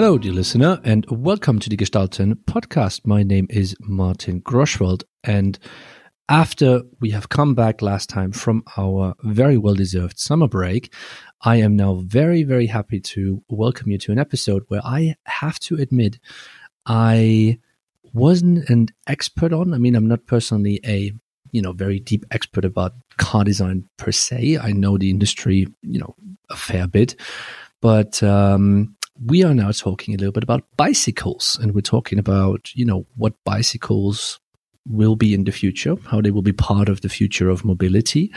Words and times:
Hello, 0.00 0.16
dear 0.16 0.32
listener, 0.32 0.80
and 0.82 1.04
welcome 1.10 1.58
to 1.58 1.68
the 1.68 1.76
Gestalten 1.76 2.32
podcast. 2.46 3.02
My 3.04 3.22
name 3.22 3.46
is 3.50 3.76
Martin 3.80 4.40
Groschwald, 4.40 5.04
and 5.24 5.58
after 6.30 6.80
we 7.00 7.10
have 7.10 7.28
come 7.28 7.54
back 7.54 7.82
last 7.82 8.08
time 8.08 8.32
from 8.32 8.62
our 8.78 9.14
very 9.24 9.58
well 9.58 9.74
deserved 9.74 10.18
summer 10.18 10.48
break, 10.48 10.90
I 11.42 11.56
am 11.56 11.76
now 11.76 11.96
very, 11.96 12.44
very 12.44 12.64
happy 12.64 12.98
to 13.12 13.44
welcome 13.50 13.90
you 13.90 13.98
to 13.98 14.12
an 14.12 14.18
episode 14.18 14.64
where 14.68 14.80
I 14.82 15.16
have 15.24 15.58
to 15.58 15.74
admit 15.74 16.18
I 16.86 17.58
wasn't 18.14 18.70
an 18.70 18.88
expert 19.06 19.52
on. 19.52 19.74
I 19.74 19.76
mean, 19.76 19.94
I'm 19.94 20.08
not 20.08 20.24
personally 20.24 20.80
a 20.82 21.12
you 21.52 21.60
know 21.60 21.72
very 21.72 22.00
deep 22.00 22.24
expert 22.30 22.64
about 22.64 22.94
car 23.18 23.44
design 23.44 23.86
per 23.98 24.12
se. 24.12 24.56
I 24.56 24.72
know 24.72 24.96
the 24.96 25.10
industry, 25.10 25.66
you 25.82 26.00
know, 26.00 26.14
a 26.48 26.56
fair 26.56 26.86
bit, 26.86 27.16
but 27.82 28.22
um, 28.22 28.96
we 29.24 29.44
are 29.44 29.54
now 29.54 29.70
talking 29.70 30.14
a 30.14 30.18
little 30.18 30.32
bit 30.32 30.42
about 30.42 30.64
bicycles, 30.76 31.58
and 31.60 31.74
we're 31.74 31.80
talking 31.80 32.18
about 32.18 32.74
you 32.74 32.84
know 32.84 33.06
what 33.16 33.34
bicycles 33.44 34.40
will 34.86 35.14
be 35.14 35.34
in 35.34 35.44
the 35.44 35.52
future, 35.52 35.94
how 36.06 36.22
they 36.22 36.30
will 36.30 36.42
be 36.42 36.54
part 36.54 36.88
of 36.88 37.02
the 37.02 37.08
future 37.08 37.50
of 37.50 37.64
mobility, 37.64 38.32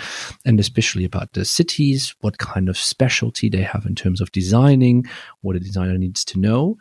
and 0.45 0.59
especially 0.59 1.05
about 1.05 1.31
the 1.33 1.45
cities, 1.45 2.13
what 2.19 2.37
kind 2.37 2.67
of 2.67 2.77
specialty 2.77 3.49
they 3.49 3.61
have 3.61 3.85
in 3.85 3.95
terms 3.95 4.19
of 4.19 4.31
designing, 4.33 5.05
what 5.41 5.55
a 5.55 5.59
designer 5.59 5.97
needs 5.97 6.25
to 6.25 6.37
know, 6.37 6.77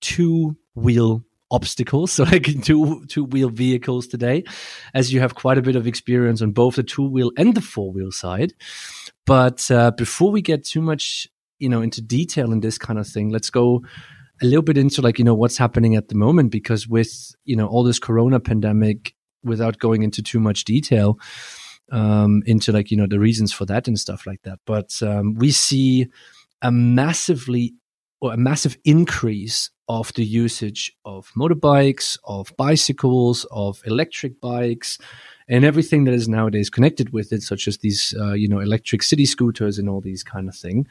two 0.00 0.56
wheel 0.74 1.24
obstacles, 1.50 2.12
so 2.12 2.24
like 2.24 2.62
two 2.62 3.04
two 3.06 3.24
wheel 3.24 3.50
vehicles 3.50 4.06
today, 4.06 4.44
as 4.94 5.12
you 5.12 5.20
have 5.20 5.34
quite 5.34 5.58
a 5.58 5.62
bit 5.62 5.76
of 5.76 5.86
experience 5.86 6.42
on 6.42 6.52
both 6.52 6.76
the 6.76 6.82
two 6.82 7.08
wheel 7.08 7.32
and 7.36 7.54
the 7.54 7.60
four 7.60 7.92
wheel 7.92 8.12
side. 8.12 8.52
But 9.24 9.70
uh, 9.70 9.90
before 9.92 10.30
we 10.30 10.42
get 10.42 10.64
too 10.64 10.80
much, 10.80 11.28
you 11.58 11.68
know, 11.68 11.82
into 11.82 12.00
detail 12.00 12.52
in 12.52 12.60
this 12.60 12.78
kind 12.78 12.98
of 12.98 13.06
thing, 13.06 13.30
let's 13.30 13.50
go 13.50 13.82
a 14.40 14.44
little 14.44 14.62
bit 14.62 14.78
into 14.78 15.02
like 15.02 15.18
you 15.18 15.24
know 15.24 15.34
what's 15.34 15.58
happening 15.58 15.96
at 15.96 16.08
the 16.08 16.14
moment 16.14 16.52
because 16.52 16.86
with 16.86 17.34
you 17.44 17.56
know 17.56 17.66
all 17.66 17.82
this 17.82 17.98
Corona 17.98 18.40
pandemic, 18.40 19.14
without 19.42 19.78
going 19.78 20.02
into 20.02 20.22
too 20.22 20.40
much 20.40 20.64
detail 20.64 21.18
um, 21.90 22.42
into 22.46 22.72
like 22.72 22.90
you 22.90 22.96
know 22.96 23.06
the 23.06 23.18
reasons 23.18 23.52
for 23.52 23.64
that 23.66 23.88
and 23.88 23.98
stuff 23.98 24.26
like 24.26 24.42
that, 24.42 24.58
but 24.66 25.00
um, 25.02 25.34
we 25.34 25.50
see 25.50 26.08
a 26.62 26.72
massively 26.72 27.74
or 28.20 28.32
a 28.32 28.36
massive 28.36 28.76
increase 28.84 29.70
of 29.88 30.12
the 30.14 30.24
usage 30.24 30.92
of 31.04 31.30
motorbikes, 31.36 32.18
of 32.24 32.52
bicycles, 32.56 33.46
of 33.50 33.80
electric 33.86 34.40
bikes, 34.40 34.98
and 35.48 35.64
everything 35.64 36.04
that 36.04 36.14
is 36.14 36.28
nowadays 36.28 36.68
connected 36.68 37.12
with 37.12 37.32
it, 37.32 37.42
such 37.42 37.66
as 37.66 37.78
these, 37.78 38.14
uh, 38.20 38.32
you 38.32 38.48
know, 38.48 38.60
electric 38.60 39.02
city 39.02 39.24
scooters 39.24 39.78
and 39.78 39.88
all 39.88 40.00
these 40.00 40.22
kind 40.22 40.48
of 40.48 40.54
thing. 40.54 40.86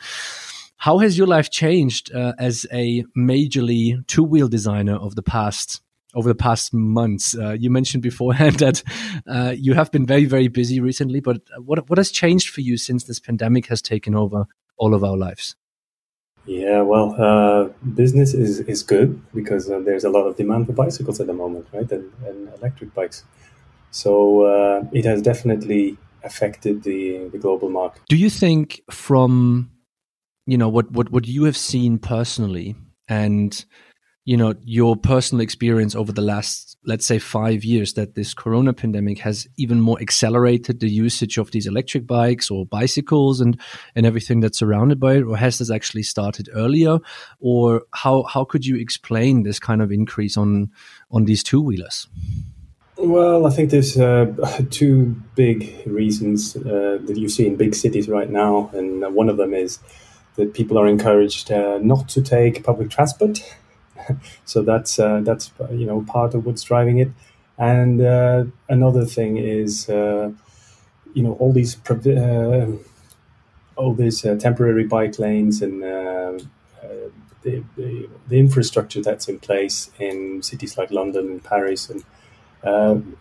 How 0.78 1.00
has 1.00 1.18
your 1.18 1.28
life 1.28 1.50
changed 1.50 2.14
uh, 2.14 2.34
as 2.40 2.66
a 2.72 3.04
majorly 3.18 4.06
two-wheel 4.08 4.48
designer 4.48 4.96
of 4.96 5.16
the 5.16 5.24
past 5.24 5.82
over 6.18 6.28
the 6.28 6.36
past 6.36 6.74
months? 6.74 7.36
Uh, 7.38 7.56
you 7.58 7.70
mentioned 7.70 8.04
beforehand 8.04 8.56
that 8.66 8.84
uh, 9.28 9.54
you 9.56 9.74
have 9.74 9.92
been 9.92 10.06
very, 10.06 10.26
very 10.26 10.50
busy 10.50 10.80
recently, 10.80 11.22
but 11.22 11.42
what 11.60 11.90
what 11.90 11.98
has 11.98 12.12
changed 12.12 12.50
for 12.50 12.62
you 12.62 12.76
since 12.78 13.06
this 13.06 13.20
pandemic 13.20 13.68
has 13.68 13.82
taken 13.82 14.16
over 14.16 14.48
all 14.78 14.94
of 14.94 15.04
our 15.04 15.18
lives? 15.18 15.56
Yeah, 16.48 16.82
well, 16.82 17.14
uh, 17.20 17.66
business 17.94 18.34
is, 18.34 18.62
is 18.62 18.82
good 18.82 19.22
because 19.36 19.70
uh, 19.70 19.80
there's 19.80 20.06
a 20.06 20.10
lot 20.10 20.28
of 20.28 20.38
demand 20.38 20.68
for 20.68 20.74
bicycles 20.74 21.20
at 21.20 21.28
the 21.28 21.34
moment, 21.34 21.68
right? 21.74 21.92
And, 21.92 22.10
and 22.26 22.48
electric 22.58 22.94
bikes. 22.94 23.24
So 23.92 24.44
uh, 24.44 24.86
it 24.94 25.04
has 25.04 25.22
definitely 25.22 25.98
affected 26.24 26.84
the, 26.84 27.28
the 27.34 27.38
global 27.38 27.70
market. 27.70 28.02
Do 28.08 28.16
you 28.16 28.30
think 28.30 28.82
from, 28.90 29.72
you 30.46 30.58
know, 30.58 30.70
what, 30.70 30.90
what, 30.92 31.12
what 31.12 31.28
you 31.28 31.44
have 31.44 31.58
seen 31.58 32.00
personally 32.00 32.76
and 33.10 33.66
you 34.28 34.36
know 34.36 34.54
your 34.66 34.98
personal 34.98 35.42
experience 35.42 35.96
over 35.96 36.12
the 36.12 36.22
last 36.22 36.78
let's 36.86 37.06
say 37.06 37.18
five 37.18 37.64
years 37.64 37.94
that 37.94 38.16
this 38.16 38.34
corona 38.34 38.74
pandemic 38.74 39.20
has 39.20 39.48
even 39.56 39.80
more 39.80 39.98
accelerated 40.02 40.82
the 40.82 40.90
usage 40.90 41.38
of 41.38 41.52
these 41.52 41.66
electric 41.66 42.06
bikes 42.06 42.52
or 42.52 42.66
bicycles 42.66 43.40
and 43.40 43.58
and 43.96 44.06
everything 44.06 44.42
that's 44.42 44.60
surrounded 44.60 45.00
by 45.00 45.14
it 45.14 45.24
or 45.24 45.38
has 45.38 45.60
this 45.60 45.72
actually 45.72 46.04
started 46.04 46.50
earlier? 46.54 47.00
Or 47.40 47.84
how 47.94 48.24
how 48.24 48.44
could 48.44 48.66
you 48.66 48.76
explain 48.76 49.44
this 49.44 49.60
kind 49.60 49.82
of 49.82 49.94
increase 49.94 50.36
on 50.36 50.72
on 51.10 51.24
these 51.24 51.42
two 51.42 51.62
wheelers 51.62 52.08
well, 53.00 53.46
I 53.46 53.52
think 53.52 53.70
there's 53.70 53.96
uh, 53.96 54.26
two 54.72 55.16
big 55.36 55.84
reasons 55.86 56.56
uh, 56.58 56.98
that 57.06 57.16
you 57.16 57.30
see 57.30 57.46
in 57.46 57.56
big 57.56 57.76
cities 57.76 58.10
right 58.10 58.28
now, 58.28 58.72
and 58.74 59.14
one 59.14 59.30
of 59.30 59.38
them 59.38 59.54
is 59.54 59.78
that 60.36 60.56
people 60.56 60.80
are 60.80 60.88
encouraged 60.88 61.52
uh, 61.52 61.78
not 61.78 62.10
to 62.10 62.24
take 62.24 62.64
public 62.64 62.90
transport 62.90 63.44
so 64.46 64.62
that's 64.62 65.00
uh, 65.00 65.22
that's 65.22 65.52
you 65.72 65.86
know 65.86 66.02
part 66.02 66.34
of 66.34 66.46
what's 66.46 66.64
driving 66.64 67.00
it. 67.00 67.10
And 67.58 68.02
uh, 68.02 68.46
another 68.70 69.06
thing 69.06 69.38
is 69.38 69.90
uh, 69.90 70.32
you 71.14 71.24
know 71.24 71.34
all 71.34 71.54
these 71.54 71.78
uh, 71.90 72.72
all 73.76 73.94
these 73.94 74.26
uh, 74.26 74.36
temporary 74.36 74.86
bike 74.86 75.20
lanes 75.20 75.62
and 75.62 75.84
the, 77.44 77.64
the, 77.78 78.10
the 78.28 78.40
infrastructure 78.40 79.02
that's 79.02 79.30
in 79.30 79.40
place 79.40 79.90
in 80.00 80.42
cities 80.42 80.78
like 80.78 80.92
London 80.92 81.28
and 81.28 81.44
Paris, 81.44 81.90
and 81.90 82.04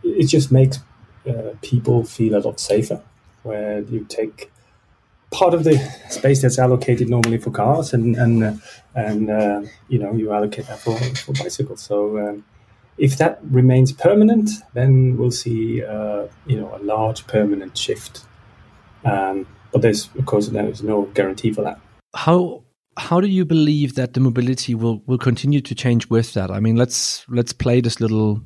it 0.03 0.27
just 0.27 0.51
makes 0.51 0.79
people 1.63 2.05
feel 2.05 2.37
a 2.37 2.41
lot 2.41 2.59
safer. 2.61 3.01
Where 3.43 3.81
you 3.81 4.05
take 4.09 4.51
part 5.37 5.53
of 5.53 5.65
the 5.65 5.77
space 6.09 6.41
that's 6.41 6.59
allocated 6.59 7.11
normally 7.11 7.37
for 7.37 7.51
cars, 7.51 7.93
and 7.93 8.17
and 8.17 8.43
uh, 8.43 8.53
and 8.95 9.31
uh, 9.31 9.63
you 9.89 9.99
know 9.99 10.13
you 10.15 10.33
allocate 10.33 10.67
that 10.67 10.79
for, 10.79 10.97
for 10.97 11.33
bicycles. 11.35 11.83
So 11.83 12.19
um, 12.19 12.45
if 12.97 13.19
that 13.19 13.39
remains 13.51 13.93
permanent, 13.93 14.49
then 14.73 15.19
we'll 15.19 15.31
see 15.31 15.85
uh, 15.85 16.27
you 16.47 16.59
know 16.59 16.75
a 16.75 16.81
large 16.83 17.27
permanent 17.27 17.77
shift. 17.77 18.25
Um, 19.05 19.47
but 19.73 19.83
there's 19.83 20.09
of 20.19 20.25
course 20.25 20.49
there's 20.49 20.83
no 20.83 21.03
guarantee 21.15 21.53
for 21.53 21.63
that. 21.63 21.79
How 22.15 22.65
how 22.97 23.21
do 23.21 23.29
you 23.29 23.45
believe 23.45 23.95
that 23.95 24.15
the 24.15 24.21
mobility 24.21 24.75
will 24.75 25.03
will 25.07 25.19
continue 25.19 25.61
to 25.61 25.75
change 25.75 26.09
with 26.09 26.33
that? 26.33 26.51
I 26.51 26.61
mean, 26.61 26.77
let's 26.77 27.27
let's 27.29 27.53
play 27.53 27.83
this 27.83 28.01
little 28.01 28.41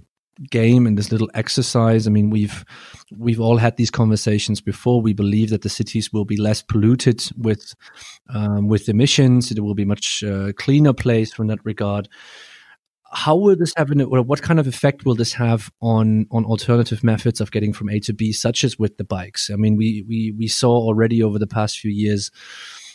game 0.51 0.87
and 0.87 0.97
this 0.97 1.13
little 1.13 1.31
exercise. 1.35 2.07
I 2.07 2.11
mean, 2.11 2.31
we've 2.31 2.65
we've 3.17 3.41
all 3.41 3.59
had 3.59 3.77
these 3.77 3.91
conversations 3.91 4.61
before. 4.61 5.03
We 5.03 5.13
believe 5.13 5.51
that 5.51 5.63
the 5.63 5.69
cities 5.69 6.13
will 6.13 6.25
be 6.25 6.37
less 6.37 6.63
polluted 6.63 7.23
with 7.37 7.75
um, 8.33 8.69
with 8.69 8.89
emissions. 8.89 9.51
It 9.51 9.61
will 9.61 9.75
be 9.75 9.85
much 9.85 10.23
uh, 10.25 10.53
cleaner 10.57 10.93
place 10.93 11.33
from 11.33 11.49
that 11.49 11.59
regard. 11.65 12.09
How 13.13 13.35
will 13.35 13.57
this 13.57 13.75
have 13.77 13.91
an, 13.91 14.01
or 14.03 14.23
what 14.23 14.41
kind 14.41 14.61
of 14.61 14.69
effect 14.69 15.05
will 15.05 15.17
this 15.17 15.33
have 15.35 15.71
on 15.83 16.27
on 16.31 16.45
alternative 16.45 17.03
methods 17.03 17.41
of 17.41 17.51
getting 17.51 17.73
from 17.73 17.91
A 17.91 17.99
to 18.01 18.13
B, 18.13 18.33
such 18.33 18.65
as 18.65 18.79
with 18.79 18.97
the 18.97 19.05
bikes? 19.05 19.51
I 19.51 19.57
mean, 19.57 19.77
we 19.77 20.05
we 20.09 20.33
we 20.39 20.49
saw 20.49 20.71
already 20.71 21.23
over 21.23 21.39
the 21.39 21.47
past 21.47 21.79
few 21.79 21.91
years 21.91 22.31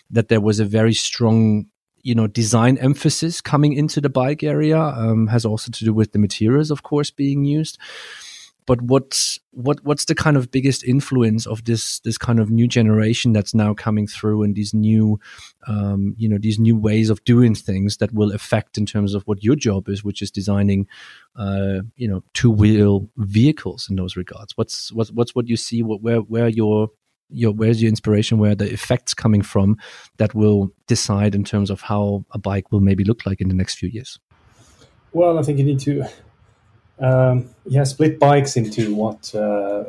that 0.10 0.30
there 0.30 0.42
was 0.42 0.60
a 0.60 0.66
very 0.66 0.94
strong 0.94 1.66
you 2.06 2.14
know 2.14 2.28
design 2.28 2.78
emphasis 2.78 3.42
coming 3.42 3.74
into 3.74 4.00
the 4.00 4.10
bike 4.10 4.44
area 4.44 4.80
um, 4.80 5.26
has 5.28 5.44
also 5.44 5.72
to 5.72 5.84
do 5.84 5.94
with 5.94 6.12
the 6.12 6.20
materials 6.20 6.72
of 6.72 6.84
course 6.84 7.12
being 7.12 7.44
used. 7.44 7.78
But 8.68 8.82
what's 8.82 9.40
what 9.52 9.84
what's 9.84 10.06
the 10.06 10.16
kind 10.16 10.38
of 10.38 10.50
biggest 10.50 10.84
influence 10.84 11.46
of 11.46 11.66
this 11.66 12.00
this 12.00 12.18
kind 12.18 12.40
of 12.40 12.50
new 12.50 12.68
generation 12.68 13.34
that's 13.34 13.54
now 13.54 13.74
coming 13.74 14.08
through 14.08 14.44
and 14.44 14.56
these 14.56 14.74
new 14.74 15.20
um, 15.68 16.16
you 16.18 16.30
know 16.30 16.38
these 16.40 16.60
new 16.60 16.76
ways 16.76 17.10
of 17.10 17.24
doing 17.26 17.56
things 17.56 17.98
that 17.98 18.14
will 18.14 18.32
affect 18.32 18.78
in 18.78 18.86
terms 18.86 19.14
of 19.14 19.24
what 19.24 19.44
your 19.44 19.56
job 19.56 19.88
is 19.88 20.04
which 20.04 20.22
is 20.22 20.32
designing 20.32 20.88
uh, 21.36 21.82
you 21.96 22.08
know 22.08 22.24
two 22.34 22.52
wheel 22.52 23.08
vehicles 23.18 23.88
in 23.90 23.96
those 23.96 24.16
regards? 24.16 24.58
What's 24.58 24.92
what's 24.92 25.12
what's 25.12 25.36
what 25.36 25.48
you 25.48 25.58
see? 25.58 25.84
What 25.84 26.02
where 26.02 26.20
where 26.20 26.50
your 26.50 26.90
your 27.30 27.52
where's 27.52 27.82
your 27.82 27.90
inspiration? 27.90 28.38
Where 28.38 28.56
the 28.56 28.72
effects 28.72 29.14
coming 29.14 29.42
from 29.42 29.78
that 30.18 30.34
will 30.34 30.72
decide 30.88 31.36
in 31.36 31.44
terms 31.44 31.70
of 31.70 31.82
how 31.82 32.26
a 32.32 32.38
bike 32.38 32.72
will 32.72 32.82
maybe 32.82 33.04
look 33.04 33.26
like 33.26 33.42
in 33.42 33.48
the 33.48 33.56
next 33.56 33.76
few 33.76 33.90
years? 33.90 34.20
Well 35.14 35.40
i 35.40 35.44
think 35.44 35.60
you 35.60 35.64
need 35.64 35.80
to 35.80 36.06
um, 37.00 37.50
yeah 37.66 37.84
split 37.84 38.20
bikes 38.20 38.56
into 38.56 38.94
what 38.96 39.34
uh, 39.36 39.84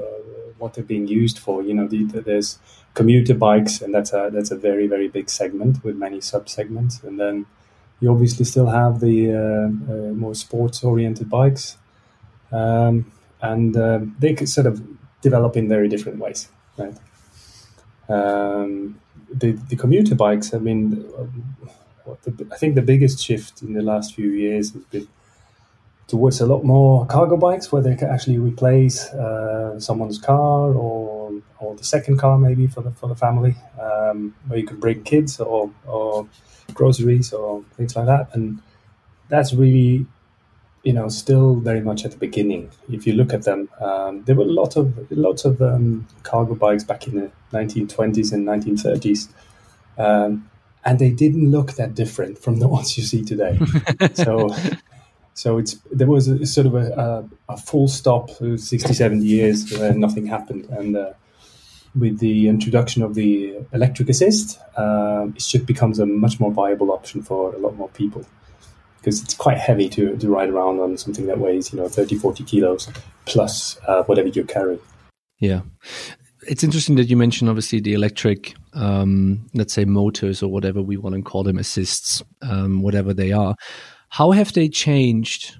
what 0.58 0.74
they're 0.74 0.84
being 0.84 1.08
used 1.08 1.38
for. 1.38 1.62
You 1.62 1.74
know 1.74 1.86
the, 1.86 2.04
the, 2.04 2.20
there's 2.20 2.58
commuter 2.94 3.34
bikes 3.34 3.82
and 3.82 3.94
that's 3.94 4.12
a 4.12 4.30
that's 4.32 4.50
a 4.50 4.56
very 4.56 4.86
very 4.86 5.08
big 5.08 5.28
segment 5.28 5.84
with 5.84 5.96
many 5.96 6.20
sub 6.20 6.48
segments 6.48 7.02
and 7.02 7.20
then 7.20 7.46
you 8.00 8.10
obviously 8.10 8.44
still 8.44 8.66
have 8.66 9.00
the 9.00 9.32
uh, 9.32 9.92
uh, 9.92 10.12
more 10.12 10.34
sports 10.34 10.84
oriented 10.84 11.30
bikes. 11.30 11.78
Um, 12.52 13.10
and 13.40 13.76
um, 13.76 14.16
they 14.18 14.34
could 14.34 14.48
sort 14.48 14.66
of 14.66 14.82
develop 15.20 15.56
in 15.56 15.68
very 15.68 15.88
different 15.88 16.18
ways 16.18 16.48
right 16.78 16.94
um, 18.08 19.00
the 19.32 19.52
the 19.52 19.76
commuter 19.76 20.14
bikes. 20.14 20.54
I 20.54 20.58
mean, 20.58 20.90
the, 22.22 22.46
I 22.52 22.56
think 22.56 22.74
the 22.74 22.82
biggest 22.82 23.24
shift 23.24 23.62
in 23.62 23.72
the 23.72 23.82
last 23.82 24.14
few 24.14 24.30
years 24.30 24.72
has 24.72 24.82
been 24.84 25.08
towards 26.06 26.40
a 26.40 26.46
lot 26.46 26.64
more 26.64 27.04
cargo 27.06 27.36
bikes 27.36 27.72
where 27.72 27.82
they 27.82 27.96
can 27.96 28.08
actually 28.08 28.38
replace 28.38 29.06
uh, 29.12 29.78
someone's 29.80 30.18
car 30.18 30.72
or 30.72 31.32
or 31.58 31.74
the 31.74 31.84
second 31.84 32.18
car 32.18 32.38
maybe 32.38 32.66
for 32.66 32.82
the 32.82 32.90
for 32.92 33.08
the 33.08 33.16
family, 33.16 33.56
um, 33.80 34.34
where 34.46 34.58
you 34.58 34.66
can 34.66 34.78
bring 34.78 35.02
kids 35.02 35.40
or 35.40 35.70
or 35.86 36.28
groceries 36.74 37.32
or 37.32 37.64
things 37.76 37.96
like 37.96 38.06
that, 38.06 38.28
and 38.34 38.60
that's 39.28 39.54
really 39.54 40.06
you 40.86 40.92
know 40.92 41.08
still 41.08 41.56
very 41.56 41.80
much 41.80 42.04
at 42.04 42.12
the 42.12 42.16
beginning. 42.16 42.70
If 42.88 43.08
you 43.08 43.14
look 43.14 43.34
at 43.34 43.42
them, 43.42 43.68
um, 43.80 44.22
there 44.22 44.36
were 44.36 44.44
a 44.44 44.58
lot 44.62 44.76
of 44.76 44.86
lots 45.10 45.44
of 45.44 45.60
um, 45.60 46.06
cargo 46.22 46.54
bikes 46.54 46.84
back 46.84 47.08
in 47.08 47.16
the 47.16 47.30
1920s 47.52 48.32
and 48.32 48.46
1930s, 48.46 49.28
um, 49.98 50.48
and 50.84 51.00
they 51.00 51.10
didn't 51.10 51.50
look 51.50 51.72
that 51.72 51.96
different 51.96 52.38
from 52.38 52.60
the 52.60 52.68
ones 52.76 52.96
you 52.96 53.02
see 53.04 53.24
today. 53.24 53.58
so. 54.14 54.54
So 55.38 55.58
it's 55.58 55.74
there 55.92 56.06
was 56.06 56.28
a, 56.28 56.46
sort 56.46 56.66
of 56.66 56.74
a, 56.74 57.28
a, 57.48 57.52
a 57.52 57.56
full 57.58 57.88
stop, 57.88 58.30
60, 58.30 58.94
70 58.94 59.22
years 59.22 59.70
where 59.70 59.92
nothing 59.92 60.24
happened, 60.24 60.64
and 60.70 60.96
uh, 60.96 61.12
with 61.94 62.20
the 62.20 62.48
introduction 62.48 63.02
of 63.02 63.12
the 63.14 63.54
electric 63.74 64.08
assist, 64.08 64.58
uh, 64.78 65.26
it 65.28 65.40
just 65.40 65.66
becomes 65.66 65.98
a 65.98 66.06
much 66.06 66.40
more 66.40 66.50
viable 66.50 66.90
option 66.90 67.22
for 67.22 67.54
a 67.54 67.58
lot 67.58 67.76
more 67.76 67.90
people 67.90 68.24
because 69.06 69.22
it's 69.22 69.34
quite 69.34 69.56
heavy 69.56 69.88
to, 69.88 70.16
to 70.16 70.28
ride 70.28 70.48
around 70.48 70.80
on 70.80 70.98
something 70.98 71.26
that 71.26 71.38
weighs, 71.38 71.72
you 71.72 71.78
know, 71.78 71.88
30, 71.88 72.16
40 72.16 72.42
kilos 72.42 72.88
plus 73.24 73.78
uh, 73.86 74.02
whatever 74.02 74.26
you 74.26 74.42
carry. 74.42 74.80
Yeah. 75.38 75.60
It's 76.48 76.64
interesting 76.64 76.96
that 76.96 77.04
you 77.04 77.16
mentioned 77.16 77.48
obviously 77.48 77.78
the 77.78 77.94
electric, 77.94 78.56
um, 78.72 79.46
let's 79.54 79.72
say 79.72 79.84
motors 79.84 80.42
or 80.42 80.50
whatever 80.50 80.82
we 80.82 80.96
want 80.96 81.14
to 81.14 81.22
call 81.22 81.44
them, 81.44 81.56
assists, 81.56 82.20
um, 82.42 82.82
whatever 82.82 83.14
they 83.14 83.30
are. 83.30 83.54
How 84.08 84.32
have 84.32 84.54
they 84.54 84.68
changed 84.68 85.56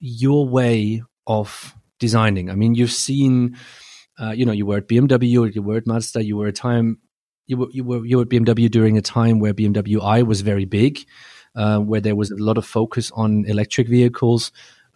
your 0.00 0.48
way 0.48 1.02
of 1.26 1.74
designing? 2.00 2.48
I 2.48 2.54
mean, 2.54 2.74
you've 2.74 2.92
seen, 2.92 3.58
uh, 4.18 4.30
you 4.30 4.46
know, 4.46 4.52
you 4.52 4.64
were 4.64 4.78
at 4.78 4.88
BMW, 4.88 5.54
you 5.54 5.62
were 5.62 5.76
at 5.76 5.86
Mazda, 5.86 6.24
you 6.24 6.38
were 6.38 6.46
a 6.46 6.52
time, 6.52 6.96
you 7.46 7.58
were, 7.58 7.68
you 7.72 7.84
were, 7.84 8.06
you 8.06 8.16
were 8.16 8.22
at 8.22 8.30
BMW 8.30 8.70
during 8.70 8.96
a 8.96 9.02
time 9.02 9.38
where 9.38 9.52
BMW 9.52 10.02
i 10.02 10.22
was 10.22 10.40
very 10.40 10.64
big 10.64 11.04
uh, 11.56 11.78
where 11.78 12.00
there 12.00 12.14
was 12.14 12.30
a 12.30 12.36
lot 12.36 12.58
of 12.58 12.66
focus 12.66 13.10
on 13.14 13.44
electric 13.46 13.88
vehicles. 13.88 14.52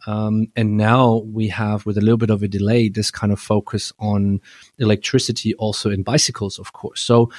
Um, 0.07 0.47
and 0.57 0.77
now 0.77 1.23
we 1.27 1.49
have, 1.49 1.85
with 1.85 1.99
a 1.99 2.01
little 2.01 2.17
bit 2.17 2.31
of 2.31 2.43
a 2.43 2.49
delay, 2.49 2.89
this 2.89 3.11
kind 3.11 3.33
of 3.33 3.41
focus 3.41 3.93
on 3.99 4.41
electricity 4.79 5.55
also 5.55 5.91
in 5.91 6.03
bicycles, 6.03 6.59
of 6.59 6.73
course. 6.73 7.01
So, 7.01 7.31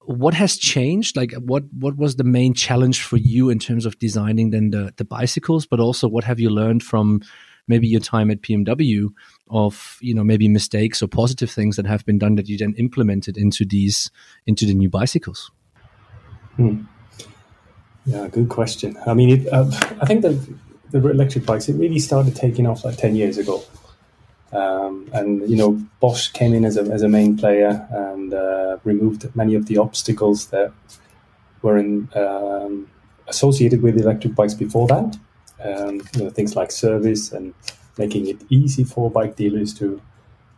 what 0.00 0.34
has 0.34 0.56
changed? 0.56 1.16
Like, 1.16 1.32
what 1.34 1.64
what 1.72 1.96
was 1.96 2.16
the 2.16 2.24
main 2.24 2.54
challenge 2.54 3.02
for 3.02 3.16
you 3.16 3.50
in 3.50 3.58
terms 3.58 3.86
of 3.86 3.98
designing 3.98 4.50
then 4.50 4.70
the 4.70 4.92
the 4.96 5.04
bicycles? 5.04 5.66
But 5.66 5.80
also, 5.80 6.08
what 6.08 6.24
have 6.24 6.38
you 6.38 6.50
learned 6.50 6.82
from 6.82 7.22
maybe 7.66 7.88
your 7.88 8.00
time 8.00 8.30
at 8.30 8.42
BMW 8.42 9.08
of 9.50 9.98
you 10.00 10.14
know 10.14 10.22
maybe 10.22 10.48
mistakes 10.48 11.02
or 11.02 11.08
positive 11.08 11.50
things 11.50 11.76
that 11.76 11.86
have 11.86 12.04
been 12.04 12.18
done 12.18 12.36
that 12.36 12.48
you 12.48 12.56
then 12.56 12.74
implemented 12.78 13.36
into 13.36 13.64
these 13.64 14.10
into 14.46 14.64
the 14.64 14.74
new 14.74 14.88
bicycles? 14.88 15.50
Hmm. 16.56 16.82
Yeah, 18.06 18.28
good 18.28 18.48
question. 18.48 18.96
I 19.04 19.14
mean, 19.14 19.30
it, 19.30 19.52
uh, 19.52 19.68
I 20.00 20.06
think 20.06 20.22
that 20.22 20.38
the 20.92 20.98
electric 20.98 21.44
bikes 21.44 21.68
it 21.68 21.74
really 21.74 21.98
started 21.98 22.36
taking 22.36 22.66
off 22.66 22.84
like 22.84 22.96
ten 22.96 23.16
years 23.16 23.36
ago, 23.36 23.64
um, 24.52 25.10
and 25.12 25.48
you 25.50 25.56
know 25.56 25.72
Bosch 25.98 26.28
came 26.28 26.54
in 26.54 26.64
as 26.64 26.76
a 26.76 26.82
as 26.82 27.02
a 27.02 27.08
main 27.08 27.36
player 27.36 27.86
and 27.90 28.32
uh, 28.32 28.78
removed 28.84 29.34
many 29.34 29.56
of 29.56 29.66
the 29.66 29.78
obstacles 29.78 30.46
that 30.46 30.72
were 31.62 31.76
in, 31.78 32.08
um, 32.14 32.88
associated 33.26 33.82
with 33.82 33.98
electric 33.98 34.36
bikes 34.36 34.54
before 34.54 34.86
that. 34.86 35.18
Um, 35.64 36.00
you 36.14 36.24
know, 36.24 36.30
things 36.30 36.54
like 36.54 36.70
service 36.70 37.32
and 37.32 37.54
making 37.98 38.28
it 38.28 38.36
easy 38.50 38.84
for 38.84 39.10
bike 39.10 39.34
dealers 39.34 39.74
to 39.74 40.00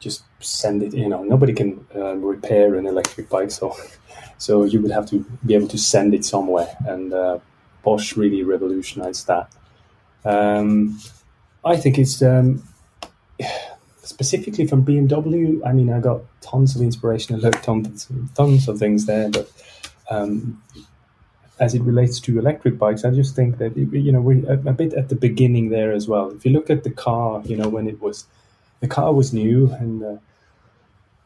just 0.00 0.24
send 0.40 0.82
it. 0.82 0.94
You 0.94 1.08
know, 1.08 1.22
nobody 1.22 1.52
can 1.52 1.84
uh, 1.94 2.16
repair 2.16 2.74
an 2.76 2.86
electric 2.86 3.28
bike, 3.28 3.50
so 3.50 3.76
so 4.38 4.64
you 4.64 4.80
would 4.80 4.90
have 4.90 5.06
to 5.10 5.24
be 5.44 5.54
able 5.54 5.68
to 5.68 5.78
send 5.78 6.14
it 6.14 6.24
somewhere, 6.24 6.76
and 6.86 7.12
uh, 7.12 7.38
Bosch 7.82 8.16
really 8.16 8.42
revolutionized 8.42 9.26
that. 9.26 9.50
Um, 10.24 11.00
I 11.64 11.76
think 11.76 11.98
it's 11.98 12.22
um, 12.22 12.62
specifically 14.02 14.66
from 14.66 14.84
BMW. 14.84 15.60
I 15.66 15.72
mean, 15.72 15.92
I 15.92 16.00
got 16.00 16.22
tons 16.40 16.76
of 16.76 16.82
inspiration. 16.82 17.36
I 17.36 17.38
learned 17.38 17.62
tons, 17.62 18.08
tons 18.34 18.68
of 18.68 18.78
things 18.78 19.06
there, 19.06 19.30
but 19.30 19.50
um, 20.10 20.62
as 21.60 21.74
it 21.74 21.82
relates 21.82 22.20
to 22.20 22.38
electric 22.38 22.78
bikes, 22.78 23.04
I 23.04 23.10
just 23.10 23.34
think 23.34 23.58
that 23.58 23.76
you 23.76 24.12
know 24.12 24.20
we're 24.20 24.50
a 24.50 24.72
bit 24.72 24.94
at 24.94 25.08
the 25.08 25.16
beginning 25.16 25.70
there 25.70 25.92
as 25.92 26.08
well. 26.08 26.30
If 26.30 26.44
you 26.44 26.52
look 26.52 26.70
at 26.70 26.84
the 26.84 26.90
car, 26.90 27.42
you 27.44 27.56
know, 27.56 27.68
when 27.68 27.88
it 27.88 28.00
was 28.00 28.26
the 28.80 28.88
car 28.88 29.12
was 29.12 29.32
new 29.32 29.70
and 29.72 30.02
uh, 30.02 30.16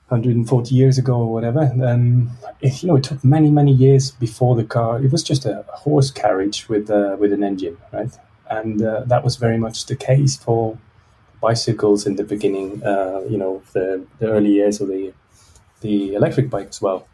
140 0.08 0.74
years 0.74 0.98
ago 0.98 1.14
or 1.14 1.32
whatever. 1.32 1.72
Um, 1.84 2.30
it, 2.60 2.82
you 2.82 2.88
know, 2.88 2.96
it 2.96 3.04
took 3.04 3.24
many, 3.24 3.50
many 3.50 3.72
years 3.72 4.10
before 4.10 4.54
the 4.54 4.64
car. 4.64 5.02
It 5.02 5.10
was 5.10 5.22
just 5.22 5.46
a 5.46 5.64
horse 5.68 6.10
carriage 6.10 6.68
with 6.68 6.90
uh, 6.90 7.16
with 7.18 7.32
an 7.32 7.42
engine, 7.42 7.78
right? 7.92 8.10
And 8.50 8.82
uh, 8.82 9.04
that 9.06 9.24
was 9.24 9.36
very 9.36 9.56
much 9.56 9.86
the 9.86 9.96
case 9.96 10.36
for 10.36 10.78
bicycles 11.40 12.06
in 12.06 12.16
the 12.16 12.24
beginning. 12.24 12.82
Uh, 12.84 13.22
you 13.28 13.38
know, 13.38 13.62
the, 13.72 14.04
the 14.18 14.28
early 14.28 14.52
years 14.52 14.80
of 14.80 14.88
the 14.88 15.14
the 15.80 16.14
electric 16.14 16.50
bike 16.50 16.68
as 16.68 16.82
well. 16.82 17.08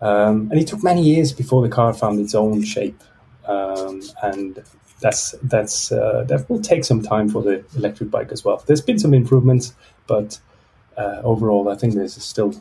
Um, 0.00 0.48
and 0.50 0.60
it 0.60 0.66
took 0.66 0.82
many 0.82 1.02
years 1.02 1.32
before 1.32 1.62
the 1.62 1.68
car 1.68 1.94
found 1.94 2.20
its 2.20 2.34
own 2.34 2.62
shape. 2.62 3.02
Um, 3.46 4.02
and 4.22 4.62
that's 5.00 5.34
that's 5.42 5.92
uh, 5.92 6.24
that 6.28 6.48
will 6.48 6.60
take 6.60 6.84
some 6.84 7.02
time 7.02 7.28
for 7.28 7.42
the 7.42 7.64
electric 7.76 8.10
bike 8.10 8.32
as 8.32 8.44
well. 8.44 8.62
There's 8.66 8.80
been 8.80 8.98
some 8.98 9.14
improvements, 9.14 9.74
but 10.06 10.38
uh, 10.96 11.20
overall, 11.22 11.68
I 11.68 11.74
think 11.74 11.94
there's 11.94 12.14
still 12.22 12.54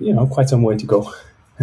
you 0.00 0.14
know 0.14 0.26
quite 0.26 0.48
some 0.48 0.62
way 0.62 0.76
to 0.76 0.86
go. 0.86 1.12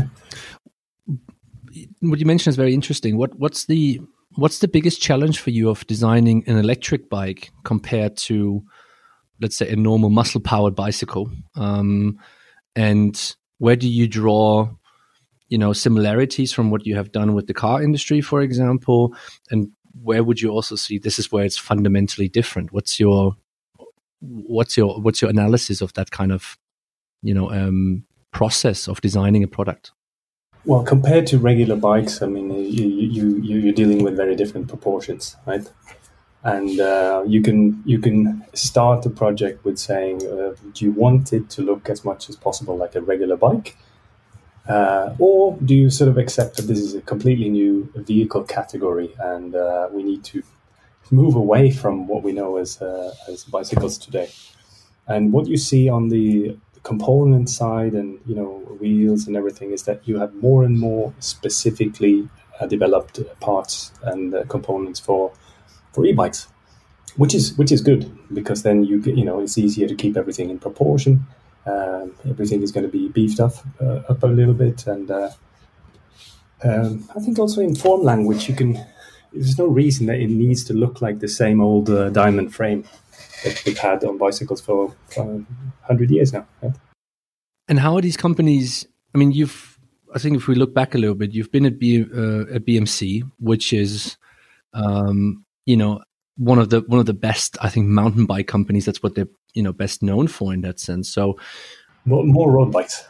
what 2.01 2.20
you 2.20 2.25
mentioned 2.25 2.51
is 2.51 2.58
very 2.58 2.74
interesting. 2.74 3.18
What 3.18 3.38
what's 3.39 3.65
the 3.65 4.01
what's 4.36 4.60
the 4.60 4.68
biggest 4.68 5.01
challenge 5.01 5.39
for 5.39 5.50
you 5.50 5.70
of 5.70 5.86
designing 5.88 6.44
an 6.48 6.58
electric 6.58 7.10
bike 7.10 7.51
compared 7.63 8.18
to 8.18 8.63
let's 9.41 9.58
say 9.58 9.70
a 9.70 9.75
normal 9.75 10.10
muscle 10.10 10.39
powered 10.39 10.75
bicycle 10.75 11.30
um, 11.56 12.18
and 12.75 13.36
where 13.58 13.75
do 13.75 13.89
you 13.89 14.08
draw 14.08 14.70
you 15.51 15.58
know 15.58 15.74
similarities 15.74 16.53
from 16.53 16.72
what 16.72 16.86
you 16.88 16.96
have 16.96 17.12
done 17.12 17.34
with 17.34 17.46
the 17.48 17.53
car 17.53 17.84
industry, 17.84 18.22
for 18.22 18.41
example, 18.41 19.13
and 19.51 19.70
where 20.01 20.24
would 20.24 20.41
you 20.41 20.50
also 20.50 20.75
see 20.75 20.98
this 20.98 21.19
is 21.19 21.31
where 21.31 21.43
it's 21.43 21.57
fundamentally 21.57 22.27
different? 22.27 22.71
What's 22.71 23.00
your 23.00 23.36
what's 24.21 24.77
your 24.77 25.00
what's 25.01 25.21
your 25.21 25.29
analysis 25.29 25.81
of 25.81 25.93
that 25.93 26.12
kind 26.12 26.31
of 26.31 26.57
you 27.21 27.33
know 27.33 27.51
um, 27.51 28.05
process 28.31 28.88
of 28.88 29.01
designing 29.01 29.43
a 29.43 29.48
product? 29.48 29.91
Well, 30.65 30.83
compared 30.83 31.25
to 31.27 31.39
regular 31.39 31.75
bikes, 31.75 32.21
I 32.21 32.27
mean, 32.27 32.51
you, 32.51 32.88
you, 32.88 33.41
you, 33.41 33.57
you're 33.57 33.74
dealing 33.74 34.03
with 34.03 34.15
very 34.15 34.36
different 34.36 34.67
proportions, 34.67 35.36
right? 35.48 35.67
And 36.43 36.79
uh, 36.79 37.24
you 37.25 37.41
can 37.41 37.81
you 37.86 38.00
can 38.00 38.45
start 38.53 39.03
the 39.03 39.10
project 39.10 39.63
with 39.65 39.77
saying, 39.79 40.25
uh, 40.25 40.55
do 40.74 40.86
you 40.86 40.91
want 40.91 41.33
it 41.33 41.50
to 41.51 41.62
look 41.62 41.89
as 41.89 42.05
much 42.05 42.29
as 42.29 42.36
possible 42.36 42.77
like 42.77 42.95
a 42.95 43.01
regular 43.01 43.38
bike, 43.38 43.75
uh, 44.68 45.15
or 45.20 45.58
do 45.65 45.75
you 45.75 45.89
sort 45.89 46.10
of 46.10 46.18
accept 46.18 46.58
that 46.58 46.63
this 46.63 46.80
is 46.80 46.94
a 46.94 47.01
completely 47.01 47.50
new 47.50 47.91
vehicle 47.96 48.44
category 48.44 49.13
and 49.20 49.56
uh, 49.56 49.89
we 49.91 50.03
need 50.03 50.24
to 50.24 50.44
move 51.10 51.36
away 51.36 51.72
from 51.72 52.08
what 52.08 52.24
we 52.24 52.32
know 52.32 52.58
as 52.58 52.82
uh, 52.82 53.13
as 53.27 53.44
bicycles 53.44 53.98
today? 53.98 54.30
And 55.08 55.34
what 55.34 55.48
you 55.48 55.58
see 55.58 55.89
on 55.89 56.10
the 56.10 56.58
component 56.84 57.50
side 57.50 57.94
and 57.94 58.20
you 58.25 58.36
know 58.36 58.50
wheels 58.80 59.27
and 59.27 59.36
everything 59.36 59.72
is 59.72 59.84
that 59.84 60.08
you 60.08 60.20
have 60.20 60.34
more 60.36 60.63
and 60.63 60.80
more 60.80 61.13
specifically 61.20 62.27
uh, 62.60 62.65
developed 62.65 63.20
parts 63.39 63.91
and 64.03 64.34
uh, 64.34 64.44
components 64.46 65.00
for 65.00 65.32
for 65.94 66.06
e-bikes 66.06 66.48
which 67.18 67.36
is 67.36 67.56
which 67.58 67.72
is 67.72 67.82
good 67.82 68.12
because 68.34 68.63
then 68.63 68.84
you 68.84 69.00
you 69.01 69.24
know 69.24 69.39
it's 69.39 69.58
easier 69.58 69.88
to 69.88 69.94
keep 69.94 70.18
everything 70.18 70.50
in 70.50 70.58
proportion 70.58 71.25
um, 71.65 72.15
everything 72.27 72.62
is 72.62 72.72
going 72.72 72.86
to 72.86 72.91
be 72.91 73.10
beefed 73.10 73.39
up 73.39 73.53
uh, 73.80 74.01
up 74.10 74.24
a 74.24 74.27
little 74.27 74.53
bit 74.53 74.88
and 74.88 75.10
uh, 75.12 75.30
um, 76.63 77.08
I 77.15 77.20
think 77.20 77.39
also 77.39 77.62
in 77.62 77.75
form 77.75 78.03
language 78.03 78.48
you 78.48 78.56
can 78.56 78.84
there's 79.34 79.58
no 79.58 79.68
reason 79.68 80.08
that 80.08 80.20
it 80.20 80.30
needs 80.30 80.63
to 80.65 80.74
look 80.74 81.01
like 81.01 81.20
the 81.20 81.27
same 81.27 81.62
old 81.62 81.89
uh, 81.89 82.10
diamond 82.10 82.53
frame 82.53 82.84
that 83.44 83.63
we've 83.65 83.77
had 83.77 84.03
on 84.03 84.18
bicycles 84.18 84.62
for, 84.62 84.94
for 85.08 85.24
100 85.24 86.12
years 86.12 86.34
now. 86.34 86.46
Right? 86.62 86.74
And 87.68 87.80
how 87.80 87.96
are 87.96 88.01
these 88.01 88.18
companies? 88.18 88.86
I 89.15 89.18
mean, 89.18 89.32
you've, 89.32 89.80
I 90.13 90.20
think 90.20 90.38
if 90.38 90.48
we 90.48 90.56
look 90.56 90.74
back 90.74 90.96
a 90.96 90.98
little 90.98 91.15
bit, 91.15 91.34
you've 91.34 91.51
been 91.51 91.65
at, 91.65 91.80
B, 91.80 92.01
uh, 92.01 92.53
at 92.53 92.65
BMC, 92.65 93.24
which 93.39 93.74
is, 93.74 94.18
um, 94.74 95.46
you 95.65 95.77
know, 95.77 96.01
one 96.38 96.60
of 96.60 96.70
the 96.70 96.82
one 96.88 97.00
of 97.00 97.06
the 97.06 97.13
best, 97.13 97.58
I 97.62 97.70
think, 97.70 97.88
mountain 97.88 98.25
bike 98.25 98.48
companies. 98.48 98.86
That's 98.86 99.03
what 99.03 99.15
they're 99.15 99.27
you 99.53 99.63
know 99.63 99.74
best 99.74 100.01
known 100.03 100.27
for 100.27 100.53
in 100.53 100.62
that 100.62 100.79
sense. 100.79 101.10
So, 101.10 101.38
more, 102.05 102.24
more 102.24 102.51
road 102.51 102.72
bikes. 102.72 103.05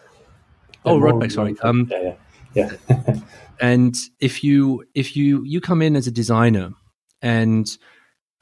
Oh, 0.85 0.97
road 0.97 1.19
bikes. 1.19 1.35
Sorry. 1.35 1.55
Um, 1.63 1.87
yeah, 1.91 2.15
yeah, 2.53 2.71
yeah. 2.89 3.15
and 3.61 3.95
if 4.19 4.43
you 4.43 4.83
if 4.95 5.15
you 5.15 5.43
you 5.45 5.61
come 5.61 5.81
in 5.81 5.95
as 5.95 6.07
a 6.07 6.11
designer 6.11 6.71
and 7.21 7.77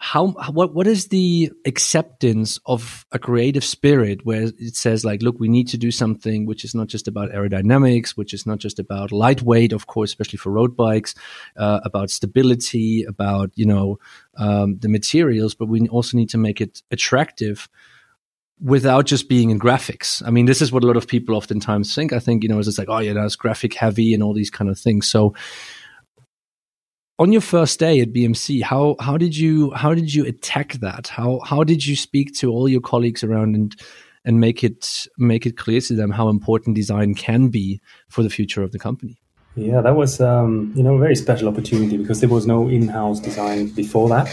how 0.01 0.27
what 0.53 0.73
what 0.73 0.87
is 0.87 1.09
the 1.09 1.51
acceptance 1.65 2.57
of 2.65 3.05
a 3.11 3.19
creative 3.19 3.65
spirit 3.65 4.25
where 4.25 4.43
it 4.43 4.73
says 4.73 5.03
like 5.03 5.21
look 5.21 5.37
we 5.39 5.49
need 5.49 5.67
to 5.67 5.77
do 5.77 5.91
something 5.91 6.45
which 6.45 6.63
is 6.63 6.73
not 6.73 6.87
just 6.87 7.05
about 7.05 7.29
aerodynamics 7.31 8.11
which 8.11 8.33
is 8.33 8.45
not 8.45 8.59
just 8.59 8.79
about 8.79 9.11
lightweight 9.11 9.73
of 9.73 9.87
course 9.87 10.11
especially 10.11 10.37
for 10.37 10.51
road 10.51 10.77
bikes 10.77 11.15
uh, 11.57 11.81
about 11.83 12.09
stability 12.09 13.03
about 13.03 13.51
you 13.55 13.65
know 13.65 13.99
um, 14.37 14.77
the 14.79 14.87
materials 14.87 15.53
but 15.53 15.67
we 15.67 15.85
also 15.89 16.15
need 16.15 16.29
to 16.29 16.37
make 16.37 16.61
it 16.61 16.81
attractive 16.91 17.67
without 18.61 19.05
just 19.05 19.29
being 19.29 19.51
in 19.51 19.59
graphics. 19.59 20.21
I 20.25 20.31
mean 20.31 20.45
this 20.45 20.61
is 20.61 20.71
what 20.71 20.83
a 20.83 20.87
lot 20.87 20.97
of 20.97 21.07
people 21.07 21.35
oftentimes 21.35 21.93
think. 21.95 22.13
I 22.13 22.19
think 22.19 22.43
you 22.43 22.49
know 22.49 22.59
it's 22.59 22.77
like 22.77 22.89
oh 22.89 22.99
yeah 22.99 23.13
that's 23.13 23.35
graphic 23.35 23.73
heavy 23.73 24.13
and 24.13 24.23
all 24.23 24.33
these 24.33 24.49
kind 24.49 24.69
of 24.69 24.77
things. 24.77 25.07
So 25.07 25.33
on 27.19 27.33
your 27.33 27.41
first 27.41 27.79
day 27.79 27.99
at 27.99 28.13
BMC, 28.13 28.63
how 28.63 28.95
how 28.99 29.17
did 29.17 29.35
you 29.37 29.71
how 29.71 29.93
did 29.93 30.13
you 30.13 30.25
attack 30.25 30.73
that? 30.75 31.07
How 31.07 31.39
how 31.45 31.63
did 31.63 31.85
you 31.85 31.95
speak 31.95 32.33
to 32.35 32.49
all 32.49 32.67
your 32.69 32.81
colleagues 32.81 33.23
around 33.23 33.55
and 33.55 33.75
and 34.25 34.39
make 34.39 34.63
it 34.63 35.07
make 35.17 35.45
it 35.45 35.57
clear 35.57 35.81
to 35.81 35.93
them 35.95 36.11
how 36.11 36.29
important 36.29 36.75
design 36.75 37.13
can 37.13 37.49
be 37.49 37.79
for 38.07 38.23
the 38.23 38.29
future 38.29 38.63
of 38.63 38.71
the 38.71 38.79
company? 38.79 39.17
Yeah, 39.55 39.81
that 39.81 39.95
was 39.95 40.21
um, 40.21 40.71
you 40.75 40.81
know 40.81 40.95
a 40.95 40.99
very 40.99 41.15
special 41.15 41.49
opportunity 41.49 41.97
because 41.97 42.21
there 42.21 42.29
was 42.29 42.47
no 42.47 42.69
in-house 42.69 43.19
design 43.19 43.67
before 43.67 44.07
that. 44.09 44.27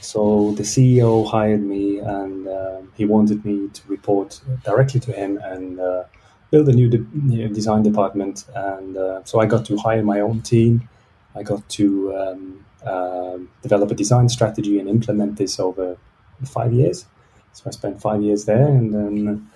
So 0.00 0.52
the 0.52 0.62
CEO 0.62 1.28
hired 1.28 1.62
me, 1.62 1.98
and 1.98 2.48
uh, 2.48 2.80
he 2.96 3.04
wanted 3.04 3.44
me 3.44 3.68
to 3.68 3.82
report 3.86 4.40
directly 4.64 5.00
to 5.00 5.12
him 5.12 5.38
and 5.44 5.78
uh, 5.78 6.04
build 6.50 6.68
a 6.68 6.72
new 6.72 6.88
de- 6.88 7.48
design 7.48 7.82
department. 7.82 8.46
And 8.54 8.96
uh, 8.96 9.24
so 9.24 9.40
I 9.40 9.46
got 9.46 9.64
to 9.66 9.76
hire 9.76 10.02
my 10.02 10.20
own 10.20 10.42
team 10.42 10.88
I 11.36 11.42
got 11.42 11.68
to 11.70 12.16
um, 12.16 12.64
uh, 12.84 13.38
develop 13.62 13.90
a 13.90 13.94
design 13.94 14.28
strategy 14.28 14.78
and 14.78 14.88
implement 14.88 15.36
this 15.36 15.60
over 15.60 15.96
five 16.44 16.72
years. 16.72 17.06
So 17.52 17.64
I 17.66 17.70
spent 17.70 18.00
five 18.00 18.22
years 18.22 18.44
there, 18.44 18.66
and 18.66 18.94
then 18.94 19.50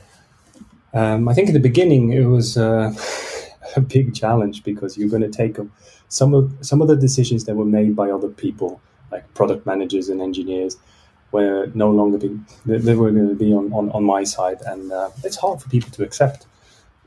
um, 0.94 1.28
I 1.28 1.34
think 1.34 1.48
in 1.48 1.54
the 1.54 1.60
beginning 1.60 2.12
it 2.12 2.24
was 2.24 2.56
uh, 2.56 2.92
a 3.76 3.80
big 3.80 4.14
challenge 4.14 4.64
because 4.64 4.96
you're 4.96 5.08
going 5.08 5.22
to 5.22 5.28
take 5.30 5.58
some 6.08 6.34
of 6.34 6.52
some 6.60 6.82
of 6.82 6.88
the 6.88 6.96
decisions 6.96 7.44
that 7.44 7.56
were 7.56 7.64
made 7.64 7.94
by 7.94 8.10
other 8.10 8.28
people, 8.28 8.80
like 9.12 9.32
product 9.34 9.66
managers 9.66 10.08
and 10.08 10.20
engineers, 10.20 10.76
were 11.32 11.70
no 11.74 11.90
longer 11.90 12.18
be, 12.18 12.40
they, 12.66 12.94
were 12.94 13.10
going 13.10 13.28
to 13.28 13.34
be 13.34 13.52
on, 13.52 13.72
on, 13.72 13.90
on 13.92 14.04
my 14.04 14.24
side, 14.24 14.60
and 14.66 14.92
uh, 14.92 15.10
it's 15.24 15.36
hard 15.36 15.60
for 15.60 15.68
people 15.68 15.90
to 15.90 16.02
accept. 16.02 16.46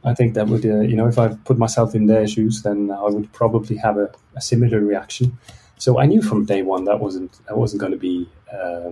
I 0.06 0.14
think 0.14 0.34
that 0.34 0.48
would, 0.48 0.66
uh, 0.66 0.82
you 0.82 0.96
know, 0.96 1.08
if 1.08 1.18
I 1.18 1.30
put 1.30 1.58
myself 1.58 1.96
in 1.96 2.08
their 2.08 2.28
shoes, 2.28 2.62
then 2.64 2.92
I 2.92 3.08
would 3.10 3.32
probably 3.32 3.78
have 3.78 3.98
a, 3.98 4.12
a 4.36 4.42
similar 4.42 4.80
reaction. 4.80 5.38
So 5.78 6.00
I 6.00 6.06
knew 6.06 6.22
from 6.22 6.46
day 6.46 6.62
one 6.62 6.86
that 6.86 7.00
wasn't 7.00 7.40
that 7.48 7.58
wasn't 7.58 7.80
going 7.80 7.94
to 7.94 7.98
be, 7.98 8.30
uh, 8.52 8.92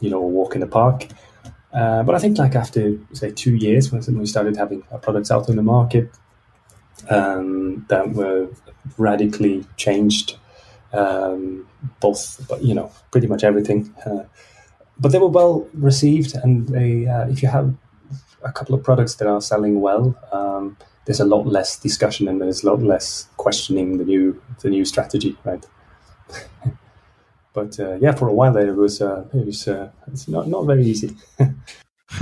you 0.00 0.10
know, 0.10 0.18
a 0.18 0.26
walk 0.26 0.54
in 0.54 0.60
the 0.60 0.66
park. 0.66 1.06
Uh, 1.72 2.02
but 2.02 2.14
I 2.14 2.18
think 2.18 2.38
like 2.38 2.54
after 2.54 2.98
say 3.12 3.30
two 3.30 3.54
years, 3.54 3.90
when 3.90 4.18
we 4.18 4.26
started 4.26 4.56
having 4.56 4.82
our 4.92 4.98
products 4.98 5.30
out 5.30 5.48
in 5.48 5.56
the 5.56 5.62
market, 5.62 6.10
um, 7.08 7.86
that 7.88 8.12
were 8.12 8.48
radically 8.98 9.64
changed, 9.76 10.36
um, 10.92 11.66
both, 12.00 12.50
you 12.60 12.74
know, 12.74 12.92
pretty 13.10 13.26
much 13.26 13.42
everything. 13.42 13.94
Uh, 14.04 14.24
but 14.98 15.12
they 15.12 15.18
were 15.18 15.28
well 15.28 15.66
received, 15.72 16.34
and 16.34 16.68
they, 16.68 17.06
uh, 17.06 17.26
if 17.28 17.42
you 17.42 17.48
have 17.48 17.74
a 18.44 18.52
couple 18.52 18.74
of 18.74 18.82
products 18.82 19.16
that 19.16 19.28
are 19.28 19.40
selling 19.40 19.80
well, 19.80 20.16
um, 20.32 20.76
there's 21.04 21.20
a 21.20 21.24
lot 21.24 21.46
less 21.46 21.78
discussion 21.78 22.28
and 22.28 22.40
there's 22.40 22.62
a 22.62 22.70
lot 22.70 22.82
less 22.82 23.28
questioning 23.36 23.98
the 23.98 24.04
new 24.04 24.40
the 24.60 24.70
new 24.70 24.84
strategy, 24.84 25.36
right? 25.44 25.66
but 27.52 27.78
uh, 27.80 27.94
yeah, 28.00 28.12
for 28.12 28.28
a 28.28 28.32
while 28.32 28.52
there, 28.52 28.68
it 28.68 28.76
was 28.76 29.00
uh, 29.02 29.24
it 29.34 29.46
was 29.46 29.66
uh, 29.68 29.90
it's 30.06 30.28
not 30.28 30.48
not 30.48 30.66
very 30.66 30.84
easy. 30.84 31.16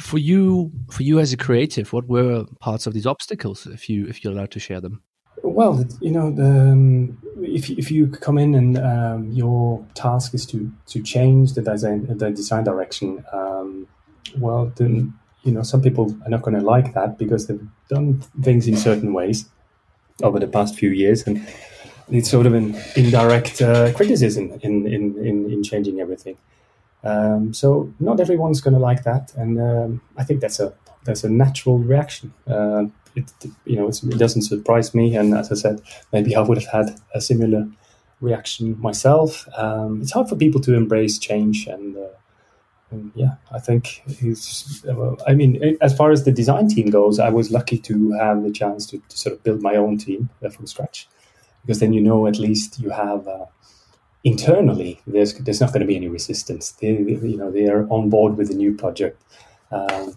for 0.00 0.16
you, 0.16 0.72
for 0.90 1.02
you 1.02 1.20
as 1.20 1.34
a 1.34 1.36
creative, 1.36 1.92
what 1.92 2.08
were 2.08 2.46
parts 2.60 2.86
of 2.86 2.94
these 2.94 3.06
obstacles, 3.06 3.66
if 3.66 3.90
you 3.90 4.06
if 4.06 4.24
you're 4.24 4.32
allowed 4.32 4.50
to 4.52 4.58
share 4.58 4.80
them? 4.80 5.02
Well, 5.42 5.84
you 6.00 6.12
know, 6.12 6.30
the, 6.30 6.46
um, 6.46 7.18
if 7.42 7.68
if 7.70 7.90
you 7.90 8.06
come 8.06 8.38
in 8.38 8.54
and 8.54 8.78
um, 8.78 9.30
your 9.32 9.84
task 9.94 10.34
is 10.34 10.46
to 10.46 10.70
to 10.86 11.02
change 11.02 11.52
the 11.54 11.62
design 11.62 12.06
the 12.06 12.30
design 12.30 12.64
direction, 12.64 13.22
um, 13.32 13.71
well, 14.38 14.72
then 14.76 15.12
you 15.42 15.52
know 15.52 15.62
some 15.62 15.82
people 15.82 16.14
are 16.24 16.30
not 16.30 16.42
going 16.42 16.56
to 16.56 16.62
like 16.62 16.94
that 16.94 17.18
because 17.18 17.46
they've 17.46 17.66
done 17.88 18.20
things 18.42 18.66
in 18.68 18.76
certain 18.76 19.12
ways 19.12 19.48
over 20.22 20.38
the 20.38 20.46
past 20.46 20.76
few 20.76 20.90
years, 20.90 21.26
and 21.26 21.46
it's 22.10 22.30
sort 22.30 22.46
of 22.46 22.54
an 22.54 22.76
indirect 22.96 23.60
uh, 23.62 23.92
criticism 23.92 24.58
in, 24.62 24.86
in 24.86 25.18
in 25.18 25.50
in 25.50 25.62
changing 25.62 26.00
everything. 26.00 26.36
Um, 27.04 27.52
so 27.52 27.92
not 27.98 28.20
everyone's 28.20 28.60
going 28.60 28.74
to 28.74 28.80
like 28.80 29.02
that, 29.04 29.32
and 29.36 29.60
um, 29.60 30.00
I 30.16 30.24
think 30.24 30.40
that's 30.40 30.60
a 30.60 30.72
that's 31.04 31.24
a 31.24 31.28
natural 31.28 31.78
reaction. 31.78 32.32
Uh, 32.46 32.84
it, 33.14 33.30
you 33.64 33.76
know, 33.76 33.88
it 33.88 34.18
doesn't 34.18 34.42
surprise 34.42 34.94
me. 34.94 35.16
And 35.16 35.34
as 35.34 35.52
I 35.52 35.54
said, 35.54 35.82
maybe 36.12 36.34
I 36.34 36.40
would 36.40 36.58
have 36.62 36.70
had 36.72 37.00
a 37.14 37.20
similar 37.20 37.68
reaction 38.20 38.80
myself. 38.80 39.46
Um, 39.56 40.00
it's 40.00 40.12
hard 40.12 40.28
for 40.28 40.36
people 40.36 40.60
to 40.62 40.74
embrace 40.74 41.18
change, 41.18 41.66
and, 41.66 41.96
uh, 41.96 42.08
and 42.92 43.10
yeah, 43.14 43.34
I 43.50 43.58
think 43.58 44.02
it's. 44.06 44.84
Uh, 44.84 45.16
I 45.26 45.34
mean, 45.34 45.76
as 45.80 45.96
far 45.96 46.12
as 46.12 46.24
the 46.24 46.32
design 46.32 46.68
team 46.68 46.90
goes, 46.90 47.18
I 47.18 47.30
was 47.30 47.50
lucky 47.50 47.78
to 47.78 48.12
have 48.12 48.42
the 48.42 48.52
chance 48.52 48.86
to, 48.86 48.98
to 48.98 49.18
sort 49.18 49.34
of 49.34 49.42
build 49.42 49.62
my 49.62 49.76
own 49.76 49.98
team 49.98 50.28
uh, 50.44 50.50
from 50.50 50.66
scratch, 50.66 51.08
because 51.62 51.80
then 51.80 51.92
you 51.92 52.00
know 52.00 52.26
at 52.26 52.38
least 52.38 52.78
you 52.78 52.90
have. 52.90 53.26
Uh, 53.26 53.46
internally, 54.24 55.00
there's 55.04 55.34
there's 55.34 55.60
not 55.60 55.72
going 55.72 55.80
to 55.80 55.86
be 55.86 55.96
any 55.96 56.08
resistance. 56.08 56.72
They, 56.72 56.92
you 56.92 57.36
know, 57.36 57.50
they 57.50 57.68
are 57.68 57.88
on 57.88 58.08
board 58.08 58.36
with 58.36 58.48
the 58.48 58.54
new 58.54 58.72
project. 58.74 59.20
Um, 59.72 60.16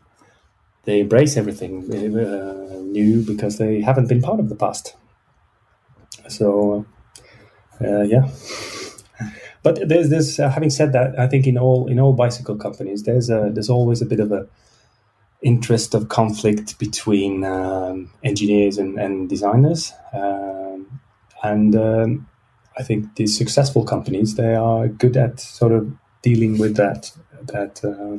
they 0.83 0.99
embrace 0.99 1.37
everything 1.37 1.83
uh, 1.91 2.77
new 2.81 3.23
because 3.23 3.57
they 3.57 3.81
haven't 3.81 4.07
been 4.07 4.21
part 4.21 4.39
of 4.39 4.49
the 4.49 4.55
past. 4.55 4.95
So, 6.27 6.85
uh, 7.81 8.01
yeah. 8.01 8.29
But 9.65 9.75
there's 9.89 10.09
this. 10.09 10.39
Uh, 10.39 10.49
having 10.49 10.69
said 10.69 10.93
that, 10.93 11.19
I 11.19 11.27
think 11.27 11.47
in 11.47 11.57
all 11.57 11.87
in 11.91 11.99
all 11.99 12.13
bicycle 12.13 12.55
companies, 12.55 13.03
there's 13.03 13.29
a, 13.29 13.49
there's 13.53 13.71
always 13.77 14.01
a 14.01 14.05
bit 14.13 14.21
of 14.21 14.31
a. 14.31 14.47
interest 15.41 15.93
of 15.93 16.07
conflict 16.09 16.79
between 16.79 17.43
um, 17.43 18.09
engineers 18.23 18.79
and, 18.81 18.97
and 18.97 19.29
designers. 19.29 19.93
Um, 20.13 20.99
and 21.43 21.75
um, 21.75 22.27
I 22.79 22.83
think 22.83 23.15
the 23.15 23.27
successful 23.27 23.83
companies 23.85 24.35
they 24.35 24.55
are 24.55 24.87
good 24.87 25.15
at 25.17 25.39
sort 25.39 25.71
of 25.71 25.81
dealing 26.23 26.57
with 26.57 26.75
that 26.77 27.11
that 27.53 27.83
uh, 27.83 28.17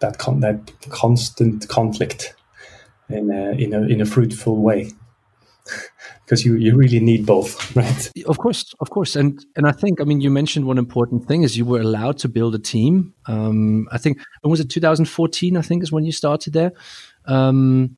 that 0.00 0.16
con- 0.18 0.40
that 0.40 0.72
constant 0.88 1.68
conflict 1.68 2.34
in 3.08 3.30
a, 3.30 3.52
in 3.64 3.74
a 3.74 3.82
in 3.92 4.00
a 4.00 4.06
fruitful 4.06 4.56
way 4.68 4.92
because 6.24 6.44
you, 6.44 6.56
you 6.56 6.76
really 6.76 7.00
need 7.00 7.26
both, 7.26 7.74
right? 7.76 8.10
Of 8.26 8.38
course, 8.38 8.74
of 8.80 8.90
course, 8.90 9.16
and 9.16 9.44
and 9.56 9.66
I 9.66 9.72
think 9.72 10.00
I 10.00 10.04
mean 10.04 10.20
you 10.20 10.30
mentioned 10.30 10.66
one 10.66 10.78
important 10.78 11.26
thing 11.26 11.42
is 11.42 11.56
you 11.56 11.64
were 11.64 11.80
allowed 11.80 12.18
to 12.18 12.28
build 12.28 12.54
a 12.54 12.58
team. 12.58 13.14
Um, 13.26 13.88
I 13.92 13.98
think 13.98 14.18
when 14.40 14.50
was 14.50 14.60
it 14.60 14.70
2014? 14.70 15.56
I 15.56 15.62
think 15.62 15.82
is 15.82 15.92
when 15.92 16.04
you 16.04 16.12
started 16.12 16.52
there. 16.52 16.72
Um, 17.26 17.96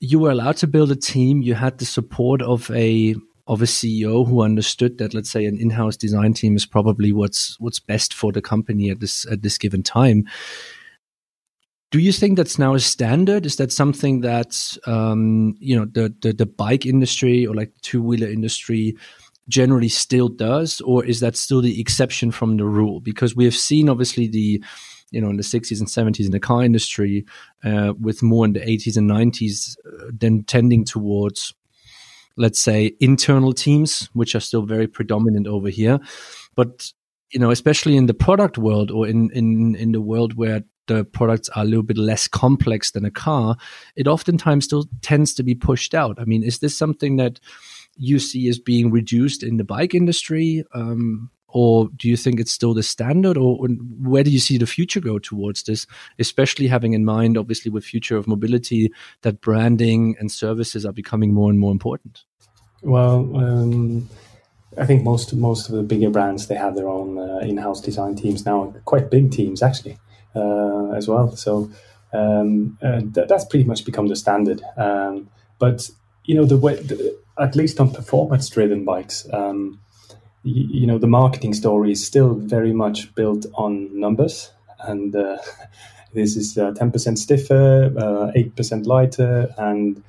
you 0.00 0.18
were 0.18 0.32
allowed 0.32 0.56
to 0.56 0.66
build 0.66 0.90
a 0.90 0.96
team. 0.96 1.42
You 1.42 1.54
had 1.54 1.78
the 1.78 1.84
support 1.84 2.42
of 2.42 2.70
a 2.72 3.14
of 3.46 3.60
a 3.60 3.66
CEO 3.66 4.26
who 4.26 4.42
understood 4.42 4.98
that, 4.98 5.14
let's 5.14 5.30
say, 5.30 5.44
an 5.46 5.58
in-house 5.58 5.96
design 5.96 6.32
team 6.32 6.56
is 6.56 6.66
probably 6.66 7.12
what's 7.12 7.58
what's 7.60 7.80
best 7.80 8.14
for 8.14 8.32
the 8.32 8.42
company 8.42 8.90
at 8.90 9.00
this 9.00 9.26
at 9.30 9.42
this 9.42 9.58
given 9.58 9.82
time. 9.82 10.24
Do 11.92 11.98
you 11.98 12.10
think 12.10 12.38
that's 12.38 12.58
now 12.58 12.72
a 12.72 12.80
standard? 12.80 13.44
Is 13.44 13.56
that 13.56 13.70
something 13.70 14.22
that 14.22 14.78
um, 14.86 15.54
you 15.60 15.76
know 15.78 15.84
the, 15.84 16.12
the, 16.22 16.32
the 16.32 16.46
bike 16.46 16.86
industry 16.86 17.46
or 17.46 17.54
like 17.54 17.70
two 17.82 18.02
wheeler 18.02 18.28
industry 18.28 18.96
generally 19.48 19.90
still 19.90 20.28
does, 20.28 20.80
or 20.80 21.04
is 21.04 21.20
that 21.20 21.36
still 21.36 21.60
the 21.60 21.78
exception 21.78 22.30
from 22.30 22.56
the 22.56 22.64
rule? 22.64 23.00
Because 23.00 23.36
we 23.36 23.44
have 23.44 23.54
seen 23.54 23.90
obviously 23.90 24.26
the 24.26 24.64
you 25.10 25.20
know 25.20 25.28
in 25.28 25.36
the 25.36 25.42
60s 25.42 25.80
and 25.80 25.88
70s 25.88 26.24
in 26.24 26.30
the 26.30 26.40
car 26.40 26.64
industry, 26.64 27.26
uh, 27.62 27.92
with 28.00 28.22
more 28.22 28.46
in 28.46 28.54
the 28.54 28.60
80s 28.60 28.96
and 28.96 29.10
90s, 29.10 29.76
uh, 29.86 30.10
then 30.18 30.44
tending 30.44 30.86
towards 30.86 31.52
let's 32.38 32.58
say 32.58 32.92
internal 33.00 33.52
teams, 33.52 34.08
which 34.14 34.34
are 34.34 34.40
still 34.40 34.62
very 34.62 34.86
predominant 34.86 35.46
over 35.46 35.68
here, 35.68 36.00
but 36.54 36.90
you 37.32 37.40
know, 37.40 37.50
especially 37.50 37.96
in 37.96 38.06
the 38.06 38.14
product 38.14 38.58
world 38.58 38.90
or 38.90 39.06
in, 39.06 39.30
in, 39.32 39.74
in 39.74 39.92
the 39.92 40.00
world 40.00 40.34
where 40.34 40.62
the 40.96 41.04
products 41.04 41.48
are 41.50 41.62
a 41.62 41.66
little 41.66 41.82
bit 41.82 41.98
less 41.98 42.28
complex 42.28 42.90
than 42.90 43.04
a 43.04 43.10
car, 43.10 43.56
it 43.96 44.06
oftentimes 44.06 44.64
still 44.64 44.88
tends 45.00 45.34
to 45.34 45.42
be 45.42 45.54
pushed 45.54 45.94
out. 45.94 46.18
I 46.18 46.24
mean, 46.24 46.42
is 46.42 46.58
this 46.58 46.76
something 46.76 47.16
that 47.16 47.40
you 47.96 48.18
see 48.18 48.48
as 48.48 48.58
being 48.58 48.90
reduced 48.90 49.42
in 49.42 49.56
the 49.56 49.64
bike 49.64 49.94
industry? 49.94 50.64
Um, 50.74 51.30
or 51.52 51.88
do 51.96 52.08
you 52.08 52.16
think 52.16 52.40
it's 52.40 52.52
still 52.52 52.74
the 52.74 52.82
standard 52.82 53.36
or 53.36 53.56
where 54.00 54.24
do 54.24 54.30
you 54.30 54.38
see 54.38 54.58
the 54.58 54.66
future 54.66 55.00
go 55.00 55.18
towards 55.18 55.62
this 55.64 55.86
especially 56.18 56.66
having 56.66 56.94
in 56.94 57.04
mind 57.04 57.36
obviously 57.36 57.70
with 57.70 57.84
future 57.84 58.16
of 58.16 58.26
mobility 58.26 58.90
that 59.20 59.40
branding 59.40 60.16
and 60.18 60.32
services 60.32 60.84
are 60.84 60.92
becoming 60.92 61.32
more 61.32 61.50
and 61.50 61.58
more 61.58 61.70
important 61.70 62.24
well 62.82 63.36
um, 63.36 64.08
i 64.78 64.86
think 64.86 65.02
most 65.02 65.34
most 65.34 65.68
of 65.68 65.74
the 65.74 65.82
bigger 65.82 66.10
brands 66.10 66.46
they 66.46 66.54
have 66.54 66.74
their 66.74 66.88
own 66.88 67.18
uh, 67.18 67.38
in-house 67.38 67.80
design 67.80 68.16
teams 68.16 68.44
now 68.46 68.74
quite 68.84 69.10
big 69.10 69.30
teams 69.30 69.62
actually 69.62 69.98
uh, 70.34 70.90
as 70.92 71.08
well. 71.08 71.34
So 71.36 71.70
um, 72.12 72.78
uh, 72.82 73.00
th- 73.00 73.28
that's 73.28 73.44
pretty 73.44 73.64
much 73.64 73.84
become 73.84 74.08
the 74.08 74.16
standard. 74.16 74.62
Um, 74.76 75.28
but 75.58 75.88
you 76.24 76.34
know, 76.34 76.44
the 76.44 76.56
way, 76.56 76.76
the, 76.76 77.18
at 77.38 77.56
least 77.56 77.80
on 77.80 77.90
performance-driven 77.92 78.84
bikes, 78.84 79.26
um, 79.32 79.80
y- 80.44 80.52
you 80.80 80.86
know, 80.86 80.98
the 80.98 81.06
marketing 81.06 81.54
story 81.54 81.92
is 81.92 82.04
still 82.06 82.34
very 82.34 82.72
much 82.72 83.14
built 83.14 83.46
on 83.54 83.98
numbers, 83.98 84.50
and 84.80 85.14
uh, 85.16 85.38
this 86.14 86.36
is 86.36 86.58
uh, 86.58 86.72
ten 86.72 86.90
percent 86.92 87.18
stiffer, 87.18 87.92
uh, 87.98 88.32
eight 88.34 88.54
percent 88.56 88.86
lighter, 88.86 89.54
and 89.58 90.02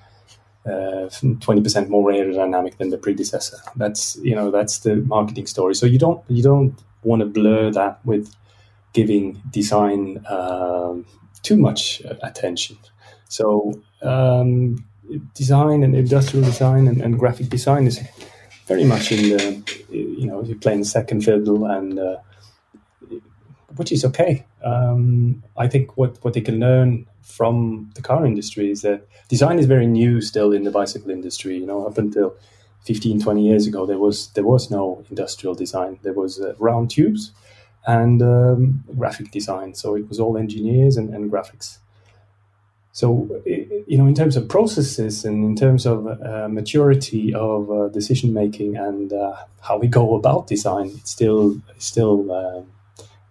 uh, 0.66 1.10
twenty 1.42 1.62
percent 1.62 1.90
more 1.90 2.12
aerodynamic 2.12 2.78
than 2.78 2.90
the 2.90 2.98
predecessor. 2.98 3.58
That's 3.76 4.16
you 4.18 4.36
know 4.36 4.52
that's 4.52 4.80
the 4.80 4.98
marketing 4.98 5.48
story. 5.48 5.76
So 5.76 5.86
you 5.86 6.00
don't 6.00 6.22
you 6.30 6.44
don't 6.44 6.76
want 7.04 7.20
to 7.22 7.26
blur 7.26 7.72
that 7.72 8.00
with 8.06 8.34
giving 8.94 9.42
design 9.52 10.24
um, 10.30 11.06
too 11.42 11.58
much 11.58 12.02
attention. 12.22 12.78
So 13.28 13.74
um, 14.02 14.86
design 15.34 15.84
and 15.84 15.96
industrial 15.96 16.46
design 16.46 16.88
and, 16.88 17.02
and, 17.02 17.20
graphic 17.20 17.50
design 17.50 17.88
is 17.88 18.00
very 18.68 18.84
much 18.84 19.12
in 19.12 19.38
the 19.38 19.74
you 19.90 20.26
know 20.26 20.44
you're 20.44 20.58
playing 20.58 20.84
second 20.84 21.22
fiddle 21.22 21.66
and 21.66 22.00
uh, 22.00 22.18
which 23.76 23.92
is 23.92 24.06
okay. 24.06 24.46
Um, 24.64 25.44
I 25.58 25.68
think 25.68 25.98
what 25.98 26.24
what 26.24 26.34
they 26.34 26.42
can 26.42 26.60
learn 26.60 27.08
from 27.22 27.92
the 27.96 28.02
car 28.02 28.26
industry 28.26 28.70
is 28.70 28.82
that 28.82 29.08
design 29.30 29.60
is 29.60 29.66
very 29.66 29.88
new 29.88 30.22
still 30.22 30.54
in 30.54 30.64
the 30.64 30.72
bicycle 30.72 31.10
industry. 31.10 31.58
You 31.58 31.66
know, 31.66 31.88
up 31.88 31.98
until 31.98 32.36
15, 32.86 33.22
20 33.22 33.42
years 33.42 33.68
ago, 33.68 33.86
there 33.86 34.00
was 34.00 34.28
there 34.36 34.46
was 34.46 34.70
no 34.70 35.04
industrial 35.10 35.56
design. 35.56 36.00
There 36.04 36.14
was 36.14 36.40
uh, 36.40 36.54
round 36.60 36.92
tubes 36.92 37.32
and 37.86 38.22
um, 38.22 38.84
graphic 38.98 39.32
design. 39.32 39.74
So 39.74 39.96
it 39.96 40.08
was 40.08 40.20
all 40.20 40.38
engineers 40.38 40.98
and, 40.98 41.14
and 41.14 41.32
graphics. 41.32 41.78
So, 42.94 43.42
you 43.46 43.98
know, 43.98 44.06
in 44.06 44.14
terms 44.14 44.38
of 44.38 44.48
processes 44.48 45.26
and 45.26 45.44
in 45.44 45.56
terms 45.56 45.88
of 45.88 46.06
uh, 46.06 46.48
maturity 46.48 47.34
of 47.34 47.72
uh, 47.72 47.88
decision 47.88 48.34
making 48.34 48.78
and 48.78 49.12
uh, 49.12 49.36
how 49.62 49.80
we 49.80 49.88
go 49.88 50.16
about 50.16 50.46
design, 50.46 50.92
it's 50.98 51.10
still 51.10 51.60
still 51.80 52.32
uh, 52.32 52.62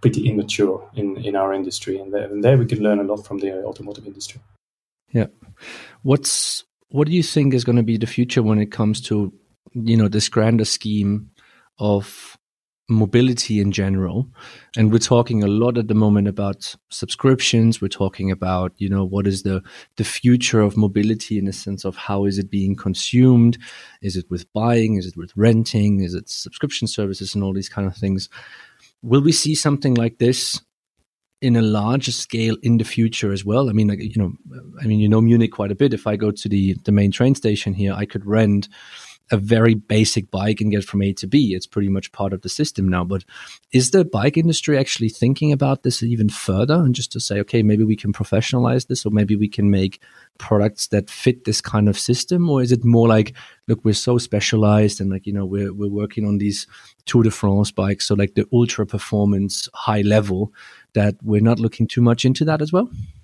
pretty 0.01 0.29
immature 0.29 0.85
in, 0.97 1.17
in 1.19 1.37
our 1.37 1.55
industry, 1.55 1.97
and 1.97 2.13
there, 2.13 2.25
and 2.25 2.43
there 2.43 2.59
we 2.59 2.67
can 2.67 2.83
learn 2.83 2.99
a 2.99 3.05
lot 3.05 3.25
from 3.25 3.39
the 3.39 3.65
automotive 3.65 4.05
industry. 4.05 4.41
Yeah, 5.13 5.29
what's 6.03 6.65
what 6.89 7.07
do 7.07 7.15
you 7.15 7.23
think 7.23 7.55
is 7.55 7.63
going 7.63 7.77
to 7.77 7.85
be 7.85 7.99
the 7.99 8.07
future 8.07 8.43
when 8.43 8.59
it 8.59 8.73
comes 8.73 9.01
to 9.03 9.33
you 9.75 9.97
know 9.97 10.09
this 10.09 10.29
grander 10.29 10.65
scheme 10.65 11.31
of 11.79 12.37
mobility 12.89 13.61
in 13.61 13.73
general. 13.73 14.29
And 14.77 14.93
we're 14.93 14.99
talking 14.99 15.43
a 15.43 15.49
lot 15.49 15.79
at 15.79 15.89
the 15.89 15.95
moment 15.95 16.29
about 16.29 16.75
subscriptions. 16.91 17.81
We're 17.81 17.89
talking 17.89 18.31
about 18.31 18.73
you 18.77 18.89
know 18.89 19.05
what 19.05 19.27
is 19.27 19.43
the 19.43 19.63
the 19.97 20.05
future 20.05 20.61
of 20.61 20.77
mobility 20.77 21.39
in 21.39 21.45
the 21.45 21.53
sense 21.53 21.85
of 21.85 21.97
how 21.97 22.25
is 22.25 22.39
it 22.39 22.51
being 22.51 22.77
consumed? 22.77 23.59
Is 24.03 24.17
it 24.17 24.31
with 24.31 24.53
buying? 24.53 24.97
Is 24.97 25.07
it 25.07 25.17
with 25.17 25.33
renting? 25.37 26.01
Is 26.01 26.15
it 26.15 26.29
subscription 26.29 26.89
services 26.89 27.35
and 27.35 27.45
all 27.45 27.53
these 27.53 27.69
kind 27.69 27.87
of 27.87 27.97
things? 27.97 28.29
Will 29.03 29.23
we 29.23 29.33
see 29.33 29.55
something 29.55 29.95
like 29.95 30.19
this 30.19 30.61
in 31.41 31.57
a 31.57 31.63
larger 31.63 32.13
scale 32.13 32.57
in 32.63 32.79
the 32.79 32.85
future 32.85 33.33
as 33.33 33.45
well? 33.45 33.69
I 33.69 33.73
mean 33.73 33.89
like 33.89 34.01
you 34.01 34.21
know 34.21 34.33
i 34.83 34.87
mean 34.87 35.01
you 35.01 35.09
know 35.09 35.21
munich 35.21 35.53
quite 35.53 35.73
a 35.73 35.77
bit. 35.77 35.95
If 35.95 36.07
i 36.07 36.17
go 36.17 36.31
to 36.31 36.49
the 36.49 36.77
the 36.85 36.93
main 36.93 37.13
train 37.13 37.35
station 37.35 37.75
here 37.75 37.95
i 37.95 38.05
could 38.07 38.27
rent 38.27 38.69
a 39.31 39.37
very 39.37 39.75
basic 39.75 40.31
bike 40.31 40.61
and 40.61 40.71
get 40.71 40.85
from 40.85 41.03
A 41.03 41.13
to 41.15 41.27
B. 41.27 41.55
It's 41.55 41.67
pretty 41.67 41.89
much 41.89 42.13
part 42.13 42.33
of 42.33 42.43
the 42.43 42.49
system 42.49 42.89
now. 42.89 43.05
But 43.05 43.25
is 43.73 43.91
the 43.91 44.05
bike 44.05 44.37
industry 44.37 44.79
actually 44.79 45.09
thinking 45.09 45.53
about 45.53 45.83
this 45.83 46.03
even 46.03 46.29
further 46.29 46.75
and 46.75 46.95
just 46.95 47.13
to 47.13 47.21
say, 47.21 47.41
okay, 47.41 47.63
maybe 47.63 47.85
we 47.85 47.97
can 47.97 48.13
professionalize 48.13 48.87
this 48.87 49.07
or 49.07 49.11
maybe 49.11 49.37
we 49.37 49.49
can 49.49 49.71
make 49.71 50.01
products 50.39 50.89
that 50.89 51.09
fit 51.09 51.45
this 51.45 51.61
kind 51.61 51.89
of 51.89 51.99
system? 51.99 52.51
Or 52.51 52.63
is 52.63 52.73
it 52.73 52.85
more 52.85 53.09
like, 53.09 53.35
look, 53.69 53.85
we're 53.85 53.95
so 53.95 54.19
specialized 54.19 55.01
and 55.01 55.11
like, 55.11 55.27
you 55.27 55.33
know, 55.33 55.47
we're, 55.47 55.73
we're 55.73 55.89
working 55.89 56.27
on 56.27 56.39
these 56.39 56.67
Tour 57.07 57.23
de 57.23 57.31
France 57.31 57.71
bikes. 57.71 58.07
So 58.07 58.15
like 58.15 58.35
the 58.35 58.47
ultra 58.53 58.87
performance 58.87 59.69
high 59.75 60.03
level 60.03 60.53
that 60.95 61.17
we're 61.23 61.41
not 61.41 61.59
looking 61.59 61.87
too 61.87 62.03
much 62.03 62.25
into 62.25 62.45
that 62.45 62.61
as 62.61 62.73
well? 62.73 62.91
Uh, 62.91 63.22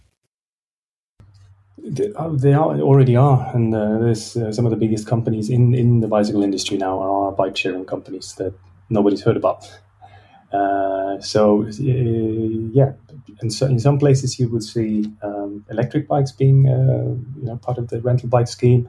they 1.91 2.53
are 2.53 2.81
already 2.81 3.17
are, 3.17 3.51
and 3.55 3.75
uh, 3.75 3.99
there's 3.99 4.37
uh, 4.37 4.53
some 4.53 4.65
of 4.67 4.71
the 4.71 4.77
biggest 4.77 5.07
companies 5.07 5.51
in, 5.51 5.75
in 5.75 6.01
the 6.01 6.09
bicycle 6.09 6.43
industry 6.43 6.77
now 6.77 7.01
are 7.01 7.33
bike 7.33 7.57
sharing 7.57 7.85
companies 7.85 8.35
that 8.37 8.53
nobody's 8.91 9.23
heard 9.23 9.37
about. 9.37 9.71
Uh, 10.53 11.21
so 11.21 11.65
uh, 11.65 11.71
yeah, 12.73 12.93
and 13.41 13.53
so 13.53 13.67
in 13.67 13.79
some 13.79 13.99
places 13.99 14.39
you 14.39 14.49
would 14.49 14.63
see 14.63 15.11
um, 15.23 15.65
electric 15.71 16.09
bikes 16.09 16.33
being 16.33 16.69
uh, 16.69 17.39
you 17.39 17.47
know 17.47 17.57
part 17.57 17.79
of 17.79 17.89
the 17.89 18.01
rental 18.01 18.29
bike 18.29 18.49
scheme. 18.49 18.89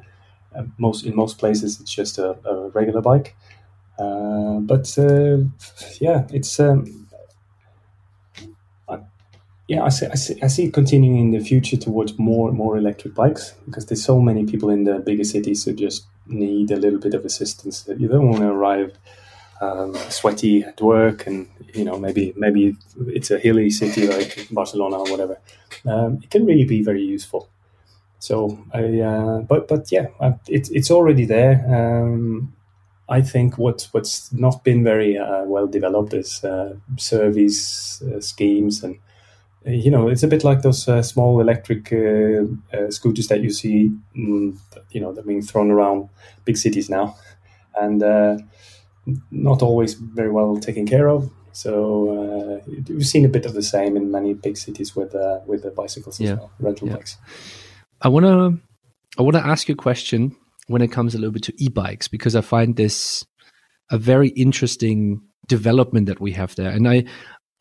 most 0.77 1.05
in 1.05 1.15
most 1.15 1.37
places 1.37 1.79
it's 1.79 1.93
just 1.93 2.17
a, 2.17 2.31
a 2.47 2.69
regular 2.69 3.01
bike, 3.01 3.35
but 3.97 4.97
yeah, 5.99 6.27
it's. 6.31 6.59
Um, 6.59 7.08
yeah, 9.69 9.83
I 9.83 9.89
see, 9.89 10.07
I 10.07 10.15
see, 10.15 10.41
I 10.41 10.47
see 10.47 10.65
it 10.65 10.73
continuing 10.73 11.19
in 11.19 11.29
the 11.29 11.39
future 11.39 11.77
towards 11.77 12.17
more 12.17 12.51
more 12.51 12.75
electric 12.75 13.13
bikes 13.13 13.53
because 13.65 13.85
there's 13.85 14.03
so 14.03 14.19
many 14.19 14.43
people 14.47 14.71
in 14.71 14.83
the 14.83 14.97
bigger 14.97 15.23
cities 15.23 15.63
who 15.63 15.73
just 15.73 16.07
need 16.25 16.71
a 16.71 16.75
little 16.75 16.99
bit 16.99 17.13
of 17.13 17.23
assistance. 17.23 17.87
You 17.95 18.07
don't 18.07 18.27
want 18.27 18.39
to 18.39 18.47
arrive 18.47 18.97
um, 19.61 19.93
sweaty 20.09 20.63
at 20.63 20.81
work, 20.81 21.27
and 21.27 21.47
you 21.75 21.85
know 21.85 21.99
maybe 21.99 22.33
maybe 22.35 22.77
it's 23.09 23.29
a 23.29 23.37
hilly 23.37 23.69
city 23.69 24.07
like 24.07 24.47
Barcelona 24.49 24.97
or 24.97 25.11
whatever. 25.11 25.37
Um, 25.85 26.17
it 26.23 26.31
can 26.31 26.47
really 26.47 26.65
be 26.65 26.81
very 26.81 27.03
useful. 27.03 27.47
So 28.17 28.57
I, 28.73 29.01
uh, 29.01 29.41
but 29.41 29.67
but 29.67 29.91
yeah, 29.91 30.07
it's 30.47 30.69
it's 30.71 30.89
already 30.89 31.25
there. 31.25 31.63
Um, 31.69 32.55
I 33.07 33.21
think 33.21 33.59
what 33.59 33.87
what's 33.91 34.33
not 34.33 34.63
been 34.63 34.83
very 34.83 35.15
uh, 35.15 35.43
well 35.43 35.67
developed 35.67 36.15
is 36.15 36.43
uh, 36.43 36.73
service 36.97 38.01
uh, 38.01 38.19
schemes 38.19 38.83
and 38.83 38.97
you 39.65 39.91
know, 39.91 40.07
it's 40.07 40.23
a 40.23 40.27
bit 40.27 40.43
like 40.43 40.61
those 40.61 40.87
uh, 40.87 41.01
small 41.01 41.41
electric 41.41 41.91
uh, 41.91 42.43
uh, 42.75 42.89
scooters 42.89 43.27
that 43.27 43.41
you 43.41 43.51
see, 43.51 43.91
mm, 44.17 44.57
you 44.91 45.01
know, 45.01 45.13
that 45.13 45.27
being 45.27 45.41
thrown 45.41 45.69
around 45.69 46.09
big 46.45 46.57
cities 46.57 46.89
now, 46.89 47.15
and 47.75 48.01
uh, 48.01 48.37
not 49.31 49.61
always 49.61 49.95
very 49.95 50.31
well 50.31 50.57
taken 50.57 50.85
care 50.85 51.09
of. 51.09 51.29
So 51.51 52.61
uh, 52.65 52.71
we've 52.87 53.05
seen 53.05 53.25
a 53.25 53.29
bit 53.29 53.45
of 53.45 53.53
the 53.53 53.63
same 53.63 53.97
in 53.97 54.11
many 54.11 54.33
big 54.33 54.55
cities 54.55 54.95
with 54.95 55.13
uh, 55.13 55.39
with 55.45 55.63
the 55.63 55.71
bicycles 55.71 56.19
yeah. 56.19 56.31
as 56.31 56.37
well, 56.37 56.51
rental 56.59 56.87
yeah. 56.87 56.95
bikes. 56.95 57.17
I 58.01 58.07
wanna 58.07 58.57
I 59.17 59.21
wanna 59.21 59.39
ask 59.39 59.67
you 59.67 59.73
a 59.73 59.77
question 59.77 60.35
when 60.67 60.81
it 60.81 60.89
comes 60.89 61.15
a 61.15 61.17
little 61.17 61.33
bit 61.33 61.43
to 61.43 61.63
e-bikes 61.63 62.07
because 62.07 62.35
I 62.35 62.41
find 62.41 62.75
this 62.75 63.25
a 63.91 63.97
very 63.97 64.29
interesting 64.29 65.21
development 65.47 66.05
that 66.05 66.21
we 66.21 66.31
have 66.33 66.55
there, 66.55 66.69
and 66.69 66.87
I 66.87 67.05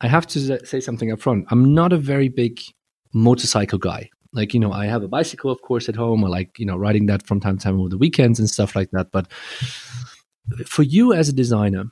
I 0.01 0.07
have 0.07 0.27
to 0.27 0.65
say 0.65 0.79
something 0.79 1.11
up 1.11 1.19
front. 1.19 1.45
I'm 1.51 1.73
not 1.73 1.93
a 1.93 1.97
very 1.97 2.29
big 2.29 2.61
motorcycle 3.13 3.79
guy. 3.79 4.09
Like, 4.31 4.53
you 4.53 4.59
know, 4.59 4.71
I 4.71 4.85
have 4.85 5.03
a 5.03 5.07
bicycle, 5.07 5.51
of 5.51 5.61
course, 5.61 5.89
at 5.89 5.95
home. 5.95 6.23
I 6.23 6.27
like, 6.27 6.59
you 6.59 6.65
know, 6.65 6.77
riding 6.77 7.07
that 7.07 7.25
from 7.25 7.39
time 7.39 7.57
to 7.57 7.63
time 7.63 7.79
over 7.79 7.89
the 7.89 7.97
weekends 7.97 8.39
and 8.39 8.49
stuff 8.49 8.75
like 8.75 8.91
that. 8.91 9.11
But 9.11 9.31
for 10.65 10.83
you 10.83 11.13
as 11.13 11.29
a 11.29 11.33
designer, 11.33 11.85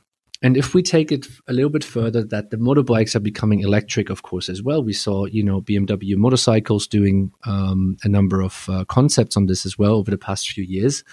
and 0.43 0.55
if 0.55 0.75
we 0.75 0.83
take 0.83 1.11
it 1.11 1.25
a 1.47 1.53
little 1.53 1.71
bit 1.71 1.83
further, 1.83 2.23
that 2.23 2.51
the 2.51 2.57
motorbikes 2.57 3.15
are 3.15 3.19
becoming 3.19 3.61
electric, 3.61 4.11
of 4.11 4.21
course, 4.21 4.49
as 4.49 4.61
well. 4.61 4.83
We 4.83 4.93
saw, 4.93 5.25
you 5.25 5.43
know, 5.43 5.61
BMW 5.61 6.15
motorcycles 6.15 6.85
doing 6.85 7.31
um, 7.45 7.97
a 8.03 8.07
number 8.07 8.41
of 8.41 8.69
uh, 8.69 8.85
concepts 8.85 9.35
on 9.35 9.47
this 9.47 9.65
as 9.65 9.79
well 9.79 9.95
over 9.95 10.11
the 10.11 10.17
past 10.17 10.51
few 10.51 10.63
years. 10.63 11.03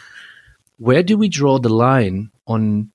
Where 0.77 1.03
do 1.03 1.17
we 1.17 1.31
draw 1.31 1.59
the 1.59 1.71
line 1.71 2.31
on 2.47 2.91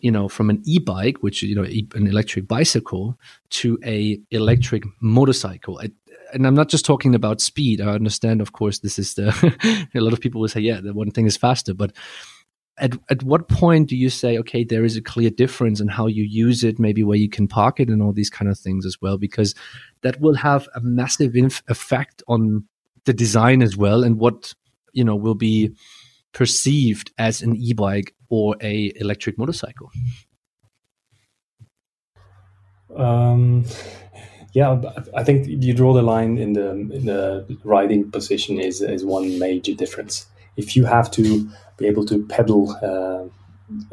you 0.00 0.10
know 0.10 0.28
from 0.28 0.50
an 0.50 0.62
e-bike 0.64 1.18
which 1.22 1.42
you 1.42 1.54
know 1.54 1.64
an 1.64 2.06
electric 2.06 2.46
bicycle 2.46 3.18
to 3.50 3.78
a 3.84 4.18
electric 4.30 4.84
motorcycle. 5.00 5.78
I, 5.82 5.90
and 6.32 6.46
i'm 6.46 6.54
not 6.54 6.68
just 6.68 6.84
talking 6.84 7.14
about 7.14 7.40
speed. 7.40 7.80
I 7.80 7.88
understand 7.88 8.40
of 8.40 8.52
course 8.52 8.80
this 8.80 8.98
is 8.98 9.14
the 9.14 9.88
a 9.94 10.00
lot 10.00 10.12
of 10.12 10.20
people 10.20 10.40
will 10.40 10.48
say 10.48 10.60
yeah 10.60 10.80
the 10.80 10.92
one 10.92 11.10
thing 11.10 11.26
is 11.26 11.36
faster. 11.36 11.74
But 11.74 11.92
at, 12.78 12.92
at 13.08 13.22
what 13.22 13.48
point 13.48 13.88
do 13.88 13.96
you 13.96 14.10
say 14.10 14.38
okay 14.38 14.62
there 14.64 14.84
is 14.84 14.96
a 14.96 15.02
clear 15.02 15.30
difference 15.30 15.80
in 15.80 15.88
how 15.88 16.06
you 16.06 16.24
use 16.24 16.62
it 16.62 16.78
maybe 16.78 17.02
where 17.02 17.16
you 17.16 17.28
can 17.28 17.48
park 17.48 17.80
it 17.80 17.88
and 17.88 18.02
all 18.02 18.12
these 18.12 18.30
kind 18.30 18.50
of 18.50 18.58
things 18.58 18.84
as 18.84 19.00
well? 19.00 19.18
Because 19.18 19.54
that 20.02 20.20
will 20.20 20.34
have 20.34 20.68
a 20.74 20.80
massive 20.80 21.34
inf- 21.36 21.62
effect 21.68 22.22
on 22.28 22.64
the 23.04 23.14
design 23.14 23.62
as 23.62 23.76
well 23.76 24.04
and 24.04 24.18
what 24.18 24.52
you 24.92 25.04
know 25.04 25.16
will 25.16 25.34
be 25.34 25.72
perceived 26.36 27.10
as 27.16 27.40
an 27.40 27.56
e-bike 27.56 28.14
or 28.28 28.56
a 28.60 28.92
electric 28.96 29.38
motorcycle? 29.38 29.90
Um, 32.94 33.64
yeah, 34.52 34.82
I 35.14 35.24
think 35.24 35.46
you 35.48 35.72
draw 35.72 35.94
the 35.94 36.02
line 36.02 36.36
in 36.36 36.52
the 36.52 36.70
in 36.70 37.06
the 37.06 37.46
riding 37.64 38.10
position 38.10 38.60
is 38.60 38.82
is 38.82 39.02
one 39.02 39.38
major 39.38 39.74
difference. 39.74 40.26
If 40.56 40.76
you 40.76 40.84
have 40.84 41.10
to 41.12 41.22
be 41.78 41.86
able 41.86 42.04
to 42.06 42.26
pedal 42.26 42.60
uh, 42.82 43.24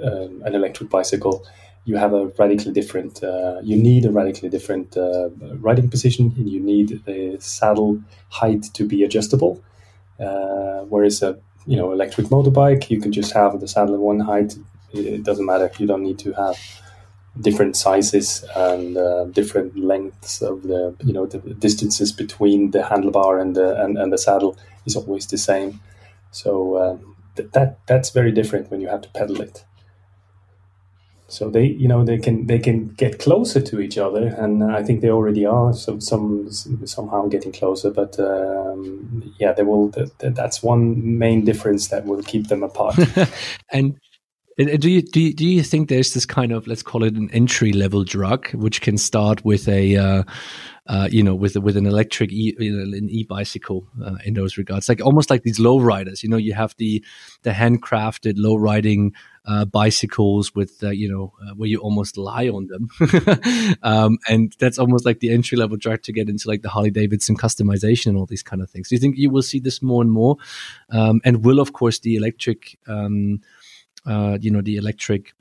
um, 0.08 0.42
an 0.46 0.54
electric 0.54 0.90
bicycle, 0.90 1.46
you 1.86 1.96
have 1.96 2.14
a 2.14 2.28
radically 2.40 2.74
different. 2.74 3.24
Uh, 3.24 3.62
you 3.64 3.78
need 3.78 4.06
a 4.06 4.12
radically 4.12 4.50
different 4.50 4.98
uh, 4.98 5.30
riding 5.68 5.90
position, 5.90 6.34
and 6.38 6.50
you 6.50 6.60
need 6.60 7.06
the 7.06 7.38
saddle 7.40 8.02
height 8.30 8.64
to 8.74 8.84
be 8.86 9.04
adjustable. 9.04 9.64
Uh, 10.20 10.82
whereas 10.92 11.24
a 11.24 11.38
you 11.66 11.78
know 11.78 11.92
electric 11.92 12.28
motorbike. 12.28 12.90
You 12.90 13.00
can 13.00 13.12
just 13.12 13.34
have 13.34 13.60
the 13.60 13.68
saddle 13.68 13.98
one 13.98 14.20
height. 14.20 14.56
It 14.94 15.24
doesn't 15.24 15.46
matter. 15.46 15.72
You 15.78 15.88
don't 15.88 16.04
need 16.04 16.20
to 16.20 16.34
have 16.34 16.58
different 17.40 17.76
sizes 17.76 18.46
and 18.56 18.96
uh, 18.96 19.26
different 19.26 19.76
lengths 19.78 20.42
of 20.42 20.64
the 20.64 20.96
you 21.04 21.14
know 21.14 21.26
the 21.26 21.40
distances 21.40 22.12
between 22.12 22.72
the 22.72 22.80
handlebar 22.80 23.42
and 23.42 23.56
the 23.56 23.82
and, 23.84 23.98
and 23.98 24.14
the 24.14 24.18
saddle 24.18 24.58
is 24.86 24.96
always 24.96 25.28
the 25.28 25.38
same. 25.38 25.80
So 26.32 26.78
um, 26.84 27.16
th- 27.36 27.50
that 27.52 27.80
that's 27.88 28.10
very 28.12 28.32
different 28.32 28.70
when 28.70 28.82
you 28.82 28.88
have 28.88 29.02
to 29.02 29.10
pedal 29.10 29.42
it 29.42 29.66
so 31.34 31.50
they 31.50 31.66
you 31.66 31.88
know 31.88 32.04
they 32.04 32.18
can 32.18 32.46
they 32.48 32.60
can 32.60 32.90
get 32.90 33.20
closer 33.20 33.60
to 33.60 33.80
each 33.80 33.98
other 33.98 34.28
and 34.28 34.64
i 34.64 34.84
think 34.84 35.02
they 35.02 35.10
already 35.10 35.46
are 35.46 35.74
so 35.74 36.00
some 36.00 36.50
somehow 36.86 37.28
getting 37.28 37.52
closer 37.52 37.90
but 37.90 38.20
um, 38.20 39.34
yeah 39.40 39.52
they 39.52 39.64
will 39.64 39.92
that's 40.20 40.62
one 40.62 41.18
main 41.18 41.44
difference 41.44 41.88
that 41.88 42.06
will 42.06 42.24
keep 42.24 42.48
them 42.48 42.64
apart. 42.64 42.96
And 43.74 44.80
do 44.80 44.88
you, 44.88 45.02
do 45.02 45.20
you 45.20 45.34
do 45.34 45.48
you 45.48 45.64
think 45.64 45.90
there's 45.90 46.14
this 46.14 46.28
kind 46.28 46.52
of 46.52 46.68
let's 46.68 46.84
call 46.84 47.04
it 47.04 47.16
an 47.16 47.28
entry 47.32 47.74
level 47.74 48.04
drug 48.04 48.54
which 48.54 48.82
can 48.82 49.00
start 49.00 49.44
with 49.44 49.68
a 49.68 49.98
uh, 49.98 50.24
uh, 50.88 51.08
you 51.12 51.24
know 51.24 51.36
with 51.36 51.56
with 51.58 51.78
an 51.78 51.86
electric 51.86 52.32
e, 52.32 52.56
an 52.60 53.10
e 53.10 53.24
bicycle 53.24 53.88
uh, 54.04 54.18
in 54.26 54.34
those 54.34 54.58
regards 54.58 54.90
like 54.90 55.02
almost 55.02 55.30
like 55.30 55.44
these 55.44 55.60
low 55.60 55.80
riders 55.80 56.24
you 56.24 56.30
know 56.30 56.38
you 56.38 56.54
have 56.54 56.76
the 56.78 57.04
the 57.44 57.52
handcrafted 57.52 58.34
low 58.38 58.56
riding 58.56 59.14
uh, 59.46 59.66
bicycles 59.66 60.56
with 60.56 60.84
uh, 60.84 60.90
you 60.90 61.10
know 61.10 61.34
uh, 61.42 61.54
where 61.56 61.68
you 61.68 61.78
almost 61.80 62.18
lie 62.18 62.48
on 62.48 62.68
them, 62.68 62.90
um, 63.84 64.18
and 64.28 64.56
that's 64.58 64.80
almost 64.80 65.06
like 65.06 65.20
the 65.20 65.34
entry 65.34 65.58
level 65.58 65.76
drug 65.76 66.02
to 66.02 66.14
get 66.14 66.30
into 66.30 66.48
like 66.48 66.62
the 66.62 66.70
Harley 66.70 66.92
Davidson 66.92 67.36
customization 67.36 68.08
and 68.08 68.18
all 68.18 68.26
these 68.26 68.44
kind 68.44 68.62
of 68.62 68.70
things. 68.70 68.88
Do 68.88 68.96
you 68.96 69.02
think 69.02 69.18
you 69.18 69.30
will 69.30 69.42
see 69.42 69.60
this 69.60 69.82
more 69.82 70.02
and 70.02 70.12
more? 70.12 70.38
Um, 70.90 71.20
and 71.26 71.44
will 71.44 71.60
of 71.60 71.74
course 71.74 72.00
the 72.00 72.16
electric, 72.16 72.78
um, 72.88 73.42
uh, 74.06 74.38
you 74.40 74.50
know, 74.50 74.62
the 74.62 74.78
electric 74.78 75.34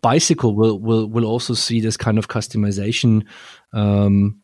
bicycle 0.00 0.54
will 0.54 0.78
will 0.78 1.06
will 1.08 1.24
also 1.24 1.54
see 1.54 1.80
this 1.80 1.96
kind 1.96 2.18
of 2.18 2.28
customization 2.28 3.26
um 3.72 4.40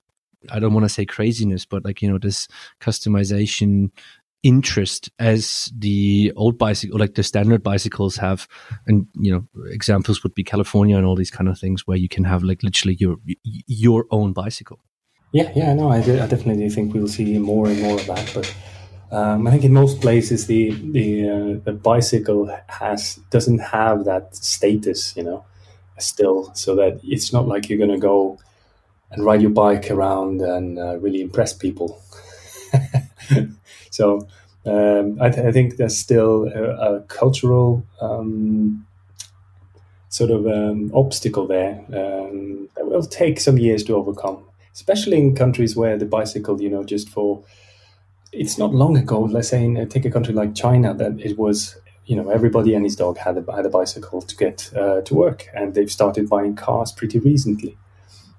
i 0.50 0.58
don't 0.58 0.74
want 0.74 0.84
to 0.84 0.88
say 0.88 1.06
craziness 1.06 1.64
but 1.64 1.84
like 1.84 2.02
you 2.02 2.10
know 2.10 2.18
this 2.18 2.48
customization 2.80 3.90
interest 4.42 5.10
as 5.18 5.72
the 5.76 6.32
old 6.36 6.58
bicycle 6.58 6.98
like 6.98 7.14
the 7.14 7.22
standard 7.22 7.62
bicycles 7.62 8.16
have. 8.16 8.46
And 8.86 9.06
you 9.14 9.32
know 9.32 9.46
examples 9.70 10.22
would 10.22 10.34
be 10.34 10.44
california 10.44 10.96
and 10.96 11.06
all 11.06 11.16
these 11.16 11.30
kind 11.30 11.48
of 11.48 11.58
things 11.58 11.86
where 11.86 11.96
you 11.96 12.08
can 12.08 12.24
have 12.24 12.42
like 12.42 12.62
literally 12.62 12.96
your 12.98 13.16
your 13.44 14.06
own 14.10 14.32
bicycle. 14.32 14.80
Yeah 15.32 15.50
yeah 15.54 15.74
no 15.74 15.90
i, 15.90 15.98
I 15.98 16.26
definitely 16.26 16.70
think 16.70 16.94
we'll 16.94 17.08
see 17.08 17.38
more 17.38 17.66
and 17.66 17.82
more 17.82 17.96
of 17.98 18.06
that 18.06 18.30
but 18.34 18.54
um, 19.10 19.46
I 19.46 19.50
think 19.50 19.64
in 19.64 19.72
most 19.72 20.00
places 20.00 20.46
the 20.46 20.70
the 20.92 21.28
uh, 21.28 21.60
the 21.64 21.72
bicycle 21.72 22.54
has 22.68 23.16
doesn't 23.30 23.58
have 23.58 24.04
that 24.04 24.36
status, 24.36 25.16
you 25.16 25.22
know, 25.22 25.44
still, 25.98 26.52
so 26.54 26.74
that 26.76 27.00
it's 27.02 27.32
not 27.32 27.48
like 27.48 27.68
you're 27.68 27.78
going 27.78 27.90
to 27.90 27.98
go 27.98 28.38
and 29.10 29.24
ride 29.24 29.40
your 29.40 29.50
bike 29.50 29.90
around 29.90 30.42
and 30.42 30.78
uh, 30.78 30.98
really 30.98 31.22
impress 31.22 31.52
people. 31.52 32.02
So 33.98 34.28
um, 34.64 35.18
I, 35.20 35.28
th- 35.30 35.44
I, 35.44 35.50
think 35.50 35.76
there's 35.76 35.98
still 35.98 36.46
a, 36.54 36.96
a 36.96 37.00
cultural 37.08 37.84
um, 38.00 38.86
sort 40.08 40.30
of 40.30 40.46
um, 40.46 40.92
obstacle 40.94 41.48
there 41.48 41.84
um, 41.88 42.68
that 42.76 42.86
will 42.86 43.02
take 43.02 43.40
some 43.40 43.58
years 43.58 43.82
to 43.84 43.96
overcome, 43.96 44.44
especially 44.72 45.18
in 45.18 45.34
countries 45.34 45.74
where 45.74 45.96
the 45.96 46.04
bicycle, 46.04 46.62
you 46.62 46.70
know, 46.70 46.84
just 46.84 47.08
for 47.08 47.42
it's 48.32 48.58
not 48.58 48.74
long 48.74 48.96
ago. 48.96 49.20
Let's 49.20 49.48
say 49.48 49.64
in, 49.64 49.88
take 49.88 50.04
a 50.04 50.10
country 50.10 50.34
like 50.34 50.54
China 50.54 50.94
that 50.94 51.18
it 51.20 51.38
was 51.38 51.76
you 52.06 52.16
know 52.16 52.30
everybody 52.30 52.74
and 52.74 52.84
his 52.84 52.96
dog 52.96 53.18
had 53.18 53.36
a, 53.36 53.52
had 53.52 53.66
a 53.66 53.70
bicycle 53.70 54.22
to 54.22 54.36
get 54.36 54.70
uh, 54.74 55.02
to 55.02 55.14
work, 55.14 55.48
and 55.54 55.74
they've 55.74 55.92
started 55.92 56.28
buying 56.28 56.56
cars 56.56 56.92
pretty 56.92 57.18
recently. 57.18 57.76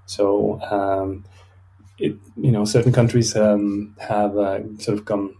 So 0.05 0.59
um, 0.61 1.25
it, 1.97 2.15
you 2.37 2.51
know 2.51 2.65
certain 2.65 2.91
countries 2.91 3.35
um, 3.35 3.95
have 3.99 4.37
uh, 4.37 4.59
sort 4.79 4.97
of 4.97 5.05
come 5.05 5.35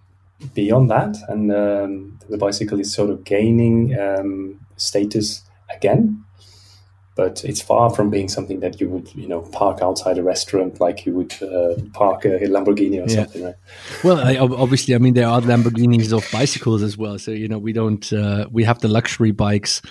beyond 0.54 0.90
that, 0.92 1.18
and 1.28 1.52
um, 1.52 2.20
the 2.30 2.38
bicycle 2.38 2.80
is 2.80 2.94
sort 2.94 3.10
of 3.10 3.24
gaining 3.24 3.98
um, 4.00 4.60
status 4.78 5.44
again. 5.76 6.24
But 7.20 7.44
it's 7.44 7.62
far 7.62 7.90
from 7.90 8.10
being 8.10 8.30
something 8.30 8.62
that 8.62 8.80
you 8.80 8.88
would, 8.88 9.14
you 9.14 9.28
know, 9.28 9.42
park 9.42 9.82
outside 9.82 10.18
a 10.18 10.24
restaurant 10.24 10.80
like 10.80 11.06
you 11.06 11.14
would 11.16 11.34
uh, 11.44 11.76
park 11.92 12.24
a 12.24 12.40
Lamborghini 12.48 13.06
or 13.06 13.10
yeah. 13.10 13.26
something, 13.26 13.44
right? 13.44 13.56
Well, 14.06 14.20
I, 14.20 14.38
obviously, 14.38 14.96
I 14.96 15.00
mean, 15.00 15.16
there 15.16 15.28
are 15.28 15.42
Lamborghinis 15.42 16.14
of 16.14 16.26
bicycles 16.32 16.82
as 16.82 16.98
well. 16.98 17.20
So 17.20 17.32
you 17.32 17.50
know, 17.50 17.58
we 17.58 17.74
don't, 17.74 18.14
uh, 18.14 18.48
we 18.50 18.64
have 18.64 18.80
the 18.80 18.88
luxury 18.88 19.32
bikes 19.32 19.82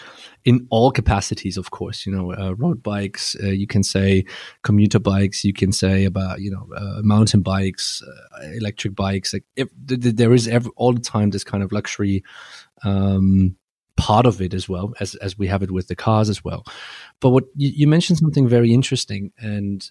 in 0.47 0.67
all 0.71 0.91
capacities, 0.91 1.59
of 1.59 1.71
course. 1.71 2.07
You 2.07 2.13
know, 2.13 2.33
uh, 2.33 2.53
road 2.53 2.83
bikes, 2.83 3.37
uh, 3.43 3.49
you 3.49 3.67
can 3.67 3.83
say 3.83 4.25
commuter 4.63 4.99
bikes, 4.99 5.45
you 5.45 5.53
can 5.53 5.71
say 5.71 6.07
about 6.07 6.41
you 6.41 6.51
know 6.51 6.67
uh, 6.75 7.03
mountain 7.03 7.43
bikes, 7.43 8.03
uh, 8.03 8.47
electric 8.57 8.95
bikes. 8.95 9.35
Like 9.35 9.45
if, 9.55 9.69
th- 9.87 10.01
th- 10.01 10.17
there 10.17 10.33
is 10.33 10.49
every, 10.49 10.73
all 10.77 10.95
the 10.95 11.01
time 11.01 11.29
this 11.29 11.45
kind 11.45 11.63
of 11.63 11.73
luxury 11.73 12.25
um, 12.85 13.55
part 13.99 14.27
of 14.27 14.41
it 14.41 14.55
as 14.55 14.69
well 14.69 14.95
as 15.01 15.15
as 15.17 15.37
we 15.37 15.49
have 15.49 15.63
it 15.63 15.71
with 15.71 15.89
the 15.89 15.97
cars 15.97 16.31
as 16.31 16.45
well. 16.45 16.65
But 17.21 17.31
what 17.31 17.45
you, 17.55 17.71
you 17.75 17.87
mentioned 17.87 18.19
something 18.19 18.49
very 18.49 18.73
interesting, 18.73 19.33
and 19.39 19.85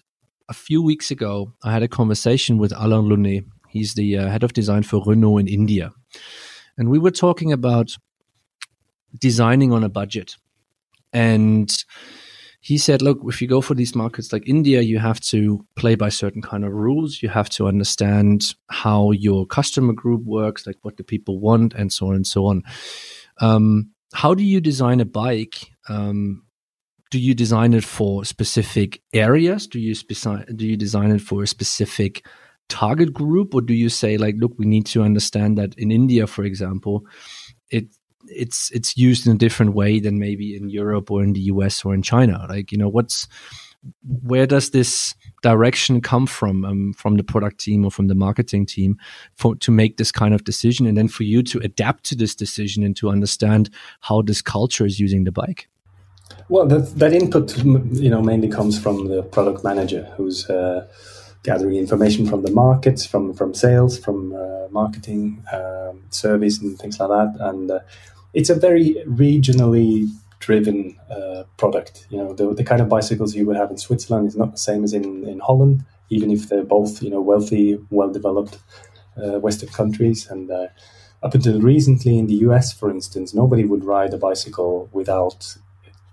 a 0.48 0.54
few 0.54 0.82
weeks 0.82 1.10
ago 1.10 1.52
I 1.62 1.72
had 1.72 1.82
a 1.82 1.88
conversation 1.88 2.58
with 2.58 2.72
Alain 2.72 3.04
Launay. 3.04 3.44
He's 3.68 3.94
the 3.94 4.16
uh, 4.16 4.28
head 4.28 4.42
of 4.42 4.54
design 4.54 4.82
for 4.82 5.02
Renault 5.04 5.38
in 5.38 5.46
India, 5.46 5.92
and 6.76 6.88
we 6.88 6.98
were 6.98 7.12
talking 7.12 7.52
about 7.52 7.96
designing 9.20 9.72
on 9.72 9.84
a 9.84 9.88
budget. 9.88 10.36
And 11.12 11.70
he 12.60 12.76
said, 12.76 13.02
look, 13.02 13.20
if 13.24 13.40
you 13.40 13.48
go 13.48 13.60
for 13.60 13.74
these 13.74 13.94
markets 13.94 14.32
like 14.32 14.48
India, 14.48 14.80
you 14.80 14.98
have 14.98 15.20
to 15.20 15.64
play 15.76 15.94
by 15.94 16.08
certain 16.08 16.42
kind 16.42 16.64
of 16.64 16.72
rules. 16.72 17.22
You 17.22 17.28
have 17.28 17.48
to 17.50 17.68
understand 17.68 18.54
how 18.68 19.12
your 19.12 19.46
customer 19.46 19.92
group 19.92 20.24
works, 20.24 20.66
like 20.66 20.76
what 20.82 20.96
the 20.96 21.04
people 21.04 21.38
want, 21.38 21.74
and 21.74 21.92
so 21.92 22.08
on 22.08 22.16
and 22.16 22.26
so 22.26 22.46
on. 22.46 22.62
Um, 23.40 23.92
how 24.12 24.34
do 24.34 24.44
you 24.44 24.60
design 24.60 25.00
a 25.00 25.04
bike? 25.04 25.70
Um, 25.88 26.44
do 27.10 27.18
you 27.18 27.34
design 27.34 27.72
it 27.72 27.84
for 27.84 28.24
specific 28.24 29.00
areas? 29.12 29.66
Do 29.66 29.80
you 29.80 29.94
speci- 29.94 30.56
do 30.56 30.66
you 30.66 30.76
design 30.76 31.10
it 31.10 31.20
for 31.20 31.42
a 31.42 31.46
specific 31.46 32.26
target 32.68 33.12
group, 33.12 33.54
or 33.54 33.62
do 33.62 33.74
you 33.74 33.88
say 33.88 34.16
like, 34.18 34.34
look, 34.38 34.52
we 34.58 34.66
need 34.66 34.86
to 34.86 35.02
understand 35.02 35.58
that 35.58 35.74
in 35.78 35.90
India, 35.90 36.26
for 36.26 36.44
example, 36.44 37.06
it 37.70 37.86
it's 38.26 38.70
it's 38.72 38.96
used 38.96 39.26
in 39.26 39.34
a 39.34 39.38
different 39.38 39.74
way 39.74 40.00
than 40.00 40.18
maybe 40.18 40.54
in 40.54 40.68
Europe 40.68 41.10
or 41.10 41.22
in 41.22 41.32
the 41.32 41.40
US 41.52 41.84
or 41.84 41.94
in 41.94 42.02
China. 42.02 42.46
Like 42.48 42.70
you 42.72 42.78
know, 42.78 42.88
what's 42.88 43.26
where 44.22 44.46
does 44.46 44.70
this 44.70 45.14
direction 45.42 46.00
come 46.00 46.26
from 46.26 46.64
um, 46.64 46.92
from 46.92 47.16
the 47.16 47.22
product 47.22 47.58
team 47.58 47.84
or 47.84 47.90
from 47.90 48.08
the 48.08 48.14
marketing 48.14 48.66
team 48.66 48.96
for 49.34 49.54
to 49.56 49.70
make 49.70 49.96
this 49.96 50.12
kind 50.12 50.34
of 50.34 50.44
decision, 50.44 50.86
and 50.86 50.96
then 50.96 51.08
for 51.08 51.22
you 51.22 51.42
to 51.42 51.58
adapt 51.60 52.04
to 52.04 52.16
this 52.16 52.34
decision 52.34 52.82
and 52.82 52.96
to 52.96 53.08
understand 53.08 53.70
how 54.00 54.22
this 54.22 54.42
culture 54.42 54.86
is 54.86 54.98
using 54.98 55.24
the 55.24 55.32
bike. 55.32 55.68
Well, 56.48 56.66
that, 56.66 56.98
that 56.98 57.12
input, 57.12 57.56
you 57.64 58.10
know, 58.10 58.22
mainly 58.22 58.48
comes 58.48 58.78
from 58.78 59.08
the 59.08 59.22
product 59.22 59.64
manager 59.64 60.04
who's 60.16 60.48
uh, 60.50 60.86
gathering 61.42 61.76
information 61.76 62.26
from 62.26 62.42
the 62.42 62.50
markets, 62.50 63.06
from 63.06 63.34
from 63.34 63.54
sales, 63.54 63.98
from 63.98 64.34
uh, 64.34 64.68
marketing, 64.70 65.42
um, 65.52 66.02
service, 66.10 66.58
and 66.60 66.78
things 66.78 66.98
like 67.00 67.08
that. 67.08 67.36
And 67.40 67.70
uh, 67.70 67.80
it's 68.34 68.50
a 68.50 68.54
very 68.54 68.96
regionally 69.06 70.08
driven 70.40 70.98
uh, 71.10 71.44
product. 71.56 72.06
You 72.10 72.18
know, 72.18 72.32
the, 72.32 72.54
the 72.54 72.64
kind 72.64 72.80
of 72.80 72.88
bicycles 72.88 73.34
you 73.34 73.46
would 73.46 73.56
have 73.56 73.70
in 73.70 73.78
Switzerland 73.78 74.28
is 74.28 74.36
not 74.36 74.52
the 74.52 74.58
same 74.58 74.84
as 74.84 74.92
in, 74.92 75.26
in 75.26 75.40
Holland, 75.40 75.84
even 76.10 76.30
if 76.30 76.48
they're 76.48 76.64
both, 76.64 77.02
you 77.02 77.10
know, 77.10 77.20
wealthy, 77.20 77.78
well 77.90 78.10
developed 78.10 78.58
uh, 79.16 79.38
Western 79.40 79.68
countries. 79.70 80.28
And 80.30 80.50
uh, 80.50 80.68
up 81.22 81.34
until 81.34 81.60
recently 81.60 82.18
in 82.18 82.26
the 82.26 82.34
US, 82.46 82.72
for 82.72 82.90
instance, 82.90 83.34
nobody 83.34 83.64
would 83.64 83.84
ride 83.84 84.14
a 84.14 84.18
bicycle 84.18 84.88
without 84.92 85.56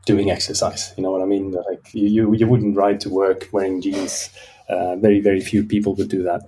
doing 0.06 0.30
exercise. 0.32 0.94
You 0.98 1.04
know 1.04 1.12
what 1.12 1.22
I 1.22 1.26
mean? 1.26 1.52
Like 1.52 1.94
you, 1.94 2.34
you 2.34 2.48
wouldn't 2.48 2.76
ride 2.76 3.00
to 3.02 3.10
work 3.10 3.50
wearing 3.52 3.82
jeans. 3.82 4.30
Uh, 4.68 4.96
very, 4.96 5.20
very 5.20 5.42
few 5.42 5.64
people 5.64 5.94
would 5.96 6.10
do 6.10 6.24
that. 6.24 6.42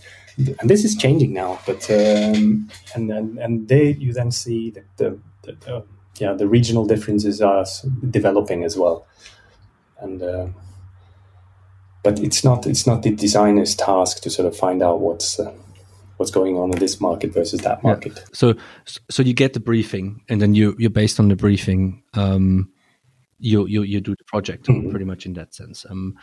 And 0.59 0.69
this 0.69 0.83
is 0.83 0.95
changing 0.95 1.33
now, 1.33 1.59
but 1.65 1.89
um, 1.89 2.69
and, 2.93 3.11
and 3.11 3.39
and 3.39 3.67
they 3.67 3.93
you 3.93 4.13
then 4.13 4.29
see 4.29 4.69
that 4.71 4.85
the 4.97 5.19
uh, 5.67 5.81
yeah, 6.19 6.33
the 6.33 6.47
regional 6.47 6.85
differences 6.85 7.41
are 7.41 7.65
developing 8.09 8.63
as 8.63 8.77
well, 8.77 9.05
and 9.99 10.21
uh, 10.21 10.47
but 12.03 12.19
it's 12.19 12.43
not 12.43 12.65
it's 12.65 12.87
not 12.87 13.03
the 13.03 13.11
designer's 13.11 13.75
task 13.75 14.21
to 14.23 14.29
sort 14.29 14.47
of 14.47 14.57
find 14.57 14.81
out 14.81 14.99
what's 14.99 15.39
uh, 15.39 15.53
what's 16.17 16.31
going 16.31 16.57
on 16.57 16.71
in 16.71 16.79
this 16.79 16.99
market 16.99 17.33
versus 17.33 17.61
that 17.61 17.83
market. 17.83 18.13
Yeah. 18.15 18.25
So 18.33 18.53
so 19.09 19.23
you 19.23 19.33
get 19.33 19.53
the 19.53 19.59
briefing, 19.59 20.21
and 20.29 20.41
then 20.41 20.55
you 20.55 20.75
you're 20.79 20.89
based 20.89 21.19
on 21.19 21.29
the 21.29 21.35
briefing. 21.35 22.03
Um, 22.13 22.71
you 23.39 23.67
you 23.67 23.83
you 23.83 24.01
do 24.01 24.15
the 24.15 24.23
project 24.25 24.65
mm-hmm. 24.67 24.89
pretty 24.89 25.05
much 25.05 25.25
in 25.25 25.33
that 25.33 25.53
sense. 25.53 25.85
Um, 25.89 26.17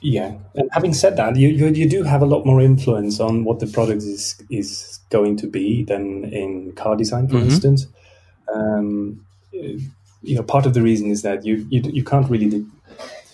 yeah, 0.00 0.36
and 0.54 0.68
having 0.72 0.92
said 0.92 1.16
that, 1.16 1.36
you, 1.36 1.48
you, 1.48 1.68
you 1.68 1.88
do 1.88 2.02
have 2.02 2.20
a 2.20 2.26
lot 2.26 2.44
more 2.44 2.60
influence 2.60 3.20
on 3.20 3.44
what 3.44 3.60
the 3.60 3.66
product 3.66 4.02
is 4.02 4.42
is 4.50 4.98
going 5.08 5.38
to 5.38 5.46
be 5.46 5.84
than 5.84 6.24
in 6.24 6.72
car 6.72 6.94
design, 6.94 7.26
for 7.26 7.36
mm-hmm. 7.36 7.46
instance 7.46 7.86
um, 8.52 9.24
you 9.52 10.34
know, 10.36 10.42
part 10.42 10.66
of 10.66 10.74
the 10.74 10.82
reason 10.82 11.10
is 11.10 11.22
that 11.22 11.44
you 11.44 11.66
you, 11.70 11.80
you 11.82 12.04
can't 12.04 12.28
really 12.30 12.66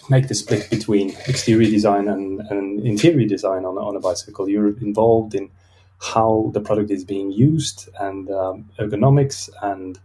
make 0.08 0.28
the 0.28 0.34
split 0.34 0.68
between 0.70 1.10
exterior 1.26 1.70
design 1.70 2.08
and, 2.08 2.40
and 2.50 2.84
interior 2.84 3.28
design 3.28 3.64
on, 3.64 3.78
on 3.78 3.94
a 3.94 4.00
bicycle. 4.00 4.48
You're 4.48 4.76
involved 4.78 5.36
in 5.36 5.50
how 6.00 6.50
the 6.52 6.60
product 6.60 6.90
is 6.90 7.04
being 7.04 7.30
used 7.30 7.88
and 8.00 8.28
um, 8.30 8.68
ergonomics 8.78 9.50
and 9.62 9.98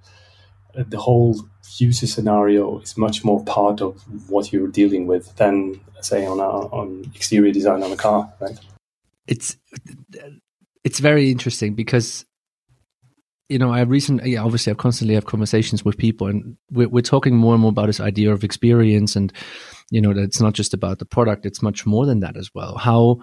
the 0.76 0.98
whole 0.98 1.42
user 1.78 2.06
scenario 2.06 2.80
is 2.80 2.98
much 2.98 3.24
more 3.24 3.44
part 3.46 3.82
of 3.82 4.04
what 4.30 4.52
you're 4.52 4.68
dealing 4.68 5.08
with 5.08 5.36
than 5.38 5.80
say 6.02 6.26
on 6.26 6.40
a, 6.40 6.44
on 6.44 7.10
exterior 7.16 7.52
design 7.52 7.82
on 7.82 7.92
a 7.92 7.96
car 7.96 8.32
right 8.40 8.60
it's 9.26 9.58
it's 10.84 11.00
very 11.00 11.32
interesting 11.32 11.74
because 11.74 12.26
you 13.50 13.60
know, 13.60 13.72
I 13.72 13.82
recently, 13.82 14.32
yeah, 14.32 14.44
obviously, 14.44 14.72
I 14.72 14.76
constantly 14.76 15.14
have 15.16 15.26
conversations 15.26 15.86
with 15.86 15.98
people, 15.98 16.28
and 16.28 16.58
we're, 16.72 16.90
we're 16.90 17.02
talking 17.02 17.36
more 17.36 17.54
and 17.54 17.62
more 17.62 17.70
about 17.70 17.88
this 17.88 18.00
idea 18.00 18.32
of 18.32 18.44
experience, 18.44 19.16
and 19.16 19.32
you 19.92 20.02
know, 20.02 20.14
that 20.14 20.24
it's 20.24 20.42
not 20.42 20.54
just 20.54 20.74
about 20.74 21.00
the 21.00 21.06
product; 21.06 21.46
it's 21.46 21.62
much 21.62 21.86
more 21.86 22.06
than 22.06 22.22
that 22.22 22.38
as 22.38 22.50
well. 22.56 22.78
How 22.78 23.20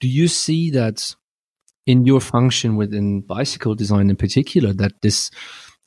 do 0.00 0.08
you 0.08 0.28
see 0.28 0.70
that 0.70 1.14
in 1.86 2.06
your 2.06 2.20
function 2.20 2.76
within 2.76 3.22
bicycle 3.22 3.74
design, 3.74 4.10
in 4.10 4.16
particular, 4.16 4.72
that 4.74 4.92
this 5.02 5.30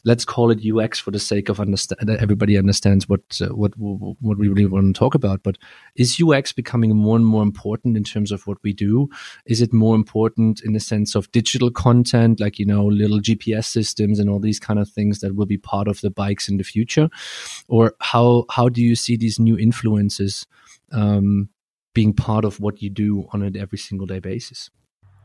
let's 0.04 0.26
call 0.26 0.50
it 0.50 0.66
UX 0.66 1.00
for 1.00 1.12
the 1.12 1.20
sake 1.20 1.50
of 1.50 1.60
understand 1.60 2.10
everybody 2.10 2.58
understands 2.58 3.08
what 3.08 3.22
uh, 3.42 3.48
what 3.48 3.74
what 3.78 4.38
we 4.38 4.48
really 4.48 4.66
want 4.66 4.96
to 4.96 5.00
talk 5.00 5.16
about. 5.16 5.44
But 5.44 5.58
is 5.96 6.22
UX 6.22 6.52
becoming 6.52 6.96
more 6.96 7.16
and 7.16 7.26
more 7.26 7.44
important 7.44 7.98
in 7.98 8.04
terms 8.04 8.32
of 8.32 8.48
what 8.48 8.58
we 8.64 8.74
do? 8.74 9.10
Is 9.46 9.62
it 9.62 9.74
more 9.74 9.96
important 9.96 10.62
in 10.62 10.74
the 10.74 10.80
sense 10.80 11.16
of 11.16 11.32
digital 11.32 11.72
content, 11.72 12.40
like 12.40 12.60
you 12.60 12.66
know, 12.66 12.86
little 12.86 13.20
GPS 13.20 13.66
systems 13.66 14.20
and 14.20 14.30
all 14.30 14.40
these 14.40 14.60
kind 14.60 14.80
of 14.80 14.90
things 14.90 15.20
that 15.20 15.36
will 15.36 15.46
be 15.46 15.58
part 15.58 15.88
of 15.88 16.02
the 16.02 16.12
bikes 16.12 16.50
in 16.50 16.58
the 16.58 16.64
future, 16.64 17.10
or 17.68 17.94
how 18.00 18.46
how 18.50 18.70
do 18.70 18.82
you 18.82 18.96
see 18.96 19.18
these 19.18 19.40
new 19.40 19.58
influences 19.58 20.48
um, 20.92 21.50
being 21.94 22.14
part 22.14 22.46
of 22.46 22.60
what 22.60 22.82
you 22.82 22.90
do 22.90 23.28
on 23.34 23.44
an 23.44 23.58
every 23.58 23.78
single 23.78 24.08
day 24.08 24.20
basis? 24.20 24.70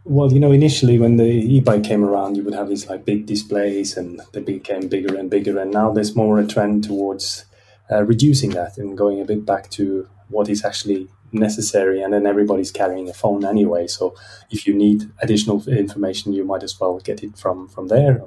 Well, 0.08 0.32
you 0.32 0.38
know, 0.38 0.52
initially 0.52 1.00
when 1.00 1.16
the 1.16 1.24
e-bike 1.24 1.82
came 1.82 2.04
around, 2.04 2.36
you 2.36 2.44
would 2.44 2.54
have 2.54 2.68
these 2.68 2.88
like 2.88 3.04
big 3.04 3.26
displays, 3.26 3.96
and 3.96 4.20
they 4.32 4.40
became 4.40 4.86
bigger 4.86 5.16
and 5.16 5.28
bigger. 5.28 5.58
And 5.58 5.72
now 5.72 5.90
there's 5.92 6.14
more 6.14 6.38
a 6.38 6.46
trend 6.46 6.84
towards 6.84 7.44
uh, 7.90 8.04
reducing 8.04 8.50
that 8.50 8.78
and 8.78 8.96
going 8.96 9.20
a 9.20 9.24
bit 9.24 9.44
back 9.44 9.68
to 9.70 10.08
what 10.28 10.48
is 10.48 10.64
actually 10.64 11.08
necessary. 11.32 12.02
And 12.02 12.12
then 12.12 12.24
everybody's 12.24 12.70
carrying 12.70 13.08
a 13.08 13.12
phone 13.12 13.44
anyway, 13.44 13.88
so 13.88 14.14
if 14.48 14.64
you 14.64 14.74
need 14.74 15.10
additional 15.20 15.68
information, 15.68 16.32
you 16.32 16.44
might 16.44 16.62
as 16.62 16.78
well 16.78 17.00
get 17.00 17.24
it 17.24 17.36
from 17.36 17.66
from 17.66 17.88
there. 17.88 18.22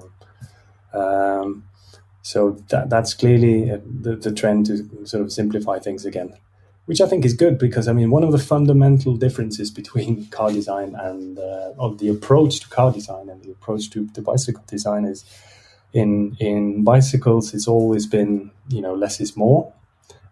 Um, 0.94 1.63
so 2.24 2.58
that 2.72 2.89
that's 2.89 3.13
clearly 3.13 3.72
uh, 3.72 3.80
the, 3.86 4.18
the 4.18 4.34
trend 4.34 4.65
to 4.65 5.06
sort 5.06 5.24
of 5.24 5.32
simplify 5.32 5.80
things 5.80 6.06
again 6.06 6.34
which 6.89 7.02
I 7.02 7.08
think 7.08 7.23
is 7.23 7.36
good 7.36 7.60
because 7.60 7.88
I 7.88 7.93
mean 7.93 8.10
one 8.10 8.23
of 8.23 8.32
the 8.32 8.39
fundamental 8.39 9.15
differences 9.15 9.69
between 9.69 10.25
car 10.38 10.52
design 10.52 10.95
and 10.95 11.38
uh, 11.38 11.73
of 11.78 11.99
the 11.99 12.10
approach 12.10 12.62
to 12.62 12.67
car 12.69 12.91
design 12.91 13.30
and 13.30 13.43
the 13.43 13.52
approach 13.52 13.91
to, 13.91 14.08
to 14.15 14.21
bicycle 14.23 14.63
design 14.65 15.06
is 15.06 15.23
in 15.93 16.36
in 16.39 16.84
bicycles 16.84 17.54
it's 17.54 17.67
always 17.67 18.08
been 18.08 18.49
you 18.69 18.82
know 18.82 18.95
less 18.95 19.21
is 19.21 19.38
more, 19.38 19.71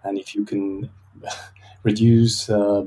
and 0.03 0.17
if 0.17 0.33
you 0.33 0.43
can 0.45 0.89
reduce 1.83 2.49
uh, 2.49 2.83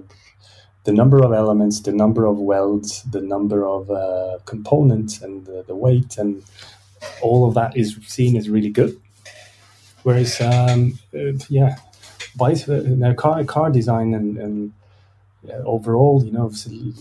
the 0.82 0.92
number 0.92 1.22
of 1.22 1.32
elements, 1.32 1.78
the 1.80 1.92
number 1.92 2.26
of 2.26 2.38
welds, 2.38 3.04
the 3.04 3.20
number 3.20 3.64
of 3.64 3.88
uh, 3.88 4.38
components, 4.46 5.22
and 5.22 5.46
the, 5.46 5.62
the, 5.66 5.76
weight, 5.76 6.18
and 6.18 6.42
all 7.22 7.46
of 7.46 7.54
that 7.54 7.76
is 7.76 7.98
seen 8.06 8.36
as 8.36 8.48
really 8.48 8.70
good. 8.70 9.00
Whereas, 10.02 10.40
um, 10.40 10.98
uh, 12.40 12.74
bicycle, 12.74 13.14
car 13.14 13.44
car 13.44 13.70
design 13.70 14.14
and, 14.14 14.38
and 14.38 14.72
yeah, 15.42 15.56
overall, 15.64 16.22
you 16.24 16.32
know, 16.32 16.52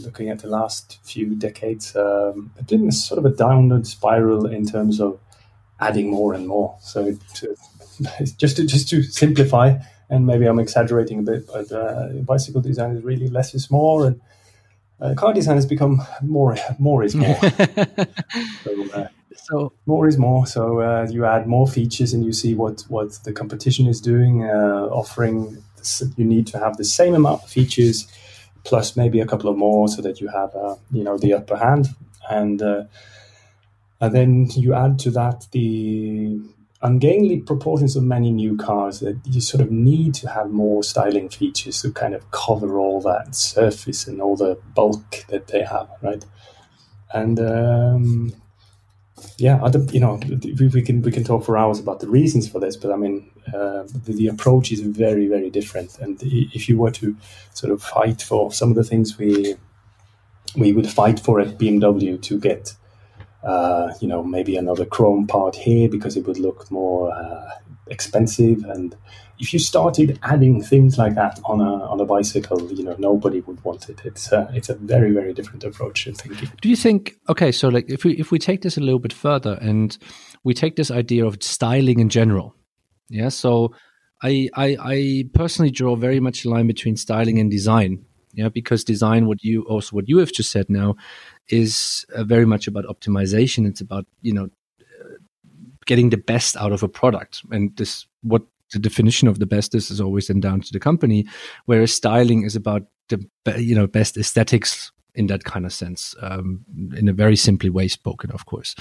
looking 0.02 0.30
at 0.30 0.40
the 0.40 0.48
last 0.48 1.00
few 1.04 1.36
decades, 1.36 1.96
um, 1.96 2.52
it's 2.58 2.70
been 2.70 2.92
sort 2.92 3.18
of 3.18 3.26
a 3.26 3.36
downward 3.36 3.86
spiral 3.86 4.46
in 4.46 4.66
terms 4.66 5.02
of 5.02 5.20
adding 5.80 6.10
more 6.10 6.34
and 6.34 6.48
more. 6.48 6.78
So 6.82 7.18
to, 7.36 7.56
just 8.38 8.58
to 8.58 8.66
just 8.66 8.90
to 8.90 9.04
simplify, 9.04 9.80
and 10.10 10.26
maybe 10.26 10.46
I'm 10.46 10.60
exaggerating 10.60 11.20
a 11.20 11.24
bit, 11.24 11.48
but 11.48 11.72
uh, 11.72 12.08
bicycle 12.24 12.62
design 12.62 12.96
is 12.96 13.04
really 13.04 13.28
less 13.28 13.54
is 13.54 13.70
more, 13.70 14.06
and 14.06 14.22
uh, 15.02 15.14
car 15.16 15.34
design 15.34 15.56
has 15.56 15.66
become 15.66 16.02
more 16.22 16.58
more 16.78 17.04
is 17.04 17.16
more. 17.16 17.36
so, 18.64 18.90
uh, 18.94 19.08
so 19.36 19.74
more 19.86 20.08
is 20.08 20.18
more. 20.18 20.46
So 20.46 20.82
uh, 20.82 21.08
you 21.10 21.26
add 21.26 21.48
more 21.48 21.68
features, 21.68 22.14
and 22.14 22.26
you 22.26 22.34
see 22.34 22.56
what 22.56 22.82
what 22.90 23.20
the 23.24 23.34
competition 23.34 23.88
is 23.88 24.02
doing, 24.02 24.44
uh, 24.44 24.90
offering. 24.92 25.64
You 26.18 26.26
need 26.26 26.46
to 26.48 26.60
have 26.60 26.76
the 26.76 26.84
same 26.84 27.16
amount 27.16 27.44
of 27.44 27.50
features, 27.50 28.08
plus 28.66 28.98
maybe 28.98 29.22
a 29.22 29.26
couple 29.26 29.50
of 29.50 29.58
more, 29.58 29.88
so 29.88 30.02
that 30.02 30.20
you 30.20 30.28
have 30.28 30.54
uh, 30.56 30.76
you 30.92 31.04
know 31.04 31.18
the 31.18 31.34
upper 31.34 31.56
hand, 31.56 31.88
and 32.30 32.62
uh, 32.62 32.84
and 34.02 34.14
then 34.14 34.48
you 34.52 34.74
add 34.74 35.00
to 35.00 35.12
that 35.12 35.48
the 35.52 36.42
ungainly 36.82 37.42
proportions 37.42 37.96
of 37.96 38.04
many 38.04 38.32
new 38.32 38.56
cars 38.56 39.02
that 39.02 39.20
you 39.26 39.42
sort 39.42 39.62
of 39.62 39.70
need 39.70 40.14
to 40.14 40.30
have 40.30 40.50
more 40.50 40.82
styling 40.84 41.30
features 41.30 41.82
to 41.82 41.92
kind 41.92 42.16
of 42.16 42.32
cover 42.32 42.80
all 42.80 43.02
that 43.02 43.36
surface 43.36 44.08
and 44.08 44.22
all 44.22 44.38
the 44.38 44.58
bulk 44.74 45.26
that 45.28 45.48
they 45.48 45.64
have, 45.64 45.90
right? 46.02 46.26
And 47.14 47.40
um, 47.40 48.34
yeah, 49.38 49.62
other, 49.62 49.80
you 49.92 50.00
know, 50.00 50.20
we 50.60 50.82
can 50.82 51.02
we 51.02 51.12
can 51.12 51.24
talk 51.24 51.44
for 51.44 51.58
hours 51.58 51.80
about 51.80 52.00
the 52.00 52.08
reasons 52.08 52.48
for 52.48 52.60
this, 52.60 52.78
but 52.78 52.92
I 52.92 52.96
mean, 52.96 53.30
uh, 53.48 53.84
the, 54.06 54.14
the, 54.14 54.28
approach 54.28 54.72
is 54.72 54.80
very 54.80 55.28
very 55.28 55.50
different. 55.50 55.98
And 56.00 56.18
if 56.22 56.70
you 56.70 56.78
were 56.78 56.92
to 56.92 57.18
sort 57.54 57.74
of 57.74 57.82
fight 57.82 58.22
for 58.22 58.54
some 58.54 58.70
of 58.70 58.76
the 58.76 58.84
things 58.84 59.18
we 59.18 59.56
we 60.56 60.72
would 60.72 60.88
fight 60.90 61.20
for 61.20 61.40
at 61.40 61.58
BMW 61.58 62.22
to 62.22 62.40
get, 62.40 62.74
uh, 63.44 63.94
you 64.02 64.08
know, 64.08 64.24
maybe 64.24 64.56
another 64.56 64.86
chrome 64.86 65.28
part 65.28 65.56
here 65.56 65.90
because 65.90 66.18
it 66.18 66.26
would 66.28 66.40
look 66.40 66.70
more 66.72 67.12
uh, 67.14 67.50
expensive 67.88 68.64
and 68.66 68.96
if 69.40 69.54
you 69.54 69.60
started 69.60 70.20
adding 70.22 70.62
things 70.62 70.98
like 70.98 71.16
that 71.16 71.40
on 71.46 71.62
a 71.62 71.74
on 71.86 72.00
a 72.00 72.06
bicycle, 72.06 72.72
you 72.74 72.84
know, 72.84 72.96
nobody 73.00 73.40
would 73.42 73.64
want 73.64 73.90
it. 73.90 74.02
It's 74.04 74.32
a, 74.32 74.50
it's 74.54 74.70
a 74.70 74.76
very 74.76 75.12
very 75.12 75.34
different 75.34 75.64
approach 75.64 76.04
to 76.04 76.14
thinking. 76.14 76.52
Do 76.62 76.70
you 76.70 76.76
think? 76.76 77.16
Okay, 77.30 77.52
so 77.52 77.70
like 77.70 77.90
if 77.90 78.04
we 78.04 78.14
if 78.18 78.32
we 78.32 78.40
take 78.40 78.62
this 78.62 78.78
a 78.78 78.82
little 78.82 79.00
bit 79.00 79.14
further 79.14 79.58
and 79.62 79.98
we 80.44 80.54
take 80.54 80.76
this 80.76 80.92
idea 80.92 81.26
of 81.26 81.42
styling 81.42 82.00
in 82.00 82.10
general, 82.10 82.54
yeah. 83.10 83.30
So 83.30 83.74
I 84.22 84.50
I, 84.56 84.78
I 84.82 85.24
personally 85.34 85.72
draw 85.72 85.96
very 85.96 86.20
much 86.20 86.44
a 86.44 86.50
line 86.50 86.68
between 86.68 86.98
styling 86.98 87.40
and 87.40 87.50
design. 87.50 88.06
Yeah, 88.34 88.50
because 88.50 88.84
design, 88.84 89.26
what 89.26 89.42
you 89.42 89.64
also 89.64 89.96
what 89.96 90.08
you 90.08 90.18
have 90.20 90.32
just 90.32 90.52
said 90.52 90.70
now, 90.70 90.96
is 91.50 92.06
uh, 92.16 92.24
very 92.24 92.46
much 92.46 92.68
about 92.68 92.86
optimization. 92.86 93.68
It's 93.68 93.82
about 93.82 94.06
you 94.22 94.34
know 94.34 94.50
getting 95.86 96.10
the 96.12 96.18
best 96.18 96.56
out 96.56 96.72
of 96.72 96.84
a 96.84 96.88
product 96.88 97.42
and 97.52 97.76
this 97.78 98.06
what 98.22 98.44
the 98.72 98.80
definition 98.80 99.28
of 99.28 99.40
the 99.40 99.48
best 99.48 99.74
is 99.74 99.90
is 99.90 100.00
always 100.00 100.28
then 100.28 100.40
down 100.40 100.62
to 100.62 100.72
the 100.72 100.80
company, 100.80 101.26
whereas 101.66 101.92
styling 101.94 102.44
is 102.44 102.56
about 102.56 102.84
the 103.10 103.26
you 103.58 103.76
know 103.76 103.88
best 103.88 104.18
aesthetics 104.18 104.92
in 105.16 105.28
that 105.28 105.44
kind 105.44 105.66
of 105.66 105.74
sense, 105.74 106.16
um, 106.22 106.64
in 106.96 107.08
a 107.10 107.14
very 107.14 107.36
simply 107.36 107.70
way 107.70 107.88
spoken, 107.88 108.32
of 108.32 108.46
course. 108.46 108.76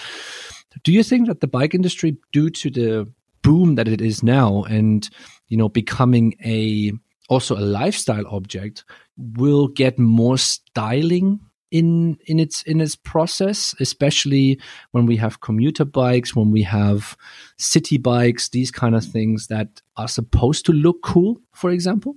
Do 0.85 0.92
you 0.92 1.02
think 1.02 1.26
that 1.26 1.40
the 1.40 1.46
bike 1.46 1.74
industry, 1.74 2.16
due 2.33 2.50
to 2.50 2.70
the 2.70 3.12
boom 3.42 3.76
that 3.76 3.88
it 3.88 4.00
is 4.00 4.22
now, 4.22 4.64
and 4.64 5.09
you 5.48 5.57
know 5.57 5.68
becoming 5.68 6.35
a 6.44 6.92
also 7.28 7.57
a 7.57 7.61
lifestyle 7.61 8.26
object, 8.28 8.85
will 9.16 9.68
get 9.68 9.98
more 9.98 10.38
styling 10.38 11.40
in 11.70 12.16
in 12.26 12.40
its 12.40 12.62
in 12.62 12.81
its 12.81 12.96
process 12.96 13.74
especially 13.81 14.59
when 14.92 15.04
we 15.07 15.16
have 15.16 15.40
commuter 15.40 15.85
bikes 15.85 16.35
when 16.35 16.50
we 16.50 16.62
have 16.62 17.16
city 17.59 17.98
bikes 17.98 18.48
these 18.48 18.70
kind 18.70 18.94
of 18.94 19.04
things 19.04 19.48
that 19.48 19.83
are 19.96 20.09
supposed 20.09 20.64
to 20.64 20.72
look 20.72 21.02
cool 21.02 21.38
for 21.52 21.70
example? 21.70 22.16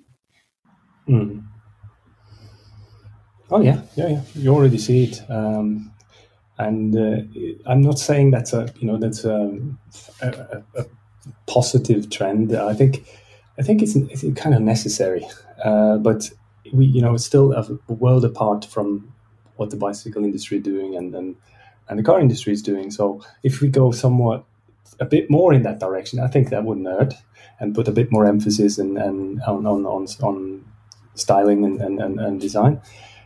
Mm. 1.08 1.44
oh 3.50 3.62
yeah. 3.62 3.82
Yeah 3.96 4.08
yeah. 4.08 4.22
You 4.36 4.54
already 4.54 4.78
see 4.78 5.04
it. 5.06 5.22
Um, 5.30 5.92
and 6.58 6.96
uh, 6.96 7.24
i'm 7.66 7.82
not 7.82 7.98
saying 7.98 8.30
that's 8.30 8.54
a 8.54 8.72
you 8.80 8.88
know 8.88 8.98
that's 8.98 9.24
a, 9.26 9.60
a, 10.22 10.64
a 10.76 10.86
positive 11.48 12.10
trend. 12.10 12.56
I 12.56 12.74
think 12.74 13.06
i 13.58 13.64
think 13.64 13.82
it's, 13.82 13.96
it's 13.96 14.24
kind 14.40 14.56
of 14.56 14.62
necessary. 14.62 15.26
Uh, 15.64 15.98
but 15.98 16.30
we 16.72 16.86
you 16.86 17.02
know 17.02 17.16
it's 17.16 17.26
still 17.26 17.54
a 17.54 17.94
world 17.94 18.24
apart 18.24 18.66
from 18.66 19.14
what 19.62 19.70
the 19.70 19.78
bicycle 19.78 20.24
industry 20.26 20.58
is 20.58 20.64
doing 20.64 20.96
and, 20.96 21.14
and, 21.14 21.36
and 21.88 22.00
the 22.00 22.04
car 22.04 22.20
industry 22.20 22.52
is 22.52 22.64
doing. 22.64 22.90
So 22.90 23.22
if 23.44 23.62
we 23.62 23.68
go 23.70 23.92
somewhat 23.92 24.44
a 25.00 25.06
bit 25.06 25.30
more 25.30 25.54
in 25.54 25.62
that 25.62 25.80
direction, 25.80 26.20
I 26.20 26.28
think 26.28 26.50
that 26.50 26.64
wouldn't 26.64 26.88
hurt 26.88 27.14
and 27.60 27.76
put 27.76 27.88
a 27.88 27.92
bit 27.92 28.12
more 28.12 28.26
emphasis 28.26 28.80
and, 28.80 28.98
and 28.98 29.40
on, 29.44 29.68
on, 29.68 29.86
on, 29.86 30.08
on 30.24 30.66
styling 31.14 31.64
and, 31.64 31.80
and, 31.80 32.20
and 32.20 32.42
design. 32.42 32.82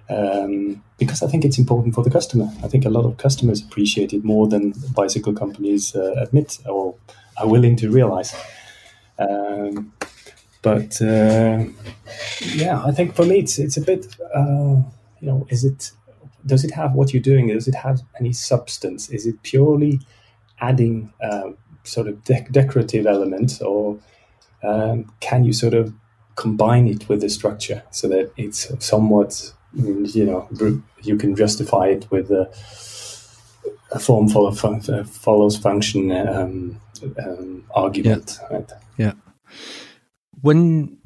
Um, 0.09 0.83
because 0.97 1.23
I 1.23 1.27
think 1.27 1.45
it's 1.45 1.57
important 1.57 1.95
for 1.95 2.03
the 2.03 2.11
customer. 2.11 2.47
I 2.63 2.67
think 2.67 2.85
a 2.85 2.89
lot 2.89 3.05
of 3.05 3.15
customers 3.17 3.61
appreciate 3.61 4.11
it 4.13 4.25
more 4.25 4.45
than 4.47 4.73
bicycle 4.93 5.33
companies 5.33 5.95
uh, 5.95 6.15
admit 6.17 6.59
or 6.65 6.95
are 7.37 7.47
willing 7.47 7.77
to 7.77 7.89
realize. 7.89 8.35
Um, 9.17 9.93
but 10.61 11.01
uh, 11.01 11.63
yeah, 12.53 12.83
I 12.83 12.91
think 12.91 13.15
for 13.15 13.25
me 13.25 13.39
it's 13.39 13.57
it's 13.57 13.77
a 13.77 13.81
bit 13.81 14.05
uh, 14.33 14.75
you 15.21 15.27
know 15.29 15.47
is 15.49 15.63
it 15.63 15.91
does 16.45 16.63
it 16.63 16.71
have 16.71 16.93
what 16.93 17.13
you're 17.13 17.21
doing? 17.21 17.47
Does 17.47 17.67
it 17.67 17.75
have 17.75 18.01
any 18.19 18.33
substance? 18.33 19.09
Is 19.09 19.25
it 19.25 19.41
purely 19.43 19.99
adding 20.59 21.11
uh, 21.21 21.51
sort 21.83 22.07
of 22.07 22.23
de- 22.23 22.47
decorative 22.51 23.05
elements, 23.05 23.61
or 23.61 23.97
um, 24.63 25.11
can 25.19 25.43
you 25.43 25.53
sort 25.53 25.73
of 25.73 25.93
combine 26.35 26.87
it 26.87 27.07
with 27.07 27.21
the 27.21 27.29
structure 27.29 27.83
so 27.91 28.07
that 28.09 28.31
it's 28.37 28.71
somewhat, 28.85 29.53
you 29.73 30.25
know, 30.25 30.47
you 31.01 31.17
can 31.17 31.35
justify 31.35 31.87
it 31.87 32.09
with 32.11 32.29
a, 32.31 32.49
a 33.91 33.99
form 33.99 34.27
follow, 34.27 34.49
uh, 34.49 35.03
follows 35.03 35.57
function 35.57 36.11
um, 36.11 36.79
um, 37.23 37.63
argument, 37.73 38.39
yeah. 38.41 38.55
right? 38.55 38.71
Yeah. 38.97 39.13
When 40.41 40.97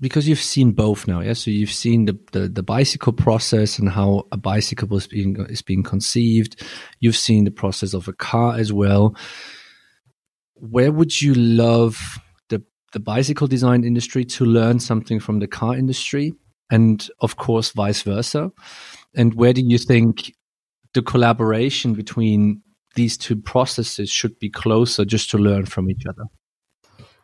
because 0.00 0.26
you've 0.26 0.40
seen 0.40 0.72
both 0.72 1.06
now, 1.06 1.20
yeah. 1.20 1.34
So 1.34 1.50
you've 1.50 1.72
seen 1.72 2.06
the, 2.06 2.18
the, 2.32 2.48
the 2.48 2.62
bicycle 2.62 3.12
process 3.12 3.78
and 3.78 3.88
how 3.88 4.26
a 4.32 4.36
bicycle 4.36 4.96
is 4.96 5.06
being 5.06 5.36
is 5.48 5.62
being 5.62 5.82
conceived. 5.82 6.62
You've 7.00 7.16
seen 7.16 7.44
the 7.44 7.50
process 7.50 7.92
of 7.92 8.08
a 8.08 8.12
car 8.12 8.56
as 8.56 8.72
well. 8.72 9.14
Where 10.54 10.90
would 10.90 11.20
you 11.20 11.34
love 11.34 12.18
the 12.48 12.62
the 12.92 13.00
bicycle 13.00 13.46
design 13.46 13.84
industry 13.84 14.24
to 14.24 14.44
learn 14.44 14.80
something 14.80 15.20
from 15.20 15.38
the 15.38 15.46
car 15.46 15.76
industry, 15.76 16.32
and 16.70 17.06
of 17.20 17.36
course 17.36 17.70
vice 17.70 18.02
versa? 18.02 18.50
And 19.14 19.34
where 19.34 19.52
do 19.52 19.60
you 19.60 19.78
think 19.78 20.32
the 20.94 21.02
collaboration 21.02 21.94
between 21.94 22.62
these 22.94 23.16
two 23.16 23.36
processes 23.36 24.10
should 24.10 24.38
be 24.38 24.50
closer, 24.50 25.04
just 25.04 25.30
to 25.30 25.38
learn 25.38 25.66
from 25.66 25.90
each 25.90 26.06
other? 26.08 26.24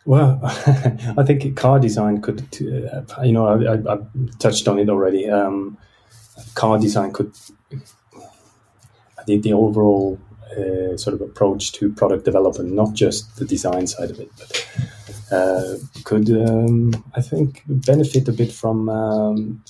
Well, 0.07 0.39
I 0.45 1.25
think 1.25 1.57
car 1.57 1.81
design 1.81 2.23
could, 2.23 2.43
uh, 2.63 3.23
you 3.23 3.33
know, 3.33 3.47
I, 3.49 3.95
I, 3.95 3.99
touched 4.39 4.69
on 4.69 4.79
it 4.79 4.89
already. 4.89 5.29
Um, 5.29 5.77
car 6.55 6.79
design 6.79 7.13
could, 7.13 7.33
I 9.19 9.25
think 9.25 9.43
the 9.43 9.53
overall 9.53 10.21
uh, 10.53 10.97
sort 10.97 11.15
of 11.15 11.21
approach 11.23 11.73
to 11.73 11.93
product 11.93 12.25
development, 12.25 12.73
not 12.73 12.95
just 12.95 13.37
the 13.37 13.45
design 13.45 13.89
side 13.89 14.11
of 14.11 14.21
it, 14.21 14.31
but 14.39 14.69
uh, 15.33 15.75
could, 16.05 16.31
um, 16.31 17.05
I 17.17 17.21
think, 17.21 17.65
benefit 17.67 18.29
a 18.29 18.33
bit 18.33 18.53
from 18.53 18.89
um, 18.89 19.65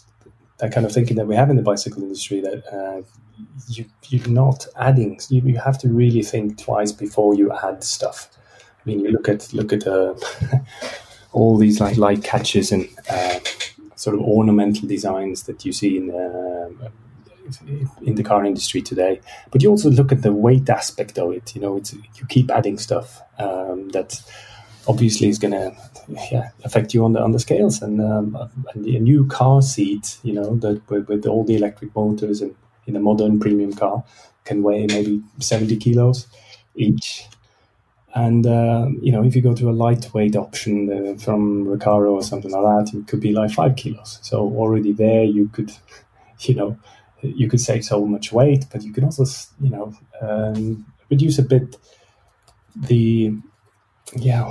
that 0.58 0.70
kind 0.70 0.84
of 0.84 0.92
thinking 0.92 1.16
that 1.16 1.26
we 1.26 1.34
have 1.34 1.48
in 1.48 1.56
the 1.56 1.62
bicycle 1.62 2.02
industry 2.02 2.42
that 2.42 2.62
uh, 2.70 3.00
you, 3.68 3.86
you're 4.08 4.28
not 4.28 4.66
adding, 4.76 5.18
you, 5.30 5.40
you 5.40 5.56
have 5.56 5.78
to 5.78 5.88
really 5.88 6.22
think 6.22 6.58
twice 6.62 6.92
before 6.92 7.34
you 7.34 7.50
add 7.52 7.82
stuff. 7.82 8.28
I 8.86 8.88
mean, 8.88 9.00
you 9.00 9.10
look 9.10 9.28
at 9.28 9.52
look 9.52 9.72
at 9.72 9.86
uh, 9.86 10.14
all 11.32 11.58
these 11.58 11.80
like 11.80 11.96
light 11.96 12.22
catches 12.22 12.70
and 12.70 12.88
uh, 13.10 13.40
sort 13.96 14.14
of 14.14 14.22
ornamental 14.22 14.86
designs 14.86 15.42
that 15.44 15.64
you 15.64 15.72
see 15.72 15.96
in 15.96 16.10
uh, 16.10 16.88
in 18.02 18.14
the 18.14 18.22
car 18.22 18.44
industry 18.44 18.80
today. 18.82 19.20
But 19.50 19.62
you 19.62 19.70
also 19.70 19.90
look 19.90 20.12
at 20.12 20.22
the 20.22 20.32
weight 20.32 20.68
aspect 20.70 21.18
of 21.18 21.32
it. 21.32 21.54
You 21.56 21.62
know, 21.62 21.76
it's 21.76 21.92
you 21.94 22.26
keep 22.28 22.48
adding 22.50 22.78
stuff 22.78 23.20
um, 23.38 23.88
that 23.88 24.22
obviously 24.86 25.28
is 25.28 25.38
going 25.38 25.52
to 25.52 25.76
yeah, 26.30 26.50
affect 26.62 26.94
you 26.94 27.04
on 27.04 27.12
the 27.12 27.20
on 27.20 27.32
the 27.32 27.40
scales. 27.40 27.82
And, 27.82 28.00
um, 28.00 28.36
a 28.74 28.78
new 28.78 29.26
car 29.26 29.62
seat, 29.62 30.18
you 30.22 30.32
know, 30.32 30.56
that 30.56 30.88
with, 30.88 31.08
with 31.08 31.26
all 31.26 31.44
the 31.44 31.56
electric 31.56 31.94
motors 31.96 32.40
and 32.40 32.54
in 32.86 32.94
a 32.94 33.00
modern 33.00 33.40
premium 33.40 33.72
car 33.72 34.04
can 34.44 34.62
weigh 34.62 34.86
maybe 34.86 35.22
seventy 35.40 35.76
kilos 35.76 36.28
each. 36.76 37.26
And 38.16 38.46
uh, 38.46 38.88
you 39.02 39.12
know, 39.12 39.22
if 39.22 39.36
you 39.36 39.42
go 39.42 39.54
to 39.54 39.68
a 39.68 39.72
lightweight 39.72 40.36
option 40.36 40.90
uh, 40.90 41.18
from 41.22 41.66
Recaro 41.66 42.12
or 42.12 42.22
something 42.22 42.50
like 42.50 42.62
that, 42.62 42.98
it 42.98 43.06
could 43.06 43.20
be 43.20 43.32
like 43.32 43.50
five 43.50 43.76
kilos. 43.76 44.18
So 44.22 44.38
already 44.38 44.92
there, 44.92 45.22
you 45.24 45.48
could, 45.48 45.70
you 46.40 46.54
know, 46.54 46.78
you 47.20 47.46
could 47.46 47.60
save 47.60 47.84
so 47.84 48.06
much 48.06 48.32
weight, 48.32 48.64
but 48.72 48.82
you 48.82 48.92
can 48.94 49.04
also, 49.04 49.24
you 49.60 49.68
know, 49.68 49.94
um, 50.22 50.86
reduce 51.10 51.38
a 51.38 51.42
bit 51.42 51.76
the 52.74 53.34
yeah 54.14 54.48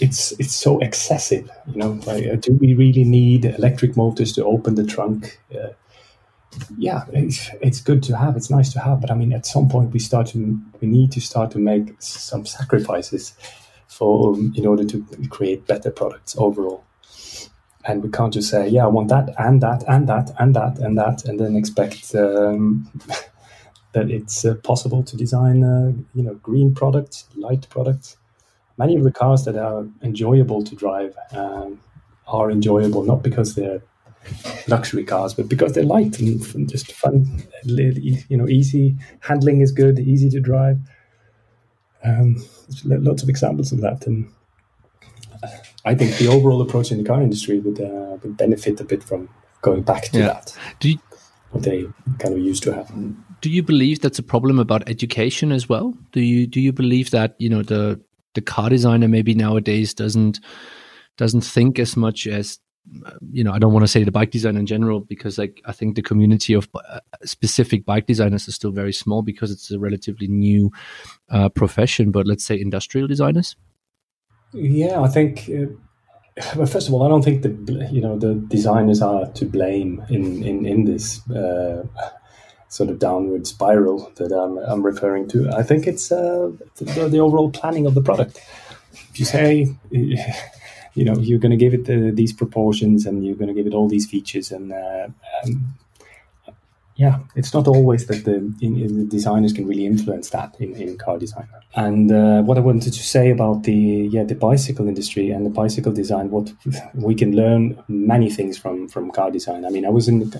it's 0.00 0.32
it's 0.32 0.56
so 0.56 0.80
excessive 0.80 1.48
you 1.68 1.76
know 1.76 1.92
like, 2.06 2.26
uh, 2.26 2.34
do 2.36 2.52
we 2.54 2.74
really 2.74 3.04
need 3.04 3.44
electric 3.44 3.96
motors 3.96 4.32
to 4.32 4.44
open 4.44 4.74
the 4.74 4.84
trunk 4.84 5.40
uh, 5.54 5.68
yeah, 6.76 7.04
it's, 7.12 7.50
it's 7.60 7.80
good 7.80 8.02
to 8.04 8.16
have. 8.16 8.36
It's 8.36 8.50
nice 8.50 8.72
to 8.74 8.80
have, 8.80 9.00
but 9.00 9.10
I 9.10 9.14
mean, 9.14 9.32
at 9.32 9.46
some 9.46 9.68
point 9.68 9.92
we 9.92 9.98
start 9.98 10.26
to 10.28 10.60
we 10.80 10.88
need 10.88 11.12
to 11.12 11.20
start 11.20 11.50
to 11.52 11.58
make 11.58 11.94
some 12.00 12.46
sacrifices 12.46 13.34
for 13.88 14.36
in 14.54 14.66
order 14.66 14.84
to 14.84 15.06
create 15.30 15.66
better 15.66 15.90
products 15.90 16.36
overall. 16.38 16.84
And 17.84 18.02
we 18.02 18.10
can't 18.10 18.32
just 18.32 18.48
say, 18.48 18.68
yeah, 18.68 18.84
I 18.84 18.88
want 18.88 19.08
that 19.08 19.34
and 19.38 19.60
that 19.62 19.82
and 19.88 20.08
that 20.08 20.30
and 20.38 20.54
that 20.54 20.78
and 20.78 20.96
that, 20.98 21.24
and 21.24 21.40
then 21.40 21.56
expect 21.56 22.14
um, 22.14 22.90
that 23.92 24.10
it's 24.10 24.44
uh, 24.44 24.54
possible 24.56 25.02
to 25.02 25.16
design, 25.16 25.64
uh, 25.64 25.92
you 26.14 26.22
know, 26.22 26.34
green 26.34 26.74
products, 26.74 27.26
light 27.34 27.68
products. 27.70 28.16
Many 28.78 28.96
of 28.96 29.04
the 29.04 29.12
cars 29.12 29.44
that 29.44 29.56
are 29.56 29.86
enjoyable 30.02 30.62
to 30.64 30.74
drive 30.74 31.14
um, 31.32 31.80
are 32.26 32.50
enjoyable 32.50 33.02
not 33.04 33.22
because 33.22 33.54
they're 33.54 33.82
luxury 34.68 35.04
cars, 35.04 35.34
but 35.34 35.48
because 35.48 35.72
they're 35.72 35.84
light 35.84 36.18
and, 36.18 36.42
and 36.54 36.68
just 36.68 36.92
fun, 36.92 37.42
you 37.64 38.36
know, 38.36 38.48
easy 38.48 38.96
handling 39.20 39.60
is 39.60 39.72
good, 39.72 39.98
easy 39.98 40.30
to 40.30 40.40
drive. 40.40 40.78
Um, 42.04 42.36
lots 42.84 43.22
of 43.22 43.28
examples 43.28 43.72
of 43.72 43.80
that, 43.80 44.06
and 44.06 44.28
I 45.84 45.94
think 45.94 46.16
the 46.16 46.28
overall 46.28 46.60
approach 46.62 46.90
in 46.90 46.98
the 46.98 47.04
car 47.04 47.22
industry 47.22 47.60
would, 47.60 47.80
uh, 47.80 48.16
would 48.22 48.36
benefit 48.36 48.80
a 48.80 48.84
bit 48.84 49.04
from 49.04 49.28
going 49.60 49.82
back 49.82 50.04
to 50.04 50.18
yeah. 50.18 50.26
that. 50.26 50.56
Do 50.80 50.90
you, 50.90 50.98
what 51.52 51.64
they 51.64 51.86
kind 52.18 52.34
of 52.34 52.40
used 52.40 52.62
to 52.64 52.74
have. 52.74 52.90
Do 53.40 53.50
you 53.50 53.62
believe 53.62 54.00
that's 54.00 54.18
a 54.18 54.22
problem 54.22 54.58
about 54.58 54.88
education 54.88 55.52
as 55.52 55.68
well? 55.68 55.94
Do 56.12 56.20
you 56.20 56.46
do 56.46 56.60
you 56.60 56.72
believe 56.72 57.10
that 57.10 57.34
you 57.38 57.48
know 57.48 57.62
the 57.62 58.00
the 58.34 58.40
car 58.40 58.70
designer 58.70 59.08
maybe 59.08 59.34
nowadays 59.34 59.94
doesn't 59.94 60.40
doesn't 61.16 61.42
think 61.42 61.78
as 61.78 61.96
much 61.96 62.26
as 62.26 62.58
you 63.30 63.44
know, 63.44 63.52
I 63.52 63.58
don't 63.58 63.72
want 63.72 63.84
to 63.84 63.88
say 63.88 64.04
the 64.04 64.10
bike 64.10 64.30
design 64.30 64.56
in 64.56 64.66
general 64.66 65.00
because 65.00 65.38
like 65.38 65.60
I 65.64 65.72
think 65.72 65.94
the 65.94 66.02
community 66.02 66.52
of 66.52 66.68
uh, 66.74 67.00
specific 67.24 67.84
bike 67.84 68.06
designers 68.06 68.48
is 68.48 68.54
still 68.54 68.72
very 68.72 68.92
small 68.92 69.22
because 69.22 69.50
it's 69.50 69.70
a 69.70 69.78
relatively 69.78 70.26
new 70.26 70.70
uh, 71.30 71.48
profession. 71.48 72.10
But 72.10 72.26
let's 72.26 72.44
say 72.44 72.60
industrial 72.60 73.06
designers. 73.06 73.56
Yeah, 74.52 75.00
I 75.00 75.08
think. 75.08 75.48
Uh, 75.48 75.66
well, 76.56 76.66
first 76.66 76.88
of 76.88 76.94
all, 76.94 77.02
I 77.04 77.08
don't 77.08 77.22
think 77.22 77.42
the 77.42 77.88
you 77.90 78.00
know 78.00 78.18
the 78.18 78.34
designers 78.34 79.00
are 79.00 79.26
to 79.26 79.44
blame 79.44 80.04
in 80.08 80.42
in 80.42 80.66
in 80.66 80.84
this 80.84 81.28
uh, 81.30 81.86
sort 82.68 82.88
of 82.88 82.98
downward 82.98 83.46
spiral 83.46 84.10
that 84.16 84.32
I'm, 84.32 84.56
I'm 84.58 84.82
referring 84.82 85.28
to. 85.28 85.50
I 85.50 85.62
think 85.62 85.86
it's 85.86 86.10
uh, 86.10 86.50
the, 86.76 87.08
the 87.08 87.18
overall 87.18 87.50
planning 87.50 87.86
of 87.86 87.94
the 87.94 88.02
product. 88.02 88.40
If 89.10 89.20
you 89.20 89.26
say 89.26 89.76
you 90.94 91.04
know 91.04 91.16
you're 91.16 91.38
going 91.38 91.50
to 91.50 91.56
give 91.56 91.74
it 91.74 91.84
the, 91.86 92.10
these 92.10 92.32
proportions 92.32 93.06
and 93.06 93.24
you're 93.24 93.36
going 93.36 93.48
to 93.48 93.54
give 93.54 93.66
it 93.66 93.74
all 93.74 93.88
these 93.88 94.06
features 94.06 94.50
and 94.52 94.72
uh, 94.72 95.08
um, 95.44 95.74
yeah 96.96 97.20
it's 97.34 97.54
not 97.54 97.66
always 97.66 98.06
that 98.06 98.24
the, 98.24 98.34
in, 98.60 98.76
in 98.78 98.98
the, 98.98 99.04
designers 99.04 99.52
can 99.52 99.66
really 99.66 99.86
influence 99.86 100.30
that 100.30 100.54
in, 100.60 100.74
in 100.74 100.98
car 100.98 101.18
design. 101.18 101.48
And 101.74 102.12
uh, 102.12 102.42
what 102.42 102.58
i 102.58 102.60
wanted 102.60 102.92
to 102.92 103.02
say 103.02 103.30
about 103.30 103.62
the 103.62 103.72
yeah 103.72 104.24
the 104.24 104.34
bicycle 104.34 104.86
industry 104.86 105.30
and 105.30 105.46
the 105.46 105.50
bicycle 105.50 105.92
design 105.92 106.30
what 106.30 106.52
we 106.94 107.14
can 107.14 107.34
learn 107.34 107.82
many 107.88 108.30
things 108.30 108.58
from 108.58 108.88
from 108.88 109.10
car 109.10 109.30
design. 109.30 109.64
I 109.64 109.70
mean 109.70 109.86
i 109.86 109.88
was 109.88 110.08
in 110.08 110.30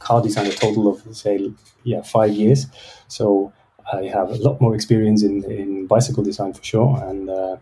car 0.00 0.20
design 0.20 0.46
a 0.46 0.52
total 0.52 0.88
of 0.88 1.16
say 1.16 1.52
yeah 1.84 2.02
five 2.02 2.32
years. 2.32 2.66
So 3.06 3.52
i 3.92 4.02
have 4.04 4.30
a 4.30 4.36
lot 4.36 4.60
more 4.60 4.74
experience 4.74 5.22
in 5.22 5.44
in 5.44 5.86
bicycle 5.86 6.24
design 6.24 6.52
for 6.54 6.64
sure. 6.64 6.92
And 7.08 7.30
uh, 7.30 7.56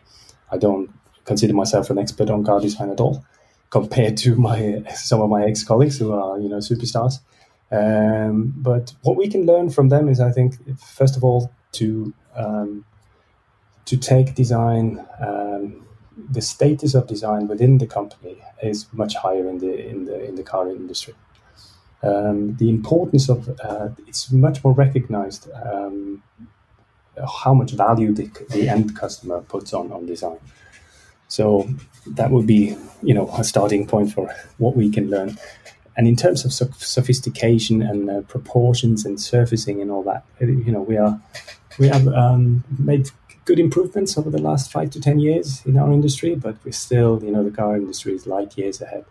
I 0.51 0.57
don't 0.57 0.91
consider 1.29 1.55
myself 1.63 1.91
an 1.91 1.99
expert 1.99 2.31
on 2.31 2.45
car 2.45 2.61
design 2.61 2.91
at 2.91 3.01
all, 3.01 3.25
compared 3.71 4.17
to 4.25 4.35
my 4.49 4.83
some 4.95 5.21
of 5.21 5.29
my 5.31 5.45
ex 5.45 5.63
colleagues 5.71 5.99
who 5.99 6.13
are 6.13 6.39
you 6.43 6.49
know 6.49 6.61
superstars. 6.71 7.21
Um, 7.71 8.55
but 8.57 8.95
what 9.03 9.17
we 9.17 9.29
can 9.29 9.45
learn 9.45 9.69
from 9.71 9.91
them 9.91 10.09
is, 10.09 10.21
I 10.21 10.33
think, 10.33 10.55
first 10.79 11.17
of 11.17 11.23
all, 11.23 11.53
to 11.73 12.15
um, 12.35 12.85
to 13.85 13.97
take 13.97 14.35
design, 14.35 15.05
um, 15.21 15.87
the 16.31 16.41
status 16.41 16.95
of 16.95 17.07
design 17.07 17.49
within 17.49 17.79
the 17.79 17.87
company 17.87 18.37
is 18.63 18.87
much 18.93 19.15
higher 19.17 19.49
in 19.49 19.59
the 19.59 19.73
in 19.91 20.05
the 20.05 20.17
in 20.29 20.35
the 20.35 20.43
car 20.43 20.71
industry. 20.71 21.15
Um, 22.03 22.57
the 22.57 22.69
importance 22.71 23.29
of 23.29 23.49
uh, 23.61 23.89
it's 24.07 24.31
much 24.31 24.63
more 24.65 24.73
recognized 24.73 25.51
um, 25.53 26.23
how 27.43 27.55
much 27.55 27.73
value 27.73 28.13
the, 28.13 28.31
the 28.51 28.69
end 28.69 28.97
customer 28.97 29.41
puts 29.41 29.73
on 29.73 29.93
on 29.93 30.07
design. 30.07 30.39
So 31.29 31.69
that 32.07 32.31
would 32.31 32.47
be, 32.47 32.77
you 33.03 33.15
know, 33.15 33.29
a 33.39 33.45
starting 33.45 33.87
point 33.87 34.13
for 34.13 34.35
what 34.59 34.77
we 34.77 34.91
can 34.91 35.09
learn. 35.11 35.39
And 35.97 36.07
in 36.07 36.17
terms 36.17 36.45
of 36.45 36.53
sophistication 36.53 37.83
and 37.83 38.09
uh, 38.09 38.21
proportions 38.23 39.05
and 39.05 39.21
surfacing 39.21 39.81
and 39.83 39.91
all 39.91 40.05
that, 40.05 40.25
you 40.41 40.73
know, 40.73 40.83
we 40.83 40.97
are 40.97 41.21
we 41.79 41.89
have 41.89 42.09
um, 42.09 42.65
made 42.79 43.11
good 43.45 43.59
improvements 43.59 44.17
over 44.19 44.31
the 44.31 44.41
last 44.41 44.71
five 44.71 44.91
to 44.91 45.01
ten 45.01 45.19
years 45.19 45.63
in 45.67 45.77
our 45.77 45.93
industry, 45.93 46.35
but 46.35 46.57
we're 46.65 46.73
still, 46.73 47.21
you 47.23 47.31
know, 47.31 47.43
the 47.43 47.51
car 47.51 47.77
industry 47.77 48.15
is 48.15 48.27
light 48.27 48.57
years 48.57 48.81
ahead. 48.81 49.05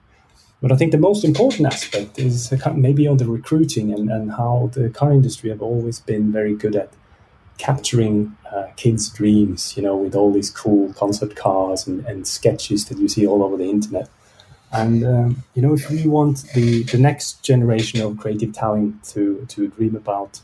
But 0.62 0.72
I 0.72 0.76
think 0.76 0.92
the 0.92 0.98
most 0.98 1.24
important 1.24 1.68
aspect 1.68 2.18
is 2.18 2.54
maybe 2.76 3.08
on 3.08 3.18
the 3.18 3.28
recruiting 3.28 3.94
and, 3.94 4.10
and 4.10 4.32
how 4.32 4.72
the 4.74 4.90
car 4.90 5.12
industry 5.12 5.50
have 5.50 5.62
always 5.62 6.00
been 6.00 6.32
very 6.32 6.56
good 6.56 6.76
at 6.76 6.90
capturing 7.58 8.36
uh, 8.52 8.68
kids' 8.76 9.10
dreams, 9.10 9.76
you 9.76 9.84
know, 9.84 9.96
with 9.96 10.16
all 10.16 10.32
these 10.32 10.50
cool 10.50 10.94
concept 10.94 11.36
cars 11.36 11.88
and, 11.88 12.06
and 12.06 12.28
sketches 12.28 12.86
that 12.86 12.98
you 12.98 13.08
see 13.08 13.26
all 13.26 13.44
over 13.44 13.58
the 13.58 13.70
internet. 13.70 14.10
And 14.72 15.06
um, 15.06 15.44
you 15.54 15.62
know, 15.62 15.74
if 15.74 15.90
we 15.90 16.08
want 16.08 16.44
the, 16.54 16.84
the 16.84 16.98
next 16.98 17.42
generation 17.42 18.02
of 18.02 18.18
creative 18.18 18.54
talent 18.54 19.04
to 19.06 19.46
to 19.50 19.68
dream 19.70 19.96
about 19.96 20.42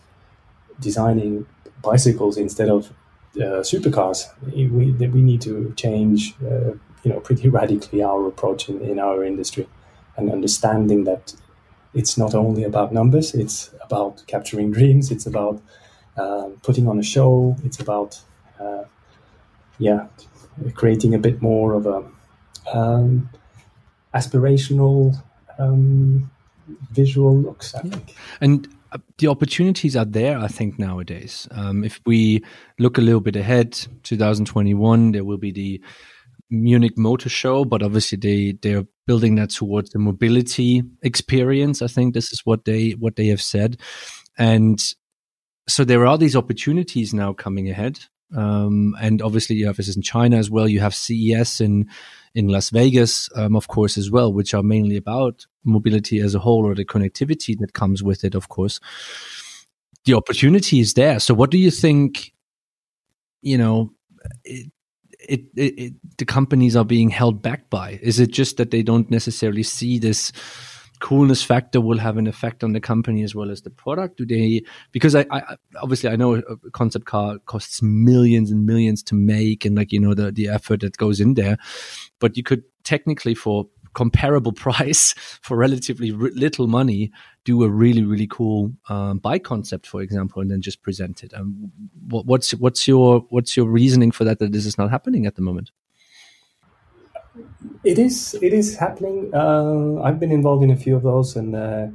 designing 0.80 1.46
bicycles 1.82 2.38
instead 2.38 2.70
of 2.70 2.90
uh, 3.36 3.62
supercars, 3.62 4.28
we 4.54 4.68
we 4.92 5.22
need 5.22 5.42
to 5.42 5.74
change, 5.76 6.36
uh, 6.42 6.72
you 7.04 7.12
know, 7.12 7.20
pretty 7.20 7.50
radically 7.60 8.02
our 8.02 8.28
approach 8.28 8.70
in, 8.70 8.82
in 8.82 8.98
our 8.98 9.24
industry, 9.26 9.68
and 10.16 10.32
understanding 10.32 11.04
that 11.04 11.36
it's 11.94 12.18
not 12.18 12.34
only 12.34 12.64
about 12.64 12.94
numbers; 12.94 13.34
it's 13.34 13.72
about 13.82 14.24
capturing 14.28 14.72
dreams. 14.78 15.12
It's 15.12 15.26
about 15.26 15.62
uh, 16.18 16.50
putting 16.62 16.88
on 16.88 17.00
a 17.00 17.04
show. 17.04 17.56
It's 17.64 17.80
about, 17.80 18.20
uh, 18.60 18.84
yeah, 19.80 20.08
creating 20.74 21.16
a 21.16 21.20
bit 21.20 21.42
more 21.42 21.74
of 21.74 21.86
a 21.86 22.04
um, 22.72 23.30
aspirational 24.14 25.16
um, 25.58 26.30
visual 26.92 27.36
looks. 27.36 27.76
I 27.76 27.82
yeah. 27.84 27.92
think. 27.92 28.16
And 28.42 28.68
uh, 28.92 29.00
the 29.18 29.28
opportunities 29.28 29.96
are 29.96 30.06
there, 30.06 30.38
I 30.38 30.48
think, 30.48 30.78
nowadays. 30.78 31.48
Um, 31.52 31.84
if 31.84 32.00
we 32.06 32.44
look 32.80 32.98
a 32.98 33.02
little 33.02 33.22
bit 33.22 33.36
ahead, 33.36 33.74
2021, 34.04 35.12
there 35.12 35.24
will 35.24 35.38
be 35.38 35.52
the 35.52 35.82
Munich 36.50 36.98
Motor 36.98 37.30
Show, 37.30 37.66
but 37.66 37.82
obviously 37.82 38.18
they 38.18 38.54
they're 38.62 38.86
building 39.08 39.36
that 39.36 39.50
towards 39.50 39.90
the 39.90 40.00
mobility 40.00 40.84
experience. 41.02 41.82
I 41.82 41.88
think 41.88 42.14
this 42.14 42.32
is 42.32 42.42
what 42.46 42.66
they 42.66 42.92
what 42.92 43.16
they 43.16 43.28
have 43.28 43.42
said, 43.42 43.80
and 44.38 44.80
so 45.68 45.84
there 45.84 46.06
are 46.06 46.18
these 46.18 46.36
opportunities 46.36 47.14
now 47.14 47.34
coming 47.34 47.70
ahead. 47.70 48.00
Um, 48.36 48.96
and 49.00 49.22
obviously 49.22 49.56
you 49.56 49.68
have 49.68 49.78
this 49.78 49.96
in 49.96 50.02
China 50.02 50.38
as 50.38 50.50
well. 50.50 50.68
You 50.68 50.80
have 50.80 50.96
CES 50.96 51.62
in, 51.62 51.88
in 52.34 52.48
Las 52.48 52.72
Vegas, 52.72 53.30
um, 53.36 53.56
of 53.56 53.68
course, 53.68 53.98
as 53.98 54.10
well, 54.10 54.34
which 54.34 54.54
are 54.54 54.64
mainly 54.64 54.98
about 54.98 55.46
mobility 55.64 56.20
as 56.20 56.34
a 56.34 56.40
whole 56.40 56.66
or 56.66 56.74
the 56.74 56.86
connectivity 56.86 57.58
that 57.60 57.74
comes 57.74 58.02
with 58.02 58.24
it, 58.24 58.36
of 58.36 58.50
course. 58.50 58.80
The 60.06 60.16
opportunity 60.16 60.80
is 60.80 60.96
there. 60.96 61.20
So 61.20 61.34
what 61.34 61.52
do 61.52 61.58
you 61.58 61.72
think, 61.72 62.34
you 63.42 63.58
know, 63.58 63.94
it, 64.44 64.72
it, 65.30 65.42
it, 65.56 65.94
the 66.18 66.26
companies 66.26 66.76
are 66.76 66.84
being 66.84 67.10
held 67.10 67.42
back 67.42 67.70
by? 67.70 68.00
Is 68.02 68.20
it 68.20 68.32
just 68.32 68.58
that 68.58 68.72
they 68.72 68.82
don't 68.82 69.10
necessarily 69.12 69.64
see 69.64 70.00
this 70.00 70.32
coolness 71.04 71.44
factor 71.44 71.82
will 71.82 71.98
have 71.98 72.16
an 72.16 72.28
effect 72.28 72.64
on 72.64 72.72
the 72.72 72.80
company 72.80 73.24
as 73.24 73.36
well 73.36 73.52
as 73.52 73.64
the 73.64 73.70
product? 73.70 74.18
Do 74.18 74.26
they? 74.26 74.64
Because 74.94 75.16
I, 75.16 75.26
I 75.30 75.58
obviously 75.82 76.10
I 76.10 76.16
know 76.16 76.36
a 76.36 76.70
concept 76.72 77.06
car 77.06 77.40
costs 77.40 77.82
millions 77.82 78.52
and 78.52 78.66
millions 78.66 79.04
to 79.04 79.16
make, 79.16 79.66
and 79.66 79.76
like 79.76 79.92
you 79.92 80.00
know 80.00 80.14
the 80.14 80.32
the 80.32 80.48
effort 80.48 80.80
that 80.80 80.96
goes 80.96 81.20
in 81.20 81.34
there, 81.34 81.58
but 82.20 82.38
you 82.38 82.44
could 82.44 82.64
technically 82.86 83.36
for 83.36 83.68
comparable 83.94 84.54
price 84.68 85.14
for 85.42 85.58
relatively 85.58 86.12
little 86.12 86.68
money 86.68 87.12
do 87.44 87.64
a 87.64 87.70
really 87.70 88.04
really 88.04 88.26
cool 88.26 88.72
um, 88.90 89.20
bike 89.20 89.44
concept 89.44 89.86
for 89.86 90.02
example 90.02 90.42
and 90.42 90.50
then 90.50 90.62
just 90.62 90.82
present 90.82 91.24
it 91.24 91.32
um, 91.36 91.72
what, 92.10 92.26
what's 92.26 92.56
what's 92.56 92.88
your 92.88 93.20
what's 93.30 93.56
your 93.56 93.68
reasoning 93.68 94.10
for 94.10 94.24
that 94.24 94.40
that 94.40 94.52
this 94.52 94.66
is 94.66 94.80
not 94.80 94.90
happening 94.90 95.28
at 95.28 95.36
the 95.36 95.44
moment 95.44 95.70
it 97.84 98.00
is. 98.00 98.36
It 98.42 98.54
is 98.54 98.78
happening. 98.78 99.32
Uh, 99.34 100.02
I've 100.02 100.20
been 100.20 100.32
involved 100.32 100.64
in 100.64 100.72
a 100.72 100.76
few 100.76 100.96
of 100.96 101.04
those, 101.04 101.36
and 101.36 101.56
uh, 101.56 101.88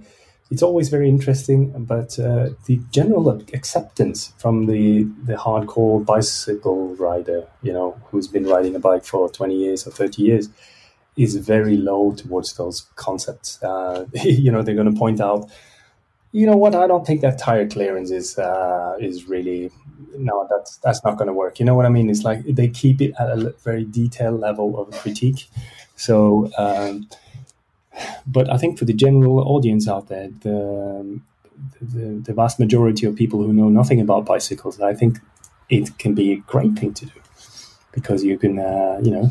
it's 0.51 0.63
always 0.63 0.89
very 0.89 1.09
interesting. 1.09 1.73
But 1.85 2.19
uh, 2.19 2.51
the 2.67 2.81
general 2.91 3.29
acceptance 3.31 4.33
from 4.39 4.67
the 4.67 5.05
the 5.25 5.35
hardcore 5.35 6.05
bicycle 6.05 6.95
rider, 6.97 7.47
you 7.63 7.73
know, 7.73 8.01
who's 8.11 8.29
been 8.29 8.45
riding 8.45 8.75
a 8.75 8.81
bike 8.81 9.05
for 9.05 9.29
twenty 9.31 9.57
years 9.57 9.87
or 9.87 9.91
thirty 9.91 10.23
years, 10.23 10.49
is 11.17 11.37
very 11.37 11.77
low 11.77 12.13
towards 12.13 12.55
those 12.55 12.87
concepts. 12.97 13.63
Uh, 13.63 14.07
you 14.25 14.51
know, 14.51 14.63
they're 14.63 14.75
going 14.75 14.93
to 14.93 14.99
point 14.99 15.21
out 15.21 15.51
you 16.33 16.47
know 16.47 16.57
what? 16.57 16.75
I 16.75 16.87
don't 16.87 17.07
think 17.07 17.21
that 17.23 17.39
tire 17.39 17.67
clearance 17.67 18.11
is 18.11 18.39
uh, 18.39 18.97
is 19.01 19.29
really 19.29 19.71
no. 20.17 20.47
That's 20.51 20.77
that's 20.79 21.05
not 21.05 21.17
going 21.17 21.29
to 21.29 21.33
work. 21.33 21.59
You 21.59 21.67
know 21.67 21.75
what 21.75 21.87
I 21.87 21.89
mean? 21.89 22.11
It's 22.11 22.25
like 22.25 22.45
they 22.45 22.69
keep 22.69 23.01
it 23.01 23.15
at 23.19 23.31
a 23.31 23.55
very 23.65 23.85
detailed 23.85 24.41
level 24.41 24.79
of 24.79 24.91
critique. 24.93 25.49
So, 25.97 26.51
um, 26.59 27.09
but 28.27 28.51
I 28.51 28.57
think 28.59 28.79
for 28.79 28.85
the 28.85 28.93
general 28.93 29.41
audience 29.41 29.89
out 29.89 30.09
there, 30.09 30.29
the, 30.41 31.21
the 31.81 32.23
the 32.27 32.33
vast 32.33 32.59
majority 32.59 33.07
of 33.07 33.17
people 33.17 33.43
who 33.43 33.53
know 33.53 33.69
nothing 33.69 34.01
about 34.01 34.25
bicycles, 34.25 34.81
I 34.81 34.95
think 34.95 35.19
it 35.69 35.99
can 35.99 36.15
be 36.15 36.33
a 36.33 36.37
great 36.37 36.79
thing 36.79 36.95
to 36.95 37.07
do 37.07 37.13
because 37.93 38.23
you 38.25 38.39
can, 38.39 38.59
uh, 38.59 39.01
you 39.03 39.11
know, 39.11 39.31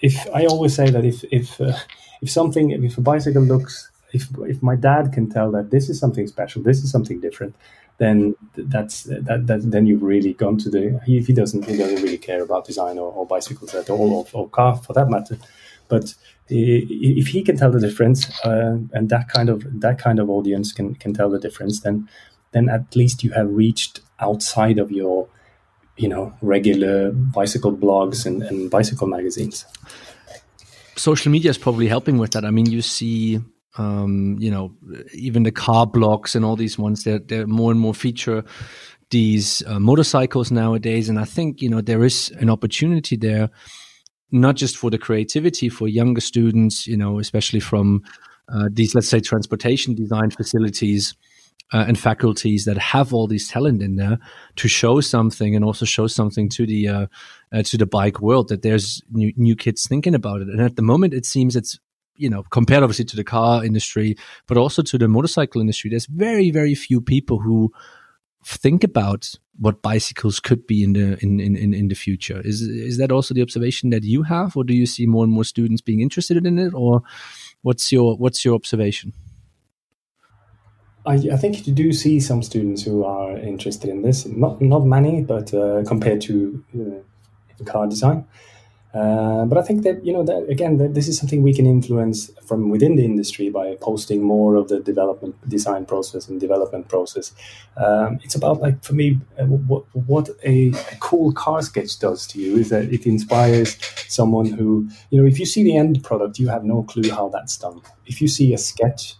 if 0.00 0.26
I 0.34 0.46
always 0.46 0.74
say 0.74 0.90
that 0.90 1.04
if 1.04 1.24
if 1.30 1.60
uh, 1.60 1.76
if 2.22 2.30
something 2.30 2.70
if 2.70 2.98
a 2.98 3.00
bicycle 3.00 3.42
looks 3.42 3.90
if 4.12 4.28
if 4.40 4.62
my 4.62 4.76
dad 4.76 5.12
can 5.12 5.28
tell 5.28 5.50
that 5.52 5.70
this 5.70 5.88
is 5.88 5.98
something 5.98 6.26
special, 6.26 6.62
this 6.62 6.82
is 6.82 6.90
something 6.90 7.20
different, 7.20 7.54
then 7.98 8.36
that's 8.56 9.04
that, 9.04 9.46
that 9.46 9.70
then 9.70 9.86
you've 9.86 10.02
really 10.02 10.34
gone 10.34 10.58
to 10.58 10.70
the. 10.70 11.00
If 11.06 11.26
he 11.26 11.32
doesn't, 11.32 11.64
he 11.64 11.76
doesn't 11.76 12.02
really 12.02 12.18
care 12.18 12.42
about 12.42 12.66
design 12.66 12.98
or, 12.98 13.10
or 13.12 13.26
bicycles 13.26 13.74
at 13.74 13.88
all, 13.88 14.12
or, 14.12 14.26
or 14.32 14.48
car 14.48 14.76
for 14.76 14.92
that 14.92 15.08
matter. 15.08 15.38
But 15.88 16.14
if 16.48 17.28
he 17.28 17.42
can 17.42 17.56
tell 17.56 17.70
the 17.70 17.80
difference, 17.80 18.28
uh, 18.44 18.78
and 18.92 19.08
that 19.08 19.28
kind 19.28 19.48
of 19.48 19.80
that 19.80 19.98
kind 19.98 20.18
of 20.18 20.28
audience 20.28 20.72
can 20.72 20.94
can 20.94 21.14
tell 21.14 21.30
the 21.30 21.38
difference, 21.38 21.80
then 21.80 22.08
then 22.52 22.68
at 22.68 22.94
least 22.94 23.24
you 23.24 23.30
have 23.30 23.50
reached 23.50 24.00
outside 24.20 24.78
of 24.78 24.90
your 24.90 25.28
you 25.96 26.08
know 26.08 26.34
regular 26.42 27.10
bicycle 27.12 27.72
blogs 27.72 28.26
and, 28.26 28.42
and 28.42 28.70
bicycle 28.70 29.06
magazines 29.06 29.64
social 30.96 31.30
media 31.32 31.50
is 31.50 31.58
probably 31.58 31.88
helping 31.88 32.18
with 32.18 32.32
that 32.32 32.44
i 32.44 32.50
mean 32.50 32.66
you 32.66 32.82
see 32.82 33.40
um, 33.78 34.36
you 34.38 34.50
know 34.50 34.74
even 35.14 35.42
the 35.42 35.52
car 35.52 35.86
blocks 35.86 36.34
and 36.34 36.44
all 36.44 36.56
these 36.56 36.78
ones 36.78 37.04
they're, 37.04 37.18
they're 37.18 37.46
more 37.46 37.70
and 37.70 37.80
more 37.80 37.94
feature 37.94 38.44
these 39.10 39.62
uh, 39.66 39.78
motorcycles 39.78 40.50
nowadays 40.50 41.08
and 41.08 41.18
i 41.18 41.24
think 41.24 41.62
you 41.62 41.68
know 41.68 41.80
there 41.80 42.04
is 42.04 42.30
an 42.40 42.50
opportunity 42.50 43.16
there 43.16 43.50
not 44.32 44.56
just 44.56 44.76
for 44.76 44.90
the 44.90 44.98
creativity 44.98 45.68
for 45.68 45.88
younger 45.88 46.20
students 46.20 46.86
you 46.86 46.96
know 46.96 47.18
especially 47.18 47.60
from 47.60 48.02
uh, 48.52 48.68
these 48.72 48.94
let's 48.94 49.08
say 49.08 49.20
transportation 49.20 49.94
design 49.94 50.30
facilities 50.30 51.14
uh, 51.72 51.84
and 51.88 51.98
faculties 51.98 52.64
that 52.64 52.78
have 52.78 53.12
all 53.12 53.26
these 53.26 53.48
talent 53.48 53.82
in 53.82 53.96
there 53.96 54.18
to 54.56 54.68
show 54.68 55.00
something 55.00 55.56
and 55.56 55.64
also 55.64 55.84
show 55.84 56.06
something 56.06 56.48
to 56.48 56.66
the 56.66 56.88
uh, 56.88 57.06
uh, 57.52 57.62
to 57.62 57.76
the 57.76 57.86
bike 57.86 58.20
world 58.20 58.48
that 58.48 58.62
there's 58.62 59.02
new, 59.10 59.32
new 59.36 59.56
kids 59.56 59.86
thinking 59.86 60.14
about 60.14 60.40
it. 60.40 60.48
And 60.48 60.60
at 60.60 60.76
the 60.76 60.82
moment, 60.82 61.14
it 61.14 61.26
seems 61.26 61.56
it's 61.56 61.78
you 62.16 62.30
know 62.30 62.42
compared 62.44 62.82
obviously 62.82 63.04
to 63.06 63.16
the 63.16 63.24
car 63.24 63.64
industry, 63.64 64.16
but 64.46 64.56
also 64.56 64.82
to 64.82 64.98
the 64.98 65.08
motorcycle 65.08 65.60
industry. 65.60 65.90
There's 65.90 66.06
very 66.06 66.50
very 66.50 66.74
few 66.74 67.00
people 67.00 67.40
who 67.40 67.72
think 68.44 68.84
about 68.84 69.34
what 69.58 69.82
bicycles 69.82 70.38
could 70.38 70.66
be 70.66 70.82
in 70.82 70.92
the 70.92 71.18
in, 71.22 71.40
in, 71.40 71.74
in 71.74 71.88
the 71.88 71.94
future. 71.94 72.40
Is 72.44 72.62
is 72.62 72.98
that 72.98 73.10
also 73.10 73.34
the 73.34 73.42
observation 73.42 73.90
that 73.90 74.04
you 74.04 74.22
have, 74.22 74.56
or 74.56 74.64
do 74.64 74.74
you 74.74 74.86
see 74.86 75.06
more 75.06 75.24
and 75.24 75.32
more 75.32 75.44
students 75.44 75.82
being 75.82 76.00
interested 76.00 76.44
in 76.44 76.58
it, 76.58 76.74
or 76.74 77.02
what's 77.62 77.90
your 77.90 78.16
what's 78.16 78.44
your 78.44 78.54
observation? 78.54 79.12
I, 81.06 81.14
I, 81.32 81.36
think 81.36 81.68
you 81.68 81.72
do 81.72 81.92
see 81.92 82.18
some 82.18 82.42
students 82.42 82.82
who 82.82 83.04
are 83.04 83.38
interested 83.38 83.90
in 83.90 84.02
this. 84.02 84.26
Not 84.26 84.60
not 84.60 84.84
many, 84.84 85.22
but 85.22 85.54
uh, 85.54 85.84
compared 85.86 86.20
to 86.22 86.64
uh, 86.74 87.64
car 87.64 87.86
design. 87.86 88.26
Uh, 88.96 89.44
but 89.44 89.58
I 89.58 89.62
think 89.62 89.82
that 89.82 90.04
you 90.06 90.12
know 90.12 90.24
that 90.24 90.48
again 90.48 90.78
that 90.78 90.94
this 90.94 91.06
is 91.06 91.18
something 91.18 91.42
we 91.42 91.52
can 91.52 91.66
influence 91.66 92.30
from 92.46 92.70
within 92.70 92.96
the 92.96 93.04
industry 93.04 93.50
by 93.50 93.76
posting 93.80 94.22
more 94.22 94.54
of 94.54 94.68
the 94.68 94.80
development 94.80 95.34
design 95.48 95.84
process 95.84 96.28
and 96.28 96.40
development 96.40 96.88
process. 96.88 97.32
Um, 97.76 98.20
it's 98.22 98.34
about 98.34 98.62
like 98.62 98.82
for 98.82 98.94
me 98.94 99.18
uh, 99.38 99.44
what 99.44 99.84
what 99.92 100.30
a, 100.44 100.68
a, 100.68 100.96
cool 101.00 101.32
car 101.32 101.60
sketch 101.60 101.98
does 101.98 102.26
to 102.28 102.40
you 102.40 102.56
is 102.56 102.70
that 102.70 102.84
it 102.84 103.04
inspires 103.04 103.76
someone 104.08 104.46
who 104.46 104.88
you 105.10 105.20
know 105.20 105.26
if 105.26 105.38
you 105.38 105.44
see 105.44 105.62
the 105.62 105.76
end 105.76 106.02
product 106.02 106.38
you 106.38 106.48
have 106.48 106.64
no 106.64 106.82
clue 106.84 107.10
how 107.10 107.28
that's 107.28 107.58
done. 107.58 107.82
If 108.06 108.22
you 108.22 108.28
see 108.28 108.54
a 108.54 108.58
sketch 108.58 109.14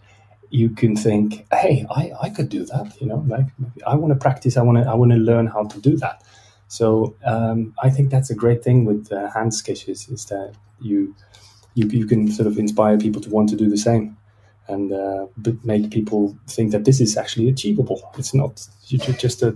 you 0.49 0.71
can 0.71 0.97
think, 0.97 1.45
hey, 1.53 1.85
I, 1.91 2.13
I 2.23 2.31
could 2.31 2.49
do 2.49 2.65
that. 2.67 2.97
You 3.01 3.09
know, 3.09 3.25
like 3.29 3.47
I 3.87 3.95
want 3.97 4.13
to 4.15 4.19
practice. 4.19 4.57
I 4.57 4.63
want 4.63 4.79
to 4.79 4.89
I 4.89 4.95
want 4.95 5.13
to 5.13 5.19
learn 5.19 5.49
how 5.49 5.65
to 5.65 5.81
do 5.81 5.97
that. 5.99 6.23
So 6.69 7.15
um, 7.25 7.75
I 7.83 7.91
think 7.91 8.11
that's 8.11 8.31
a 8.31 8.35
great 8.35 8.65
thing 8.65 8.85
with 8.85 9.13
uh, 9.13 9.31
hand 9.31 9.55
sketches 9.55 10.09
is 10.09 10.25
that 10.27 10.55
you, 10.81 11.15
you 11.75 11.87
you 11.89 12.07
can 12.07 12.31
sort 12.31 12.47
of 12.47 12.59
inspire 12.59 12.99
people 12.99 13.21
to 13.23 13.31
want 13.31 13.49
to 13.51 13.57
do 13.57 13.71
the 13.71 13.77
same, 13.77 14.17
and 14.69 14.93
uh, 14.93 15.27
make 15.63 15.91
people 15.91 16.37
think 16.49 16.73
that 16.73 16.85
this 16.85 17.01
is 17.01 17.17
actually 17.17 17.49
achievable. 17.49 18.11
It's 18.19 18.35
not 18.35 18.67
just 19.19 19.43
a, 19.43 19.49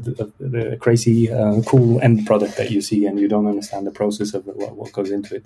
a, 0.43 0.73
a 0.73 0.77
crazy 0.77 1.31
uh, 1.31 1.63
cool 1.63 2.01
end 2.01 2.27
product 2.27 2.57
that 2.57 2.71
you 2.71 2.81
see 2.81 3.07
and 3.07 3.19
you 3.19 3.29
don't 3.29 3.47
understand 3.47 3.87
the 3.87 3.93
process 3.93 4.35
of 4.35 4.47
what, 4.47 4.77
what 4.77 4.93
goes 4.93 5.11
into 5.11 5.37
it. 5.37 5.45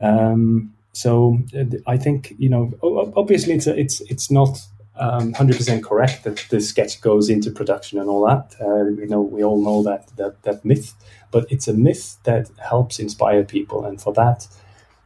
Um, 0.00 0.74
so 0.92 1.38
uh, 1.56 1.64
I 1.86 1.96
think 1.96 2.34
you 2.38 2.48
know, 2.48 2.72
obviously, 3.16 3.54
it's 3.54 3.66
a, 3.66 3.78
it's 3.78 4.00
it's 4.02 4.30
not 4.30 4.58
um, 4.96 5.32
hundred 5.32 5.56
percent 5.56 5.84
correct 5.84 6.24
that 6.24 6.44
the 6.50 6.60
sketch 6.60 7.00
goes 7.00 7.28
into 7.28 7.50
production 7.50 7.98
and 7.98 8.08
all 8.08 8.24
that. 8.26 8.54
Uh, 8.60 8.90
you 9.00 9.06
know, 9.06 9.20
we 9.20 9.42
all 9.42 9.62
know 9.62 9.82
that 9.82 10.08
that 10.16 10.42
that 10.42 10.64
myth, 10.64 10.94
but 11.30 11.50
it's 11.50 11.68
a 11.68 11.74
myth 11.74 12.18
that 12.24 12.50
helps 12.58 12.98
inspire 12.98 13.44
people, 13.44 13.84
and 13.84 14.00
for 14.00 14.12
that, 14.14 14.46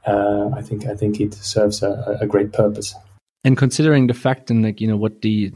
uh, 0.06 0.50
I 0.54 0.62
think 0.62 0.86
I 0.86 0.94
think 0.94 1.20
it 1.20 1.34
serves 1.34 1.82
a, 1.82 2.18
a 2.20 2.26
great 2.26 2.52
purpose. 2.52 2.94
And 3.44 3.56
considering 3.56 4.08
the 4.08 4.14
fact 4.14 4.50
and 4.50 4.62
like 4.62 4.80
you 4.80 4.88
know 4.88 4.96
what 4.96 5.22
the 5.22 5.52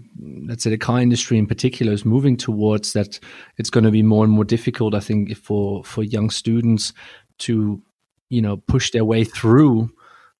let's 0.47 0.64
say 0.64 0.70
the 0.70 0.78
car 0.78 1.01
industry 1.01 1.37
in 1.37 1.47
particular 1.47 1.93
is 1.93 2.05
moving 2.05 2.37
towards, 2.37 2.95
that 2.95 3.18
it's 3.59 3.70
going 3.70 3.85
to 3.85 3.91
be 3.91 4.03
more 4.03 4.24
and 4.24 4.33
more 4.33 4.45
difficult. 4.45 4.95
I 4.95 5.01
think 5.01 5.37
for 5.37 5.85
for 5.85 6.03
young 6.03 6.30
students 6.30 6.93
to 7.39 7.83
you 8.30 8.41
know 8.41 8.57
push 8.57 8.93
their 8.93 9.05
way 9.05 9.24
through 9.24 9.91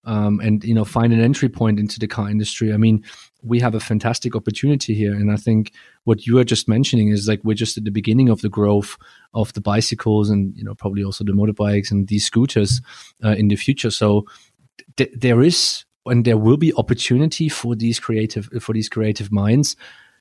um, 0.05 0.41
and 0.41 0.65
you 0.65 0.75
know 0.75 0.85
find 0.85 1.13
an 1.13 1.21
entry 1.21 1.49
point 1.49 1.79
into 1.79 1.99
the 1.99 2.07
car 2.07 2.31
industry. 2.31 2.73
I 2.73 2.77
mean, 2.77 3.05
we 3.43 3.61
have 3.61 3.75
a 3.75 3.81
fantastic 3.81 4.37
opportunity 4.37 4.95
here, 4.95 5.15
and 5.15 5.31
I 5.31 5.37
think 5.37 5.73
what 6.05 6.27
you 6.27 6.39
are 6.39 6.45
just 6.45 6.69
mentioning 6.69 7.09
is 7.09 7.29
like 7.29 7.41
we're 7.43 7.55
just 7.55 7.77
at 7.77 7.85
the 7.85 7.91
beginning 7.91 8.29
of 8.29 8.41
the 8.41 8.49
growth 8.49 8.97
of 9.35 9.53
the 9.53 9.61
bicycles, 9.61 10.31
and 10.31 10.57
you 10.57 10.65
know 10.65 10.75
probably 10.75 11.05
also 11.05 11.25
the 11.25 11.33
motorbikes 11.33 11.91
and 11.91 12.09
these 12.09 12.25
scooters 12.25 12.81
uh, 13.25 13.31
in 13.31 13.49
the 13.49 13.57
future. 13.57 13.91
So 13.91 14.27
th- 14.97 15.13
there 15.15 15.43
is 15.43 15.85
and 16.07 16.25
there 16.25 16.39
will 16.39 16.57
be 16.57 16.73
opportunity 16.75 17.49
for 17.49 17.75
these 17.75 18.01
creative 18.01 18.49
for 18.61 18.73
these 18.73 18.89
creative 18.89 19.31
minds 19.31 19.77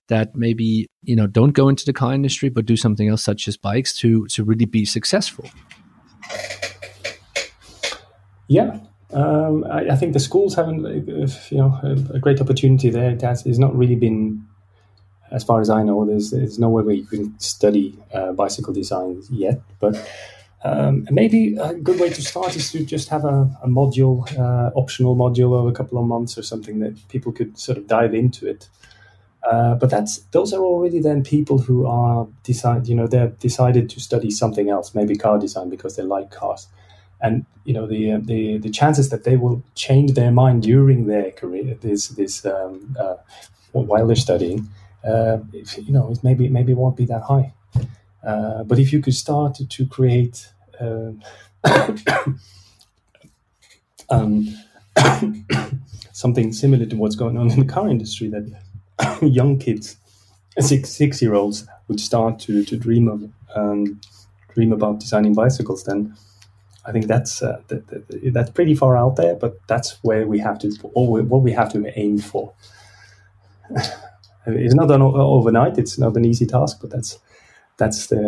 that 0.07 0.35
maybe 0.35 0.87
you 1.03 1.15
know 1.15 1.27
don't 1.27 1.51
go 1.51 1.69
into 1.69 1.85
the 1.85 1.93
car 1.93 2.13
industry 2.13 2.49
but 2.49 2.65
do 2.65 2.75
something 2.75 3.07
else 3.07 3.23
such 3.23 3.47
as 3.47 3.55
bikes 3.55 3.95
to 3.97 4.27
to 4.27 4.43
really 4.43 4.65
be 4.65 4.85
successful. 4.85 5.49
Yeah 8.47 8.79
um, 9.13 9.65
I, 9.65 9.89
I, 9.89 9.95
think 9.95 10.13
the 10.13 10.19
schools 10.19 10.55
haven't, 10.55 10.85
you 11.51 11.57
know, 11.57 11.79
a, 11.83 12.15
a, 12.15 12.19
great 12.19 12.39
opportunity 12.39 12.89
there. 12.89 13.15
That 13.15 13.41
has 13.41 13.59
not 13.59 13.75
really 13.75 13.95
been, 13.95 14.47
as 15.31 15.43
far 15.43 15.59
as 15.59 15.69
I 15.69 15.83
know, 15.83 16.05
there's 16.05 16.31
there's 16.31 16.57
nowhere 16.57 16.83
where 16.83 16.95
you 16.95 17.05
can 17.05 17.37
study 17.39 17.97
uh, 18.13 18.31
bicycle 18.31 18.73
design 18.73 19.21
yet. 19.29 19.61
But 19.79 19.95
um, 20.63 21.07
maybe 21.11 21.57
a 21.57 21.73
good 21.73 21.99
way 21.99 22.09
to 22.09 22.21
start 22.21 22.55
is 22.55 22.71
to 22.71 22.85
just 22.85 23.09
have 23.09 23.25
a, 23.25 23.49
a 23.63 23.67
module, 23.67 24.31
uh, 24.37 24.71
optional 24.75 25.15
module 25.15 25.59
of 25.59 25.67
a 25.67 25.73
couple 25.73 25.97
of 25.97 26.05
months 26.05 26.37
or 26.37 26.43
something 26.43 26.79
that 26.79 26.95
people 27.09 27.31
could 27.31 27.57
sort 27.59 27.77
of 27.77 27.87
dive 27.87 28.13
into 28.13 28.47
it. 28.47 28.69
Uh, 29.43 29.75
but 29.75 29.89
that's 29.89 30.19
those 30.31 30.53
are 30.53 30.61
already 30.61 30.99
then 30.99 31.23
people 31.23 31.57
who 31.57 31.87
are 31.87 32.27
decide 32.43 32.87
you 32.87 32.93
know 32.95 33.07
they're 33.07 33.29
decided 33.39 33.89
to 33.89 33.99
study 33.99 34.31
something 34.31 34.69
else, 34.69 34.95
maybe 34.95 35.15
car 35.15 35.37
design 35.37 35.69
because 35.69 35.95
they 35.95 36.03
like 36.03 36.31
cars 36.31 36.67
and 37.21 37.45
you 37.65 37.73
know 37.73 37.85
the 37.87 38.17
the 38.17 38.57
the 38.57 38.69
chances 38.69 39.09
that 39.09 39.23
they 39.23 39.37
will 39.37 39.63
change 39.75 40.13
their 40.13 40.31
mind 40.31 40.63
during 40.63 41.05
their 41.05 41.31
career 41.31 41.77
this 41.81 42.07
this 42.09 42.45
um, 42.45 42.95
uh, 42.99 43.15
while 43.71 44.07
they're 44.07 44.15
studying 44.15 44.67
uh, 45.03 45.37
if, 45.53 45.77
you 45.77 45.93
know 45.93 46.11
it 46.11 46.23
maybe 46.23 46.49
maybe 46.49 46.73
won't 46.73 46.97
be 46.97 47.05
that 47.05 47.23
high. 47.23 47.53
Uh, 48.25 48.63
but 48.63 48.77
if 48.77 48.93
you 48.93 49.01
could 49.01 49.15
start 49.15 49.57
to 49.67 49.85
create 49.87 50.51
um, 50.81 51.21
um 54.09 54.55
something 56.11 56.53
similar 56.53 56.85
to 56.85 56.95
what's 56.95 57.15
going 57.15 57.37
on 57.37 57.49
in 57.49 57.59
the 57.59 57.65
car 57.65 57.89
industry 57.89 58.27
that 58.27 58.45
young 59.21 59.57
kids 59.57 59.97
six 60.59 60.89
six 60.89 61.21
year 61.21 61.33
olds 61.33 61.65
would 61.87 61.99
start 61.99 62.39
to 62.39 62.63
to 62.65 62.77
dream 62.77 63.07
of 63.07 63.29
um, 63.55 63.99
dream 64.53 64.71
about 64.73 64.99
designing 64.99 65.33
bicycles 65.33 65.83
then 65.83 66.15
I 66.85 66.91
think 66.91 67.07
that's 67.07 67.43
uh, 67.43 67.61
that, 67.67 67.87
that, 67.87 68.33
that's 68.33 68.49
pretty 68.49 68.73
far 68.73 68.97
out 68.97 69.15
there, 69.15 69.35
but 69.35 69.59
that's 69.67 69.99
where 70.03 70.27
we 70.27 70.39
have 70.39 70.57
to 70.59 70.71
what 70.93 71.41
we 71.43 71.51
have 71.51 71.71
to 71.73 71.99
aim 71.99 72.17
for. 72.17 72.53
it's 74.47 74.73
not 74.73 74.87
done 74.87 75.01
overnight; 75.01 75.77
it's 75.77 75.99
not 75.99 76.17
an 76.17 76.25
easy 76.25 76.47
task, 76.47 76.79
but 76.81 76.89
that's 76.89 77.19
that's 77.77 78.07
the 78.07 78.19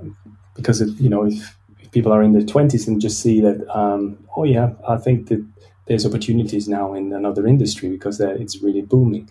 um, 0.00 0.16
because 0.54 0.80
it, 0.80 0.90
you 1.00 1.08
know 1.08 1.26
if, 1.26 1.56
if, 1.80 1.90
people 1.90 2.12
are 2.12 2.22
in 2.22 2.34
their 2.34 2.46
twenties 2.46 2.86
and 2.86 3.00
just 3.00 3.20
see 3.20 3.40
that 3.40 3.68
um, 3.76 4.24
oh 4.36 4.44
yeah, 4.44 4.70
I 4.88 4.96
think 4.96 5.28
that 5.28 5.44
there's 5.86 6.06
opportunities 6.06 6.68
now 6.68 6.94
in 6.94 7.12
another 7.12 7.46
industry 7.48 7.88
because 7.88 8.20
it's 8.20 8.62
really 8.62 8.82
booming. 8.82 9.28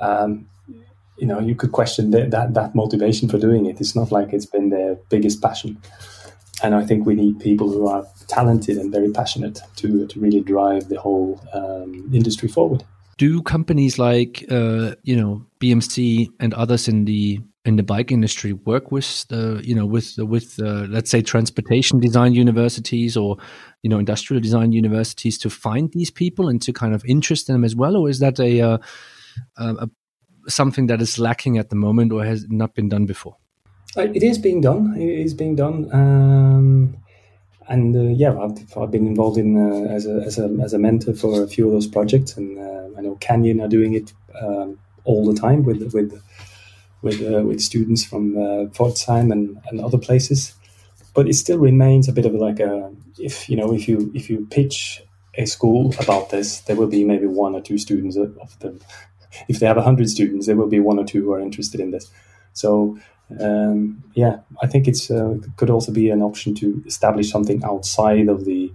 Um, 0.00 0.48
you 1.18 1.26
know, 1.26 1.38
you 1.38 1.54
could 1.54 1.70
question 1.70 2.10
that, 2.10 2.32
that 2.32 2.54
that 2.54 2.74
motivation 2.74 3.28
for 3.28 3.38
doing 3.38 3.66
it. 3.66 3.80
It's 3.80 3.94
not 3.94 4.10
like 4.10 4.32
it's 4.32 4.46
been 4.46 4.70
their 4.70 4.96
biggest 5.08 5.40
passion 5.40 5.80
and 6.62 6.74
I 6.74 6.84
think 6.84 7.06
we 7.06 7.14
need 7.14 7.40
people 7.40 7.70
who 7.70 7.88
are 7.88 8.06
talented 8.28 8.78
and 8.78 8.92
very 8.92 9.10
passionate 9.10 9.60
to 9.76 10.06
to 10.06 10.20
really 10.20 10.40
drive 10.40 10.88
the 10.88 11.00
whole 11.00 11.40
um, 11.52 12.08
industry 12.12 12.48
forward. 12.48 12.84
Do 13.18 13.42
companies 13.42 13.98
like 13.98 14.44
uh, 14.50 14.94
you 15.02 15.16
know 15.16 15.44
BMC 15.60 16.28
and 16.40 16.54
others 16.54 16.88
in 16.88 17.04
the 17.04 17.40
in 17.64 17.76
the 17.76 17.82
bike 17.82 18.10
industry 18.10 18.52
work 18.52 18.90
with 18.90 19.26
the 19.28 19.60
you 19.64 19.74
know 19.74 19.86
with 19.86 20.16
with 20.18 20.58
uh, 20.60 20.86
let's 20.88 21.10
say 21.10 21.22
transportation 21.22 22.00
design 22.00 22.32
universities 22.32 23.16
or 23.16 23.36
you 23.82 23.90
know 23.90 23.98
industrial 23.98 24.40
design 24.40 24.72
universities 24.72 25.38
to 25.38 25.50
find 25.50 25.92
these 25.92 26.10
people 26.10 26.48
and 26.48 26.60
to 26.62 26.72
kind 26.72 26.94
of 26.94 27.04
interest 27.04 27.46
them 27.46 27.64
as 27.64 27.76
well 27.76 27.96
or 27.96 28.08
is 28.08 28.18
that 28.18 28.40
a, 28.40 28.60
uh, 28.60 28.78
a 29.56 29.88
something 30.48 30.88
that 30.88 31.00
is 31.00 31.20
lacking 31.20 31.56
at 31.56 31.70
the 31.70 31.76
moment 31.76 32.12
or 32.12 32.24
has 32.24 32.46
not 32.48 32.74
been 32.74 32.88
done 32.88 33.06
before 33.06 33.36
it 33.96 34.22
is 34.22 34.38
being 34.38 34.60
done 34.60 34.94
it 34.96 35.08
is 35.08 35.34
being 35.34 35.54
done 35.56 35.88
um, 35.92 36.96
and 37.68 37.96
uh, 37.96 38.00
yeah 38.00 38.36
I've, 38.38 38.76
I've, 38.76 38.90
been 38.90 39.06
involved 39.06 39.38
in 39.38 39.56
uh, 39.56 39.92
as, 39.92 40.06
a, 40.06 40.22
as, 40.26 40.38
a, 40.38 40.44
as 40.62 40.72
a 40.72 40.78
mentor 40.78 41.14
for 41.14 41.42
a 41.42 41.46
few 41.46 41.66
of 41.66 41.72
those 41.72 41.86
projects 41.86 42.36
and 42.36 42.58
uh, 42.58 42.98
I 42.98 43.00
know 43.02 43.16
Canyon 43.16 43.60
are 43.60 43.68
doing 43.68 43.94
it 43.94 44.12
um, 44.40 44.78
all 45.04 45.24
the 45.24 45.38
time 45.38 45.64
with 45.64 45.92
with 45.92 46.20
with 47.02 47.20
uh, 47.20 47.42
with 47.42 47.60
students 47.60 48.04
from 48.04 48.36
uh, 48.36 48.66
and, 49.08 49.60
and 49.66 49.80
other 49.80 49.98
places. 49.98 50.54
But 51.14 51.28
it 51.28 51.34
still 51.34 51.58
remains 51.58 52.08
a 52.08 52.12
bit 52.12 52.24
of 52.24 52.34
like 52.34 52.60
a 52.60 52.92
if 53.18 53.48
you 53.48 53.56
know 53.56 53.74
if 53.74 53.88
you 53.88 54.10
if 54.14 54.30
you 54.30 54.46
pitch 54.50 55.02
a 55.34 55.46
school 55.46 55.94
about 55.98 56.30
this, 56.30 56.60
there 56.60 56.76
will 56.76 56.86
be 56.86 57.04
maybe 57.04 57.26
one 57.26 57.54
or 57.54 57.60
two 57.60 57.78
students 57.78 58.16
of 58.16 58.58
them. 58.60 58.80
If 59.48 59.58
they 59.58 59.66
have 59.66 59.76
hundred 59.76 60.08
students, 60.10 60.46
there 60.46 60.56
will 60.56 60.68
be 60.68 60.80
one 60.80 60.98
or 60.98 61.04
two 61.04 61.22
who 61.22 61.32
are 61.32 61.40
interested 61.40 61.80
in 61.80 61.90
this. 61.90 62.10
So 62.52 62.98
um, 63.40 64.02
yeah, 64.14 64.40
I 64.62 64.66
think 64.66 64.88
it's 64.88 65.10
uh, 65.10 65.36
could 65.56 65.70
also 65.70 65.92
be 65.92 66.10
an 66.10 66.22
option 66.22 66.54
to 66.56 66.82
establish 66.86 67.30
something 67.30 67.62
outside 67.64 68.28
of 68.28 68.44
the 68.44 68.72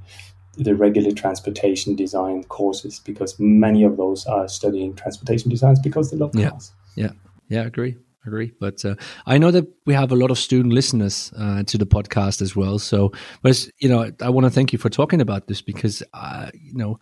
the 0.58 0.76
regular 0.76 1.12
transportation 1.12 1.95
design 1.95 2.43
courses 2.45 2.99
because 2.99 3.39
many 3.39 3.84
of 3.84 3.97
those 3.97 4.26
are 4.26 4.47
studying 4.47 4.95
transportation 4.95 5.49
designs 5.49 5.80
because 5.80 6.10
they 6.10 6.18
love 6.18 6.32
cars. 6.32 6.72
Yeah, 6.95 7.05
yeah, 7.05 7.12
yeah. 7.49 7.66
Agree 7.66 7.97
agree. 8.28 8.51
But 8.60 8.84
uh, 8.86 8.95
I 9.26 9.38
know 9.38 9.51
that 9.51 9.68
we 9.86 9.93
have 9.93 10.12
a 10.12 10.16
lot 10.16 10.30
of 10.30 10.38
student 10.38 10.74
listeners 10.74 11.32
uh, 11.38 11.64
to 11.64 11.78
the 11.78 11.86
podcast 11.86 12.41
as 12.41 12.55
well. 12.55 12.78
So, 12.78 13.12
but 13.41 13.68
you 13.80 13.89
know, 13.89 14.12
I 14.22 14.30
want 14.30 14.45
to 14.45 14.51
thank 14.51 14.74
you 14.74 14.80
for 14.80 14.89
talking 14.89 15.22
about 15.22 15.47
this 15.47 15.62
because 15.62 16.03
uh, 16.14 16.51
you 16.53 16.76
know, 16.76 16.99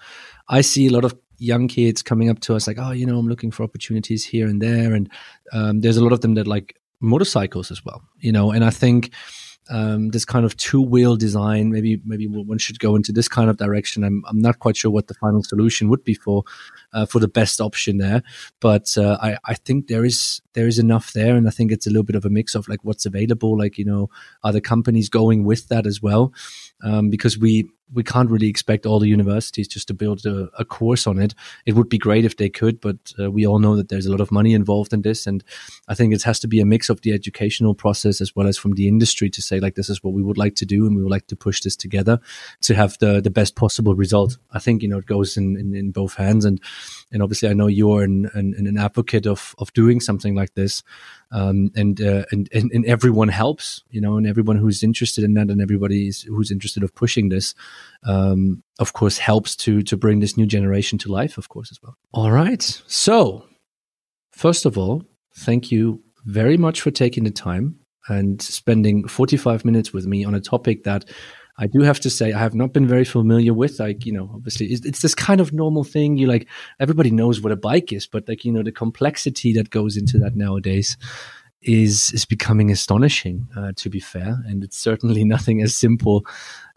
I 0.48 0.62
see 0.62 0.88
a 0.88 0.92
lot 0.92 1.04
of 1.04 1.16
young 1.38 1.68
kids 1.68 2.02
coming 2.02 2.30
up 2.30 2.40
to 2.42 2.56
us 2.56 2.68
like, 2.68 2.78
oh, 2.80 2.92
you 2.92 3.06
know, 3.06 3.18
I'm 3.18 3.28
looking 3.28 3.52
for 3.52 3.64
opportunities 3.64 4.24
here 4.24 4.48
and 4.48 4.62
there, 4.62 4.94
and 4.94 5.12
um, 5.52 5.82
there's 5.82 5.98
a 5.98 6.04
lot 6.04 6.14
of 6.14 6.22
them 6.22 6.36
that 6.36 6.48
like 6.48 6.78
motorcycles 7.00 7.72
as 7.72 7.84
well. 7.84 8.02
You 8.20 8.32
know, 8.32 8.52
and 8.52 8.64
I 8.64 8.70
think 8.70 9.12
um, 9.70 10.10
this 10.10 10.26
kind 10.26 10.46
of 10.46 10.56
two 10.58 10.82
wheel 10.82 11.16
design. 11.16 11.72
Maybe 11.72 12.02
maybe 12.06 12.28
one 12.28 12.58
should 12.58 12.80
go 12.80 12.96
into 12.96 13.12
this 13.12 13.28
kind 13.28 13.50
of 13.50 13.58
direction. 13.58 14.04
I'm 14.04 14.24
I'm 14.28 14.40
not 14.40 14.60
quite 14.60 14.78
sure 14.78 14.92
what 14.92 15.08
the 15.08 15.14
final 15.16 15.44
solution 15.44 15.90
would 15.90 16.04
be 16.04 16.14
for 16.14 16.44
uh, 16.94 17.06
for 17.06 17.20
the 17.20 17.28
best 17.28 17.60
option 17.60 17.98
there, 17.98 18.22
but 18.60 18.98
uh, 18.98 19.18
I 19.22 19.38
I 19.46 19.54
think 19.56 19.88
there 19.88 20.06
is 20.06 20.42
there 20.54 20.68
is 20.68 20.80
enough 20.80 21.14
there, 21.14 21.36
and 21.36 21.48
I 21.48 21.52
think 21.52 21.72
it's 21.72 21.88
a 21.88 21.90
little 21.90 22.04
bit 22.04 22.16
of 22.16 22.26
a 22.26 22.30
mix 22.30 22.56
of 22.56 22.68
like 22.68 22.84
what's 22.84 23.06
available. 23.06 23.58
Like 23.58 23.78
you 23.78 23.86
know, 23.86 24.10
are 24.44 24.52
the 24.52 24.62
companies 24.62 25.10
going 25.10 25.44
with 25.44 25.68
that 25.70 25.88
as 25.88 26.02
well? 26.02 26.34
Um, 26.84 27.10
because 27.10 27.38
we 27.38 27.70
we 27.94 28.04
can't 28.04 28.30
really 28.30 28.48
expect 28.48 28.86
all 28.86 29.00
the 29.00 29.08
universities 29.08 29.68
just 29.68 29.88
to 29.88 29.94
build 29.94 30.26
a, 30.26 30.50
a, 30.58 30.66
course 30.66 31.06
on 31.06 31.20
it. 31.20 31.36
It 31.66 31.76
would 31.76 31.88
be 31.88 32.00
great 32.00 32.26
if 32.26 32.38
they 32.38 32.50
could, 32.50 32.82
but 32.82 32.98
uh, 33.20 33.30
we 33.30 33.46
all 33.46 33.60
know 33.60 33.76
that 33.76 33.90
there's 33.90 34.08
a 34.08 34.12
lot 34.12 34.22
of 34.22 34.32
money 34.32 34.54
involved 34.54 34.92
in 34.92 35.04
this, 35.04 35.28
and 35.28 35.44
I 35.88 35.94
think 35.94 36.14
it 36.14 36.24
has 36.24 36.40
to 36.40 36.48
be 36.48 36.60
a 36.60 36.66
mix 36.66 36.90
of 36.90 37.02
the 37.02 37.14
educational 37.14 37.76
process 37.76 38.22
as 38.22 38.36
well 38.36 38.48
as 38.48 38.58
from 38.58 38.74
the 38.74 38.88
industry 38.88 39.30
to 39.30 39.42
say 39.42 39.60
like 39.60 39.76
this 39.76 39.90
is 39.90 40.04
what 40.04 40.14
we 40.14 40.24
would 40.24 40.38
like 40.38 40.56
to 40.56 40.66
do, 40.66 40.86
and 40.86 40.96
we 40.96 41.04
would 41.04 41.12
like 41.12 41.28
to 41.28 41.36
push 41.36 41.62
this 41.62 41.76
together 41.76 42.20
to 42.62 42.76
have 42.76 42.98
the 43.00 43.22
the 43.22 43.30
best 43.30 43.56
possible 43.56 43.96
result. 43.96 44.38
I 44.52 44.60
think 44.60 44.82
you 44.82 44.90
know 44.90 44.98
it 44.98 45.06
goes 45.06 45.38
in 45.38 45.56
in, 45.58 45.76
in 45.76 45.92
both 45.92 46.16
hands, 46.16 46.44
and 46.44 46.60
and 47.12 47.22
obviously 47.22 47.50
I 47.50 47.54
know 47.54 47.68
you're 47.68 48.04
an, 48.04 48.30
an, 48.34 48.56
an 48.58 48.78
advocate 48.78 49.28
of 49.28 49.54
of 49.60 49.72
doing 49.74 50.00
something 50.00 50.36
like 50.36 50.56
this 50.56 50.84
um, 51.36 51.70
and, 51.76 52.02
uh, 52.02 52.24
and, 52.32 52.48
and 52.54 52.72
and 52.72 52.86
everyone 52.86 53.28
helps, 53.28 53.84
you 53.90 54.00
know, 54.00 54.16
and 54.16 54.26
everyone 54.26 54.56
who's 54.56 54.84
interested 54.84 55.26
in 55.26 55.34
that, 55.34 55.50
and 55.50 55.62
everybody 55.62 56.10
who's 56.28 56.50
interested 56.50 56.82
of 56.82 56.96
pushing 56.96 57.28
this, 57.28 57.54
um, 58.06 58.64
of 58.80 58.94
course, 58.94 59.18
helps 59.18 59.54
to 59.58 59.82
to 59.84 59.98
bring 59.98 60.22
this 60.22 60.38
new 60.38 60.46
generation 60.46 60.98
to 61.00 61.12
life, 61.12 61.38
of 61.38 61.50
course, 61.50 61.72
as 61.72 61.80
well. 61.84 61.98
All 62.14 62.32
right, 62.32 62.64
so 62.88 63.46
first 64.32 64.66
of 64.66 64.78
all, 64.78 65.04
thank 65.36 65.72
you 65.72 66.02
very 66.24 66.56
much 66.56 66.80
for 66.80 66.90
taking 66.90 67.26
the 67.26 67.32
time 67.32 67.80
and 68.08 68.42
spending 68.42 69.06
45 69.06 69.66
minutes 69.66 69.92
with 69.92 70.06
me 70.06 70.24
on 70.24 70.36
a 70.36 70.40
topic 70.40 70.86
that 70.86 71.04
I 71.58 71.68
do 71.68 71.82
have 71.82 72.00
to 72.02 72.10
say 72.10 72.34
I 72.34 72.40
have 72.40 72.54
not 72.54 72.74
been 72.74 72.88
very 72.88 73.06
familiar 73.06 73.54
with. 73.54 73.80
Like 73.80 74.06
you 74.06 74.12
know, 74.12 74.30
obviously 74.34 74.68
it's, 74.68 74.86
it's, 74.86 75.02
this 75.02 75.16
kind 75.16 75.40
of 75.40 75.54
normal 75.54 75.84
thing. 75.84 76.18
You 76.18 76.28
like 76.28 76.48
everybody 76.80 77.12
knows 77.12 77.42
what 77.42 77.52
a 77.52 77.58
bike 77.58 77.94
is, 77.94 78.08
but 78.08 78.28
like 78.28 78.44
you 78.44 78.52
know 78.52 78.64
the 78.64 78.72
complexity 78.72 79.54
that 79.54 79.70
goes 79.70 79.96
into 79.96 80.18
that 80.20 80.36
nowadays 80.36 80.98
is 81.62 82.12
is 82.12 82.26
becoming 82.26 82.72
astonishing. 82.72 83.48
Uh, 83.56 83.72
to 83.78 83.90
be 83.90 84.00
fair, 84.00 84.40
and 84.46 84.64
it's 84.64 84.78
certainly 84.78 85.24
nothing 85.36 85.62
as 85.62 85.76
simple 85.76 86.26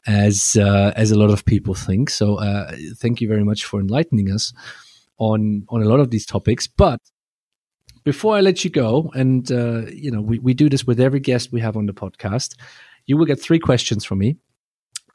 as 0.06 0.56
uh, 0.56 0.92
as 0.94 1.10
a 1.10 1.18
lot 1.18 1.30
of 1.30 1.44
people 1.44 1.74
think. 1.74 2.08
So 2.08 2.36
uh, 2.36 2.76
thank 2.96 3.20
you 3.20 3.28
very 3.28 3.44
much 3.44 3.64
for 3.64 3.80
enlightening 3.80 4.30
us 4.30 4.52
on 5.18 5.64
on 5.68 5.82
a 5.82 5.86
lot 5.86 5.98
of 5.98 6.10
these 6.10 6.24
topics. 6.24 6.68
But 6.68 7.00
before 8.04 8.36
I 8.36 8.40
let 8.42 8.64
you 8.64 8.70
go, 8.70 9.10
and 9.14 9.50
uh, 9.50 9.86
you 9.92 10.12
know 10.12 10.20
we 10.20 10.38
we 10.38 10.54
do 10.54 10.68
this 10.68 10.86
with 10.86 11.00
every 11.00 11.20
guest 11.20 11.52
we 11.52 11.60
have 11.60 11.76
on 11.76 11.86
the 11.86 11.94
podcast. 11.94 12.54
You 13.06 13.16
will 13.16 13.24
get 13.24 13.40
three 13.40 13.58
questions 13.58 14.04
from 14.04 14.18
me 14.18 14.36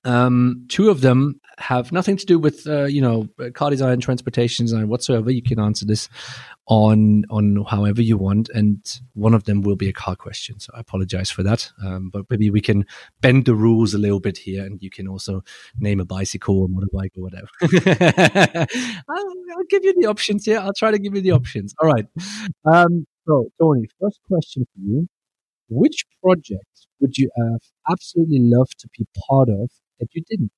um, 0.06 0.66
two 0.70 0.90
of 0.90 1.02
them 1.02 1.40
have 1.60 1.92
nothing 1.92 2.18
to 2.18 2.26
do 2.26 2.40
with 2.40 2.68
uh, 2.68 2.86
you 2.86 3.02
know 3.02 3.28
car 3.54 3.70
design, 3.70 4.00
transportation 4.00 4.66
design 4.66 4.88
whatsoever. 4.90 5.32
You 5.32 5.42
can 5.42 5.60
answer 5.60 5.86
this 5.86 6.10
on 6.68 7.26
on 7.30 7.64
however 7.70 8.02
you 8.02 8.18
want, 8.18 8.50
and 8.50 8.80
one 9.14 9.34
of 9.34 9.44
them 9.46 9.62
will 9.62 9.76
be 9.76 9.88
a 9.88 9.94
car 9.94 10.16
question. 10.16 10.60
So 10.60 10.72
I 10.76 10.80
apologize 10.80 11.30
for 11.30 11.44
that, 11.44 11.72
um, 11.84 12.10
but 12.10 12.26
maybe 12.30 12.50
we 12.50 12.62
can 12.62 12.86
bend 13.22 13.46
the 13.46 13.56
rules 13.56 13.94
a 13.94 13.98
little 13.98 14.20
bit 14.20 14.38
here, 14.38 14.66
and 14.66 14.82
you 14.82 14.90
can 14.90 15.08
also 15.08 15.44
name 15.78 16.00
a 16.00 16.06
bicycle 16.06 16.62
or 16.62 16.68
motorbike 16.68 17.18
or 17.18 17.24
whatever. 17.24 17.48
I'll, 19.10 19.34
I'll, 19.58 19.64
give 19.70 19.86
you 19.86 19.94
the 20.00 20.08
options. 20.08 20.46
here. 20.46 20.60
I'll 20.60 20.74
try 20.74 20.92
to 20.92 21.00
give 21.00 21.16
you 21.16 21.22
the 21.22 21.32
options. 21.32 21.74
All 21.82 21.90
right. 21.90 22.06
Um, 22.66 23.06
so 23.28 23.50
Tony, 23.60 23.88
first 24.02 24.20
question 24.28 24.66
for 24.74 24.82
you: 24.82 25.08
Which 25.70 26.06
project 26.22 26.88
would 27.00 27.18
you 27.18 27.30
have 27.38 27.62
absolutely 27.90 28.40
loved 28.40 28.80
to 28.80 28.88
be 28.98 29.06
part 29.30 29.50
of 29.50 29.70
that 30.04 30.14
you 30.16 30.24
didn't? 30.30 30.52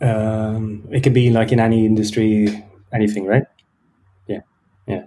Um, 0.00 0.88
it 0.92 1.02
can 1.02 1.12
be 1.12 1.30
like 1.30 1.52
in 1.52 1.60
any 1.60 1.86
industry, 1.86 2.64
anything, 2.92 3.26
right? 3.26 3.44
Yeah, 4.28 4.42
yeah. 4.86 5.04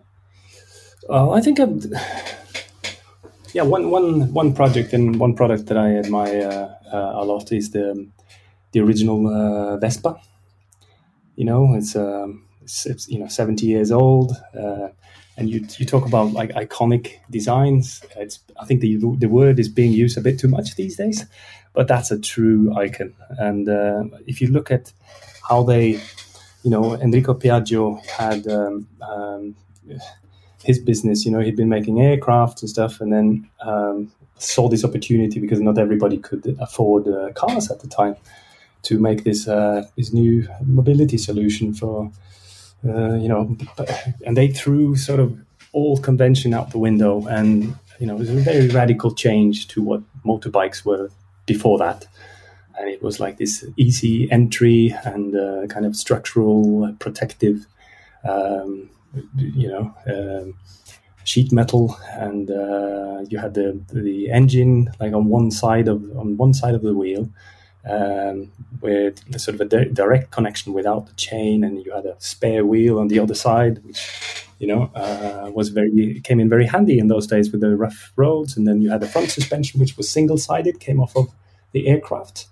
Uh, 1.10 1.32
I 1.32 1.42
think, 1.42 1.60
I've, 1.60 1.86
yeah, 3.54 3.64
one, 3.64 3.90
one, 3.90 4.34
one 4.34 4.54
project 4.54 4.94
and 4.94 5.20
one 5.20 5.36
product 5.36 5.68
that 5.68 5.78
I 5.78 5.96
admire 5.98 6.78
uh, 6.92 7.12
a 7.16 7.24
lot 7.26 7.52
is 7.52 7.72
the 7.72 8.08
the 8.74 8.82
original 8.82 9.28
uh, 9.28 9.78
Vespa. 9.78 10.18
You 11.36 11.46
know, 11.46 11.74
it's, 11.76 11.96
um, 11.96 12.46
it's, 12.62 12.86
it's, 12.86 13.08
you 13.08 13.20
know 13.20 13.28
seventy 13.28 13.68
years 13.68 13.92
old, 13.92 14.32
uh, 14.58 14.90
and 15.38 15.50
you 15.50 15.66
you 15.78 15.86
talk 15.86 16.06
about 16.06 16.34
like 16.34 16.52
iconic 16.52 17.20
designs. 17.30 18.04
It's 18.16 18.40
I 18.60 18.66
think 18.66 18.82
the 18.82 18.98
the 19.18 19.28
word 19.28 19.60
is 19.60 19.70
being 19.70 19.94
used 19.94 20.18
a 20.18 20.22
bit 20.22 20.40
too 20.40 20.48
much 20.48 20.76
these 20.76 20.98
days 20.98 21.26
but 21.78 21.88
that's 21.88 22.10
a 22.10 22.20
true 22.20 22.76
icon. 22.76 23.14
And 23.38 23.70
uh, 23.70 24.06
if 24.26 24.42
you 24.42 24.48
look 24.48 24.72
at 24.72 24.92
how 25.48 25.62
they, 25.62 26.02
you 26.64 26.72
know, 26.72 26.96
Enrico 26.96 27.36
Piaggio 27.36 28.04
had 28.08 28.48
um, 28.48 28.88
um, 29.00 29.56
his 30.64 30.80
business, 30.80 31.24
you 31.24 31.32
know, 31.32 31.40
he'd 31.40 31.56
been 31.56 31.70
making 31.70 32.02
aircraft 32.02 32.64
and 32.64 32.70
stuff, 32.70 33.00
and 33.00 33.14
then 33.14 33.48
um, 33.62 34.12
saw 34.40 34.68
this 34.68 34.84
opportunity 34.84 35.40
because 35.40 35.62
not 35.62 35.78
everybody 35.78 36.18
could 36.18 36.58
afford 36.60 37.08
uh, 37.08 37.32
cars 37.34 37.70
at 37.70 37.82
the 37.82 37.88
time 37.88 38.16
to 38.82 38.98
make 38.98 39.24
this 39.24 39.48
uh, 39.48 39.86
this 39.96 40.12
new 40.12 40.48
mobility 40.66 41.20
solution 41.20 41.76
for, 41.76 42.12
uh, 42.86 43.16
you 43.16 43.28
know, 43.28 43.58
and 44.26 44.36
they 44.36 44.48
threw 44.50 44.96
sort 44.96 45.20
of 45.20 45.38
all 45.74 45.98
convention 45.98 46.54
out 46.54 46.72
the 46.72 46.78
window 46.78 47.26
and 47.28 47.76
you 48.00 48.06
know, 48.06 48.16
it 48.16 48.20
was 48.20 48.30
a 48.30 48.34
very 48.34 48.68
radical 48.68 49.14
change 49.14 49.68
to 49.70 49.82
what 49.82 50.02
motorbikes 50.26 50.86
were 50.86 51.10
before 51.46 51.78
that. 51.80 52.08
And 52.78 52.90
it 52.90 53.02
was 53.02 53.20
like 53.20 53.38
this 53.38 53.66
easy 53.76 54.32
entry 54.32 54.96
and 55.04 55.36
uh, 55.36 55.66
kind 55.68 55.86
of 55.86 55.96
structural 55.96 56.94
protective, 57.00 57.66
um, 58.24 58.90
you 59.36 59.68
know, 59.68 59.94
um, 60.06 60.54
sheet 61.24 61.52
metal, 61.52 61.98
and 62.12 62.52
uh, 62.52 63.26
you 63.28 63.40
had 63.40 63.56
the 63.56 63.82
the 63.92 64.30
engine 64.30 64.92
like 65.00 65.14
on 65.14 65.26
one 65.26 65.50
side 65.50 65.88
of 65.88 66.04
on 66.16 66.38
one 66.38 66.54
side 66.54 66.76
of 66.76 66.84
the 66.84 66.94
wheel, 66.94 67.28
um, 67.90 68.52
with 68.82 69.20
sort 69.40 69.56
of 69.56 69.62
a 69.62 69.66
di- 69.66 69.92
direct 69.92 70.32
connection 70.32 70.74
without 70.74 71.08
the 71.08 71.14
chain, 71.14 71.64
and 71.64 71.84
you 71.84 71.94
had 71.94 72.06
a 72.06 72.16
spare 72.20 72.66
wheel 72.66 73.00
on 73.00 73.08
the 73.08 73.20
other 73.20 73.36
side, 73.36 73.84
which 73.84 74.46
you 74.60 74.68
know 74.68 74.92
uh, 74.96 75.50
was 75.54 75.70
very 75.70 76.22
came 76.24 76.40
in 76.40 76.50
very 76.50 76.66
handy 76.66 77.00
in 77.00 77.08
those 77.08 77.28
days 77.28 77.52
with 77.52 77.62
the 77.62 77.76
rough 77.76 78.12
roads. 78.16 78.58
And 78.58 78.68
then 78.68 78.82
you 78.82 78.90
had 78.90 79.02
the 79.02 79.08
front 79.08 79.32
suspension, 79.32 79.80
which 79.80 79.98
was 79.98 80.10
single 80.10 80.38
sided, 80.38 80.80
came 80.80 81.02
off 81.02 81.16
of 81.16 81.30
the 81.72 81.88
aircraft. 81.88 82.48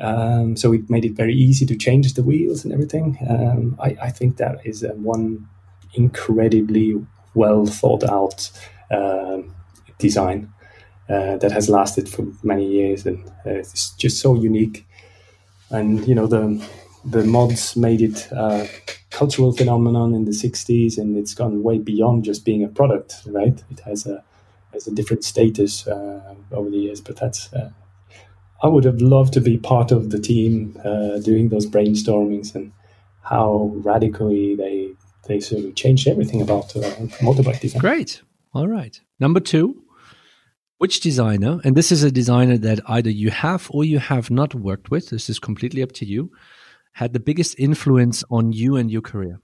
Um, 0.00 0.56
so 0.56 0.72
it 0.72 0.90
made 0.90 1.04
it 1.04 1.12
very 1.12 1.34
easy 1.34 1.64
to 1.66 1.76
change 1.76 2.14
the 2.14 2.24
wheels 2.24 2.64
and 2.64 2.72
everything. 2.72 3.16
Um, 3.28 3.76
I, 3.80 3.96
I, 4.02 4.10
think 4.10 4.38
that 4.38 4.58
is 4.66 4.84
one 4.96 5.48
incredibly 5.94 7.00
well 7.34 7.64
thought 7.64 8.02
out 8.02 8.50
um, 8.90 9.54
design 9.98 10.52
uh, 11.08 11.36
that 11.36 11.52
has 11.52 11.68
lasted 11.68 12.08
for 12.08 12.26
many 12.42 12.66
years, 12.66 13.06
and 13.06 13.26
uh, 13.46 13.50
it's 13.50 13.90
just 13.92 14.20
so 14.20 14.34
unique. 14.34 14.86
And 15.70 16.06
you 16.06 16.14
know 16.14 16.26
the 16.26 16.66
the 17.04 17.24
mods 17.24 17.76
made 17.76 18.00
it 18.00 18.28
a 18.32 18.68
cultural 19.10 19.52
phenomenon 19.52 20.14
in 20.14 20.24
the 20.24 20.32
'60s, 20.32 20.98
and 20.98 21.16
it's 21.16 21.34
gone 21.34 21.62
way 21.62 21.78
beyond 21.78 22.24
just 22.24 22.44
being 22.44 22.64
a 22.64 22.68
product. 22.68 23.16
Right? 23.26 23.62
It 23.70 23.80
has 23.80 24.06
a 24.06 24.24
has 24.72 24.86
a 24.86 24.92
different 24.92 25.24
status 25.24 25.86
uh, 25.86 26.34
over 26.52 26.70
the 26.70 26.78
years, 26.78 27.00
but 27.00 27.16
that's. 27.16 27.52
Uh, 27.52 27.70
I 28.62 28.68
would 28.68 28.84
have 28.84 29.02
loved 29.02 29.34
to 29.34 29.42
be 29.42 29.58
part 29.58 29.92
of 29.92 30.08
the 30.08 30.18
team 30.18 30.80
uh, 30.82 31.18
doing 31.18 31.50
those 31.50 31.66
brainstormings 31.66 32.54
and 32.54 32.72
how 33.20 33.72
radically 33.74 34.54
they 34.54 34.92
they 35.26 35.40
sort 35.40 35.64
of 35.64 35.74
changed 35.74 36.08
everything 36.08 36.40
about 36.40 36.74
uh, 36.76 36.80
motorbike 37.20 37.60
design. 37.60 37.80
Great. 37.80 38.22
All 38.54 38.68
right. 38.68 39.00
Number 39.20 39.40
two, 39.40 39.83
which 40.84 41.00
designer, 41.00 41.60
and 41.64 41.74
this 41.74 41.90
is 41.90 42.02
a 42.02 42.10
designer 42.10 42.58
that 42.58 42.78
either 42.96 43.08
you 43.08 43.30
have 43.30 43.70
or 43.70 43.86
you 43.86 43.98
have 43.98 44.30
not 44.30 44.54
worked 44.54 44.90
with, 44.90 45.08
this 45.08 45.30
is 45.30 45.38
completely 45.38 45.82
up 45.82 45.92
to 45.92 46.04
you, 46.04 46.30
had 46.92 47.14
the 47.14 47.20
biggest 47.28 47.58
influence 47.58 48.22
on 48.30 48.52
you 48.52 48.76
and 48.76 48.90
your 48.90 49.00
career? 49.00 49.40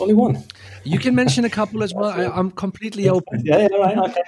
Only 0.00 0.14
one. 0.14 0.42
You 0.82 0.98
can 0.98 1.14
mention 1.14 1.44
a 1.44 1.50
couple 1.50 1.84
as 1.84 1.94
well. 1.94 2.10
I, 2.10 2.36
am 2.36 2.50
completely 2.50 3.08
open. 3.08 3.42
Yeah, 3.44 3.68
yeah, 3.70 3.76
right. 3.76 3.98
Okay. 3.98 4.22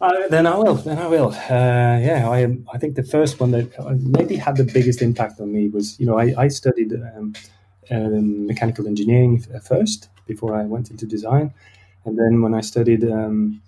Uh, 0.00 0.28
then 0.28 0.46
I 0.46 0.56
will. 0.56 0.76
Then 0.88 0.98
I 0.98 1.08
will. 1.08 1.30
Uh, 1.32 1.96
yeah, 2.10 2.30
I 2.36 2.38
I 2.74 2.78
think 2.78 2.94
the 2.94 3.08
first 3.16 3.40
one 3.40 3.50
that 3.56 3.66
uh, 3.76 3.96
maybe 4.18 4.36
had 4.36 4.54
the 4.56 4.68
biggest 4.78 5.02
impact 5.02 5.40
on 5.40 5.48
me 5.52 5.62
was, 5.76 5.98
you 5.98 6.06
know, 6.08 6.16
I, 6.24 6.26
I 6.44 6.46
studied 6.60 6.92
um, 6.92 7.34
um, 7.90 8.46
mechanical 8.46 8.86
engineering 8.86 9.32
first 9.72 10.10
before 10.30 10.52
I 10.60 10.64
went 10.74 10.92
into 10.92 11.06
design, 11.06 11.46
and 12.04 12.16
then 12.20 12.32
when 12.42 12.54
I 12.54 12.62
studied 12.72 13.02
um, 13.18 13.62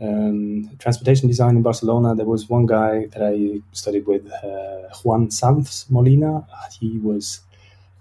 um, 0.00 0.70
transportation 0.78 1.28
design 1.28 1.56
in 1.56 1.62
Barcelona, 1.62 2.14
there 2.14 2.26
was 2.26 2.48
one 2.48 2.66
guy 2.66 3.06
that 3.06 3.22
I 3.22 3.62
studied 3.72 4.06
with, 4.06 4.30
uh, 4.32 4.94
Juan 5.02 5.30
Sanz 5.30 5.86
Molina. 5.88 6.46
He 6.78 6.98
was 6.98 7.40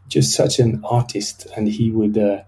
just 0.07 0.35
such 0.35 0.59
an 0.59 0.81
artist, 0.83 1.47
and 1.55 1.67
he 1.67 1.91
would. 1.91 2.17
Uh, 2.17 2.43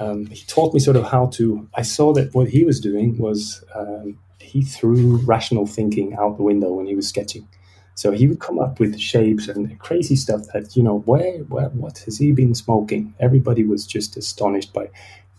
um, 0.00 0.26
he 0.26 0.44
taught 0.44 0.74
me 0.74 0.80
sort 0.80 0.96
of 0.96 1.04
how 1.04 1.26
to. 1.26 1.68
I 1.74 1.82
saw 1.82 2.12
that 2.12 2.34
what 2.34 2.48
he 2.48 2.64
was 2.64 2.78
doing 2.80 3.18
was 3.18 3.64
um, 3.74 4.18
he 4.38 4.62
threw 4.62 5.16
rational 5.18 5.66
thinking 5.66 6.14
out 6.14 6.36
the 6.36 6.42
window 6.42 6.72
when 6.72 6.86
he 6.86 6.94
was 6.94 7.08
sketching. 7.08 7.48
So 7.94 8.12
he 8.12 8.28
would 8.28 8.38
come 8.38 8.60
up 8.60 8.78
with 8.78 8.96
shapes 8.98 9.48
and 9.48 9.76
crazy 9.80 10.14
stuff 10.14 10.42
that 10.52 10.76
you 10.76 10.84
know 10.84 11.00
where, 11.00 11.38
where 11.48 11.68
what 11.70 11.98
has 12.00 12.18
he 12.18 12.30
been 12.30 12.54
smoking? 12.54 13.12
Everybody 13.18 13.64
was 13.64 13.84
just 13.84 14.16
astonished 14.16 14.72
by 14.72 14.88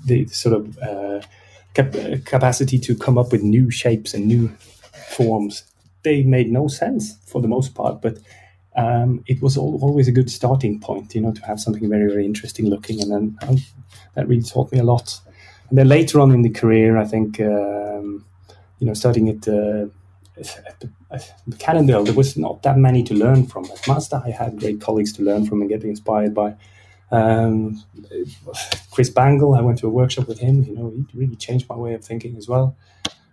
the 0.03 0.27
sort 0.27 0.55
of 0.55 0.77
uh, 0.79 1.21
cap- 1.73 2.25
capacity 2.25 2.79
to 2.79 2.95
come 2.95 3.17
up 3.17 3.31
with 3.31 3.43
new 3.43 3.71
shapes 3.71 4.13
and 4.13 4.27
new 4.27 4.49
forms. 5.09 5.63
They 6.03 6.23
made 6.23 6.51
no 6.51 6.67
sense 6.67 7.17
for 7.25 7.41
the 7.41 7.47
most 7.47 7.75
part, 7.75 8.01
but 8.01 8.19
um, 8.75 9.23
it 9.27 9.41
was 9.41 9.57
all, 9.57 9.79
always 9.81 10.07
a 10.07 10.11
good 10.11 10.29
starting 10.29 10.79
point, 10.79 11.13
you 11.15 11.21
know, 11.21 11.33
to 11.33 11.45
have 11.45 11.59
something 11.59 11.89
very, 11.89 12.07
very 12.07 12.25
interesting 12.25 12.69
looking. 12.69 13.01
And 13.01 13.11
then 13.11 13.37
um, 13.41 13.57
that 14.15 14.27
really 14.27 14.43
taught 14.43 14.71
me 14.71 14.79
a 14.79 14.83
lot. 14.83 15.19
And 15.69 15.77
then 15.77 15.87
later 15.87 16.19
on 16.19 16.31
in 16.31 16.41
the 16.41 16.49
career, 16.49 16.97
I 16.97 17.05
think, 17.05 17.39
um, 17.41 18.25
you 18.79 18.87
know, 18.87 18.93
starting 18.93 19.29
at, 19.29 19.47
uh, 19.47 19.87
at, 20.37 20.83
at 21.11 21.33
Cannondale, 21.59 22.05
there 22.05 22.13
was 22.13 22.37
not 22.37 22.63
that 22.63 22.77
many 22.77 23.03
to 23.03 23.13
learn 23.13 23.45
from. 23.45 23.65
At 23.65 23.87
Mazda, 23.87 24.23
I 24.25 24.31
had 24.31 24.59
great 24.59 24.79
colleagues 24.79 25.13
to 25.13 25.23
learn 25.23 25.45
from 25.45 25.61
and 25.61 25.69
get 25.69 25.83
inspired 25.83 26.33
by. 26.33 26.55
Um, 27.11 27.83
Chris 28.91 29.09
Bangle, 29.09 29.55
I 29.55 29.61
went 29.61 29.79
to 29.79 29.87
a 29.87 29.89
workshop 29.89 30.27
with 30.27 30.39
him. 30.39 30.63
You 30.63 30.75
know, 30.75 30.89
he 30.91 31.17
really 31.17 31.35
changed 31.35 31.67
my 31.69 31.75
way 31.75 31.93
of 31.93 32.03
thinking 32.03 32.37
as 32.37 32.47
well. 32.47 32.75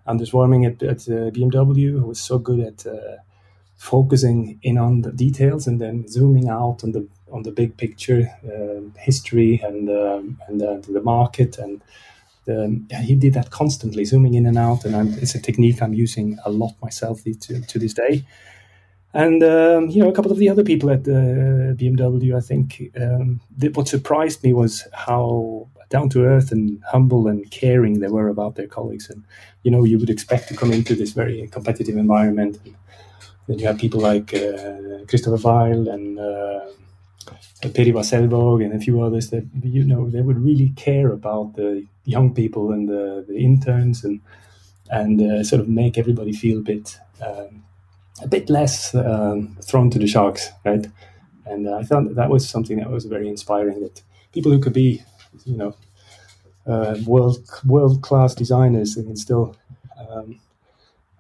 Anders 0.07 0.33
Warming 0.33 0.64
at, 0.64 0.83
at 0.83 1.01
uh, 1.09 1.31
BMW, 1.31 1.91
who 1.99 2.07
was 2.07 2.20
so 2.20 2.39
good 2.39 2.61
at 2.61 2.87
uh, 2.87 3.16
focusing 3.77 4.59
in 4.62 4.79
on 4.79 5.03
the 5.03 5.12
details 5.12 5.66
and 5.66 5.81
then 5.81 6.09
zooming 6.09 6.49
out 6.49 6.85
on 6.85 6.93
the 6.93 7.07
on 7.33 7.43
the 7.43 7.51
big 7.51 7.77
picture, 7.77 8.31
uh, 8.47 8.81
history 9.01 9.61
and 9.64 9.91
um, 9.91 10.41
and 10.49 10.62
uh, 10.62 10.79
the 10.89 11.03
market 11.03 11.59
and. 11.59 11.83
The, 12.45 12.81
yeah, 12.91 13.03
he 13.03 13.16
did 13.16 13.35
that 13.35 13.51
constantly, 13.51 14.05
zooming 14.05 14.35
in 14.35 14.47
and 14.47 14.57
out, 14.57 14.85
and 14.85 14.95
I'm, 14.95 15.14
it's 15.14 15.35
a 15.35 15.41
technique 15.43 15.83
I'm 15.83 15.95
using 15.95 16.39
a 16.45 16.51
lot 16.51 16.74
myself 16.81 17.24
to, 17.24 17.61
to 17.61 17.79
this 17.81 17.93
day. 17.93 18.24
And 19.17 19.43
um, 19.43 19.89
you 19.89 20.03
know, 20.03 20.11
a 20.11 20.12
couple 20.12 20.31
of 20.31 20.37
the 20.37 20.51
other 20.51 20.62
people 20.62 20.91
at 20.91 21.09
uh, 21.09 21.73
BMW, 21.81 22.37
I 22.37 22.41
think, 22.41 22.93
um, 23.01 23.41
what 23.73 23.89
surprised 23.89 24.45
me 24.45 24.53
was 24.53 24.87
how 24.93 25.69
down 25.89 26.11
to 26.11 26.27
earth 26.27 26.53
and 26.53 26.83
humble 26.93 27.27
and 27.27 27.51
caring 27.51 28.01
they 28.01 28.09
were 28.09 28.29
about 28.29 28.57
their 28.57 28.67
colleagues. 28.67 29.09
And 29.09 29.25
you 29.62 29.71
know, 29.71 29.85
you 29.85 29.99
would 29.99 30.11
expect 30.11 30.49
to 30.49 30.57
come 30.57 30.71
into 30.71 30.95
this 30.95 31.12
very 31.12 31.49
competitive 31.49 31.97
environment. 31.97 32.61
And 32.62 32.77
then 33.47 33.59
you 33.59 33.67
have 33.67 33.79
people 33.79 34.01
like 34.01 34.35
uh, 34.35 35.07
Christopher 35.09 35.41
Weil 35.43 35.89
and 35.89 36.19
uh, 36.19 36.67
Peri 37.73 37.93
Wasselvåg 37.93 38.62
and 38.62 38.75
a 38.75 38.79
few 38.79 39.01
others 39.01 39.31
that 39.31 39.47
you 39.62 39.83
know 39.83 40.11
they 40.11 40.21
would 40.21 40.45
really 40.45 40.75
care 40.77 41.11
about 41.11 41.57
the 41.57 41.87
young 42.05 42.35
people 42.35 42.71
and 42.71 42.87
the, 42.87 43.25
the 43.27 43.39
interns 43.39 44.05
and 44.05 44.21
and 44.91 45.23
uh, 45.23 45.43
sort 45.43 45.61
of 45.62 45.69
make 45.71 45.97
everybody 45.97 46.35
feel 46.35 46.59
a 46.59 46.69
bit 46.73 46.99
um, 47.27 47.62
a 48.23 48.29
bit 48.29 48.49
less 48.51 48.95
um, 48.95 49.57
thrown 49.62 49.91
to 49.91 49.99
the 49.99 50.07
sharks, 50.07 50.51
right? 50.64 50.87
And 51.45 51.69
uh, 51.69 51.77
I 51.77 51.83
thought 51.85 52.14
that, 52.14 52.31
was 52.31 52.49
something 52.49 52.79
that 52.79 52.91
was 52.91 53.05
very 53.05 53.29
inspiring. 53.29 53.81
That 53.81 54.03
people 54.33 54.51
who 54.51 54.59
could 54.59 54.73
be, 54.73 55.03
you 55.45 55.57
know, 55.57 55.77
uh, 56.67 56.97
world 57.07 57.39
world 57.64 58.03
class 58.03 58.35
designers 58.35 58.97
and 58.97 59.19
still 59.19 59.57
um, 59.99 60.41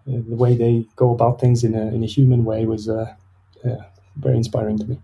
uh, 0.08 0.22
the 0.28 0.36
way 0.36 0.56
they 0.56 0.84
go 0.96 1.12
about 1.12 1.40
things 1.40 1.62
in 1.62 1.74
a 1.74 1.86
in 1.94 2.02
a 2.02 2.06
human 2.06 2.44
way 2.44 2.66
was 2.66 2.88
uh, 2.88 3.14
very 4.16 4.36
inspiring 4.36 4.78
to 4.78 4.84
me 4.84 4.98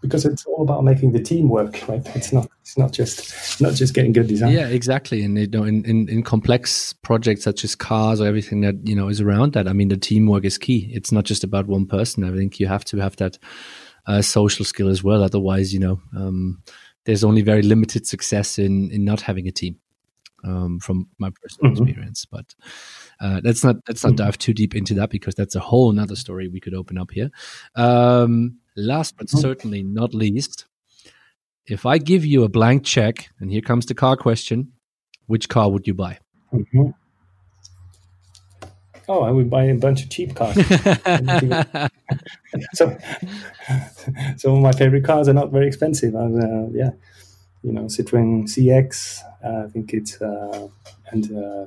because 0.00 0.24
it's 0.24 0.44
all 0.46 0.62
about 0.62 0.84
making 0.84 1.12
the 1.12 1.20
team 1.20 1.48
work, 1.48 1.84
right? 1.88 2.04
It's 2.16 2.32
not 2.32 2.49
it's 2.60 2.76
not 2.76 2.92
just 2.92 3.60
not 3.60 3.74
just 3.74 3.94
getting 3.94 4.12
good 4.12 4.26
design. 4.26 4.52
Yeah, 4.52 4.68
exactly. 4.68 5.22
And 5.22 5.38
you 5.38 5.46
know, 5.48 5.64
in, 5.64 5.84
in, 5.84 6.08
in 6.08 6.22
complex 6.22 6.92
projects 6.92 7.42
such 7.42 7.64
as 7.64 7.74
cars 7.74 8.20
or 8.20 8.26
everything 8.26 8.60
that 8.60 8.86
you 8.86 8.94
know 8.94 9.08
is 9.08 9.20
around 9.20 9.54
that, 9.54 9.66
I 9.66 9.72
mean, 9.72 9.88
the 9.88 9.96
teamwork 9.96 10.44
is 10.44 10.58
key. 10.58 10.90
It's 10.92 11.10
not 11.10 11.24
just 11.24 11.42
about 11.42 11.66
one 11.66 11.86
person. 11.86 12.22
I 12.24 12.36
think 12.36 12.60
you 12.60 12.66
have 12.66 12.84
to 12.86 12.98
have 12.98 13.16
that 13.16 13.38
uh, 14.06 14.22
social 14.22 14.64
skill 14.64 14.88
as 14.88 15.02
well. 15.02 15.22
Otherwise, 15.22 15.72
you 15.72 15.80
know, 15.80 16.00
um, 16.16 16.62
there's 17.06 17.24
only 17.24 17.42
very 17.42 17.62
limited 17.62 18.06
success 18.06 18.58
in 18.58 18.90
in 18.90 19.04
not 19.04 19.20
having 19.20 19.48
a 19.48 19.52
team. 19.52 19.76
Um, 20.42 20.80
from 20.80 21.06
my 21.18 21.28
personal 21.42 21.70
mm-hmm. 21.70 21.82
experience, 21.82 22.24
but 22.24 22.54
uh, 23.20 23.42
let's 23.44 23.62
not 23.62 23.76
let's 23.86 24.02
not 24.02 24.14
mm-hmm. 24.14 24.24
dive 24.24 24.38
too 24.38 24.54
deep 24.54 24.74
into 24.74 24.94
that 24.94 25.10
because 25.10 25.34
that's 25.34 25.54
a 25.54 25.60
whole 25.60 25.90
another 25.90 26.16
story 26.16 26.48
we 26.48 26.60
could 26.60 26.72
open 26.72 26.96
up 26.96 27.10
here. 27.10 27.30
Um, 27.74 28.58
Last 28.76 29.16
but 29.18 29.28
oh. 29.34 29.38
certainly 29.38 29.82
not 29.82 30.14
least, 30.14 30.66
if 31.70 31.86
I 31.86 31.98
give 31.98 32.24
you 32.24 32.42
a 32.44 32.48
blank 32.48 32.84
check, 32.84 33.30
and 33.38 33.50
here 33.50 33.60
comes 33.60 33.86
the 33.86 33.94
car 33.94 34.16
question, 34.16 34.72
which 35.26 35.48
car 35.48 35.70
would 35.70 35.86
you 35.86 35.94
buy? 35.94 36.18
Mm-hmm. 36.52 36.88
Oh, 39.08 39.22
I 39.22 39.30
would 39.30 39.48
buy 39.50 39.64
a 39.64 39.74
bunch 39.74 40.02
of 40.02 40.10
cheap 40.10 40.34
cars. 40.34 40.54
so, 42.74 42.96
some 44.36 44.54
of 44.54 44.60
my 44.60 44.72
favorite 44.72 45.04
cars 45.04 45.28
are 45.28 45.32
not 45.32 45.50
very 45.50 45.66
expensive. 45.66 46.14
Uh, 46.14 46.68
yeah, 46.72 46.90
you 47.62 47.72
know, 47.72 47.82
Citroen 47.84 48.44
CX. 48.44 49.22
Uh, 49.44 49.66
I 49.66 49.68
think 49.70 49.92
it's 49.94 50.20
uh, 50.20 50.68
and 51.10 51.24
uh, 51.36 51.66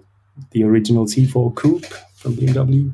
the 0.51 0.63
original 0.63 1.05
C4 1.05 1.55
Coupe 1.55 1.85
from 2.15 2.35
BMW. 2.35 2.93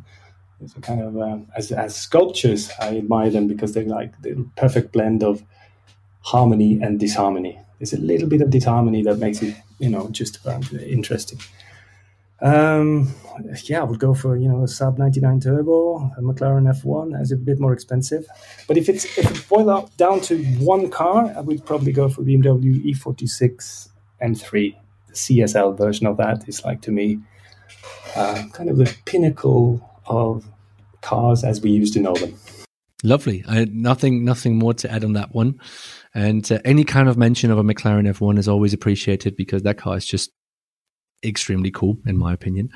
It's 0.62 0.76
a 0.76 0.82
kind 0.82 1.02
of 1.02 1.18
um, 1.18 1.48
as 1.56 1.72
as 1.72 1.96
sculptures, 1.96 2.72
I 2.80 2.98
admire 2.98 3.30
them 3.30 3.48
because 3.48 3.74
they're 3.74 3.84
like 3.84 4.20
the 4.22 4.46
perfect 4.58 4.92
blend 4.92 5.24
of 5.24 5.44
harmony 6.32 6.80
and 6.82 7.00
disharmony. 7.00 7.60
There's 7.80 7.94
a 7.94 8.00
little 8.00 8.28
bit 8.28 8.42
of 8.42 8.50
disharmony 8.50 9.02
that 9.04 9.18
makes 9.20 9.42
it, 9.42 9.56
you 9.80 9.90
know, 9.90 10.10
just 10.10 10.38
about 10.38 10.72
interesting. 10.74 11.40
Um, 12.42 13.14
yeah, 13.64 13.82
I 13.82 13.84
would 13.84 14.00
go 14.00 14.14
for 14.14 14.38
you 14.38 14.48
know 14.48 14.62
a 14.62 14.68
Saab 14.68 14.98
99 14.98 15.42
Turbo, 15.42 15.98
a 16.18 16.22
McLaren 16.22 16.72
F1 16.74 17.20
as 17.20 17.32
a 17.32 17.36
bit 17.36 17.60
more 17.60 17.74
expensive. 17.74 18.26
But 18.68 18.78
if 18.78 18.88
it's 18.88 19.06
if 19.18 19.30
it 19.32 19.50
boils 19.50 19.90
down 19.98 20.22
to 20.22 20.42
one 20.60 20.90
car, 20.90 21.34
I 21.36 21.42
would 21.42 21.66
probably 21.66 21.92
go 21.92 22.08
for 22.08 22.22
BMW 22.22 22.82
E46 22.92 23.90
M3. 24.22 24.76
The 25.08 25.14
CSL 25.14 25.78
version 25.78 26.06
of 26.08 26.18
that 26.18 26.48
is 26.48 26.64
like 26.64 26.82
to 26.84 26.92
me 26.92 27.20
uh, 28.16 28.44
kind 28.54 28.70
of 28.70 28.78
the 28.78 28.96
pinnacle 29.06 29.82
of 30.06 30.46
cars 31.02 31.44
as 31.44 31.62
we 31.62 31.72
used 31.72 31.94
to 31.96 32.00
know 32.00 32.14
them. 32.14 32.36
Lovely. 33.04 33.44
I, 33.48 33.66
nothing, 33.66 34.26
nothing 34.26 34.58
more 34.58 34.74
to 34.76 34.92
add 34.92 35.04
on 35.04 35.14
that 35.14 35.34
one. 35.34 35.60
And 36.14 36.50
uh, 36.52 36.60
any 36.66 36.84
kind 36.84 37.08
of 37.08 37.18
mention 37.18 37.50
of 37.52 37.58
a 37.58 37.64
McLaren 37.64 38.10
F1 38.10 38.38
is 38.38 38.48
always 38.48 38.74
appreciated 38.74 39.36
because 39.36 39.64
that 39.64 39.78
car 39.78 39.96
is 39.98 40.06
just 40.06 40.32
extremely 41.24 41.72
cool, 41.72 41.98
in 42.06 42.18
my 42.18 42.34
opinion. 42.34 42.70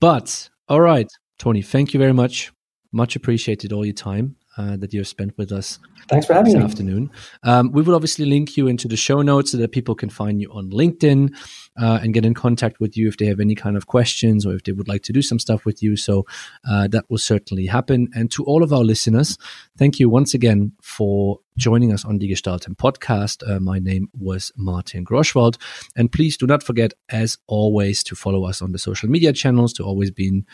But 0.00 0.48
all 0.68 0.80
right, 0.80 1.08
Tony, 1.38 1.62
thank 1.62 1.94
you 1.94 2.00
very 2.00 2.12
much. 2.12 2.52
Much 2.92 3.16
appreciated 3.16 3.72
all 3.72 3.84
your 3.84 3.94
time. 3.94 4.36
uh, 4.56 4.76
that 4.76 4.92
you 4.92 5.00
have 5.00 5.08
spent 5.08 5.36
with 5.36 5.52
us. 5.52 5.78
Thanks 6.08 6.26
for 6.26 6.34
having 6.34 6.52
this 6.52 6.58
me. 6.58 6.64
afternoon. 6.64 7.10
Um, 7.42 7.72
we 7.72 7.82
will 7.82 7.94
obviously 7.94 8.24
link 8.24 8.56
you 8.56 8.68
into 8.68 8.88
the 8.88 8.96
show 8.96 9.22
notes 9.22 9.52
so 9.52 9.58
that 9.58 9.72
people 9.72 9.94
can 9.94 10.08
find 10.08 10.40
you 10.40 10.50
on 10.52 10.70
LinkedIn 10.70 11.36
uh, 11.78 12.00
and 12.02 12.14
get 12.14 12.24
in 12.24 12.34
contact 12.34 12.80
with 12.80 12.96
you 12.96 13.08
if 13.08 13.16
they 13.16 13.26
have 13.26 13.40
any 13.40 13.54
kind 13.54 13.76
of 13.76 13.86
questions 13.86 14.46
or 14.46 14.54
if 14.54 14.64
they 14.64 14.72
would 14.72 14.88
like 14.88 15.02
to 15.02 15.12
do 15.12 15.22
some 15.22 15.38
stuff 15.38 15.64
with 15.64 15.82
you. 15.82 15.96
So 15.96 16.24
uh, 16.68 16.88
that 16.88 17.04
will 17.08 17.18
certainly 17.18 17.66
happen. 17.66 18.08
And 18.14 18.30
to 18.32 18.44
all 18.44 18.62
of 18.62 18.72
our 18.72 18.84
listeners, 18.84 19.38
thank 19.76 19.98
you 19.98 20.08
once 20.08 20.34
again 20.34 20.72
for 20.80 21.40
joining 21.56 21.92
us 21.92 22.04
on 22.04 22.18
the 22.18 22.30
Gestalten 22.30 22.76
podcast. 22.76 23.48
Uh, 23.48 23.58
my 23.60 23.78
name 23.78 24.08
was 24.18 24.52
Martin 24.56 25.04
Groschwald. 25.04 25.56
And 25.96 26.12
please 26.12 26.36
do 26.36 26.46
not 26.46 26.62
forget, 26.62 26.92
as 27.08 27.38
always, 27.46 28.02
to 28.04 28.14
follow 28.14 28.44
us 28.44 28.60
on 28.60 28.72
the 28.72 28.78
social 28.78 29.08
media 29.08 29.32
channels 29.32 29.72
to 29.74 29.82
always 29.82 30.10
be 30.10 30.28
in, 30.28 30.46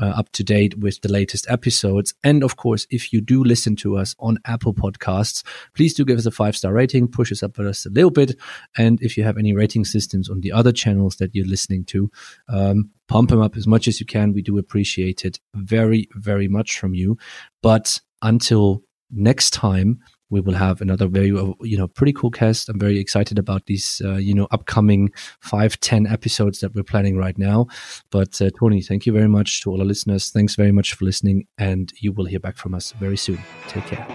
uh, 0.00 0.06
up 0.06 0.30
to 0.32 0.44
date 0.44 0.78
with 0.78 1.00
the 1.00 1.10
latest 1.10 1.46
episodes. 1.50 2.14
And 2.22 2.44
of 2.44 2.56
course, 2.56 2.86
if 2.90 3.12
you 3.12 3.20
do 3.20 3.42
listen 3.42 3.76
to 3.76 3.96
us 3.96 4.14
on 4.18 4.38
Apple 4.44 4.74
Podcasts, 4.74 5.42
please 5.74 5.94
do 5.94 6.04
give 6.04 6.18
us 6.18 6.26
a 6.26 6.30
five 6.30 6.56
star 6.56 6.72
rating, 6.72 7.08
push 7.08 7.32
us 7.32 7.42
up 7.42 7.56
just 7.56 7.86
a 7.86 7.90
little 7.90 8.10
bit. 8.10 8.36
And 8.76 9.00
if 9.02 9.16
you 9.16 9.24
have 9.24 9.38
any 9.38 9.54
rating 9.54 9.84
systems 9.84 10.28
on 10.28 10.40
the 10.40 10.52
other 10.56 10.72
channels 10.72 11.16
that 11.16 11.34
you're 11.34 11.46
listening 11.46 11.84
to, 11.84 12.10
um, 12.48 12.90
pump 13.08 13.30
them 13.30 13.40
up 13.40 13.56
as 13.56 13.66
much 13.66 13.86
as 13.86 14.00
you 14.00 14.06
can. 14.06 14.32
We 14.32 14.42
do 14.42 14.58
appreciate 14.58 15.24
it 15.24 15.38
very, 15.54 16.08
very 16.14 16.48
much 16.48 16.78
from 16.78 16.94
you. 16.94 17.18
But 17.62 18.00
until 18.22 18.82
next 19.10 19.50
time, 19.50 20.00
we 20.30 20.40
will 20.40 20.54
have 20.54 20.80
another 20.80 21.06
very 21.06 21.28
you 21.28 21.78
know 21.78 21.86
pretty 21.86 22.12
cool 22.12 22.30
cast. 22.30 22.68
I'm 22.68 22.80
very 22.80 22.98
excited 22.98 23.38
about 23.38 23.66
these 23.66 24.02
uh, 24.04 24.16
you 24.16 24.34
know 24.34 24.48
upcoming 24.50 25.10
five 25.40 25.78
ten 25.80 26.06
episodes 26.06 26.60
that 26.60 26.74
we're 26.74 26.82
planning 26.82 27.16
right 27.16 27.38
now. 27.38 27.66
But 28.10 28.40
uh, 28.42 28.50
tony 28.58 28.82
thank 28.82 29.06
you 29.06 29.12
very 29.12 29.28
much 29.28 29.62
to 29.62 29.70
all 29.70 29.80
our 29.80 29.86
listeners. 29.86 30.30
Thanks 30.30 30.56
very 30.56 30.72
much 30.72 30.94
for 30.94 31.04
listening 31.04 31.46
and 31.58 31.92
you 32.00 32.12
will 32.12 32.24
hear 32.24 32.40
back 32.40 32.56
from 32.56 32.74
us 32.74 32.92
very 32.92 33.16
soon. 33.16 33.38
Take 33.68 33.86
care 33.86 34.06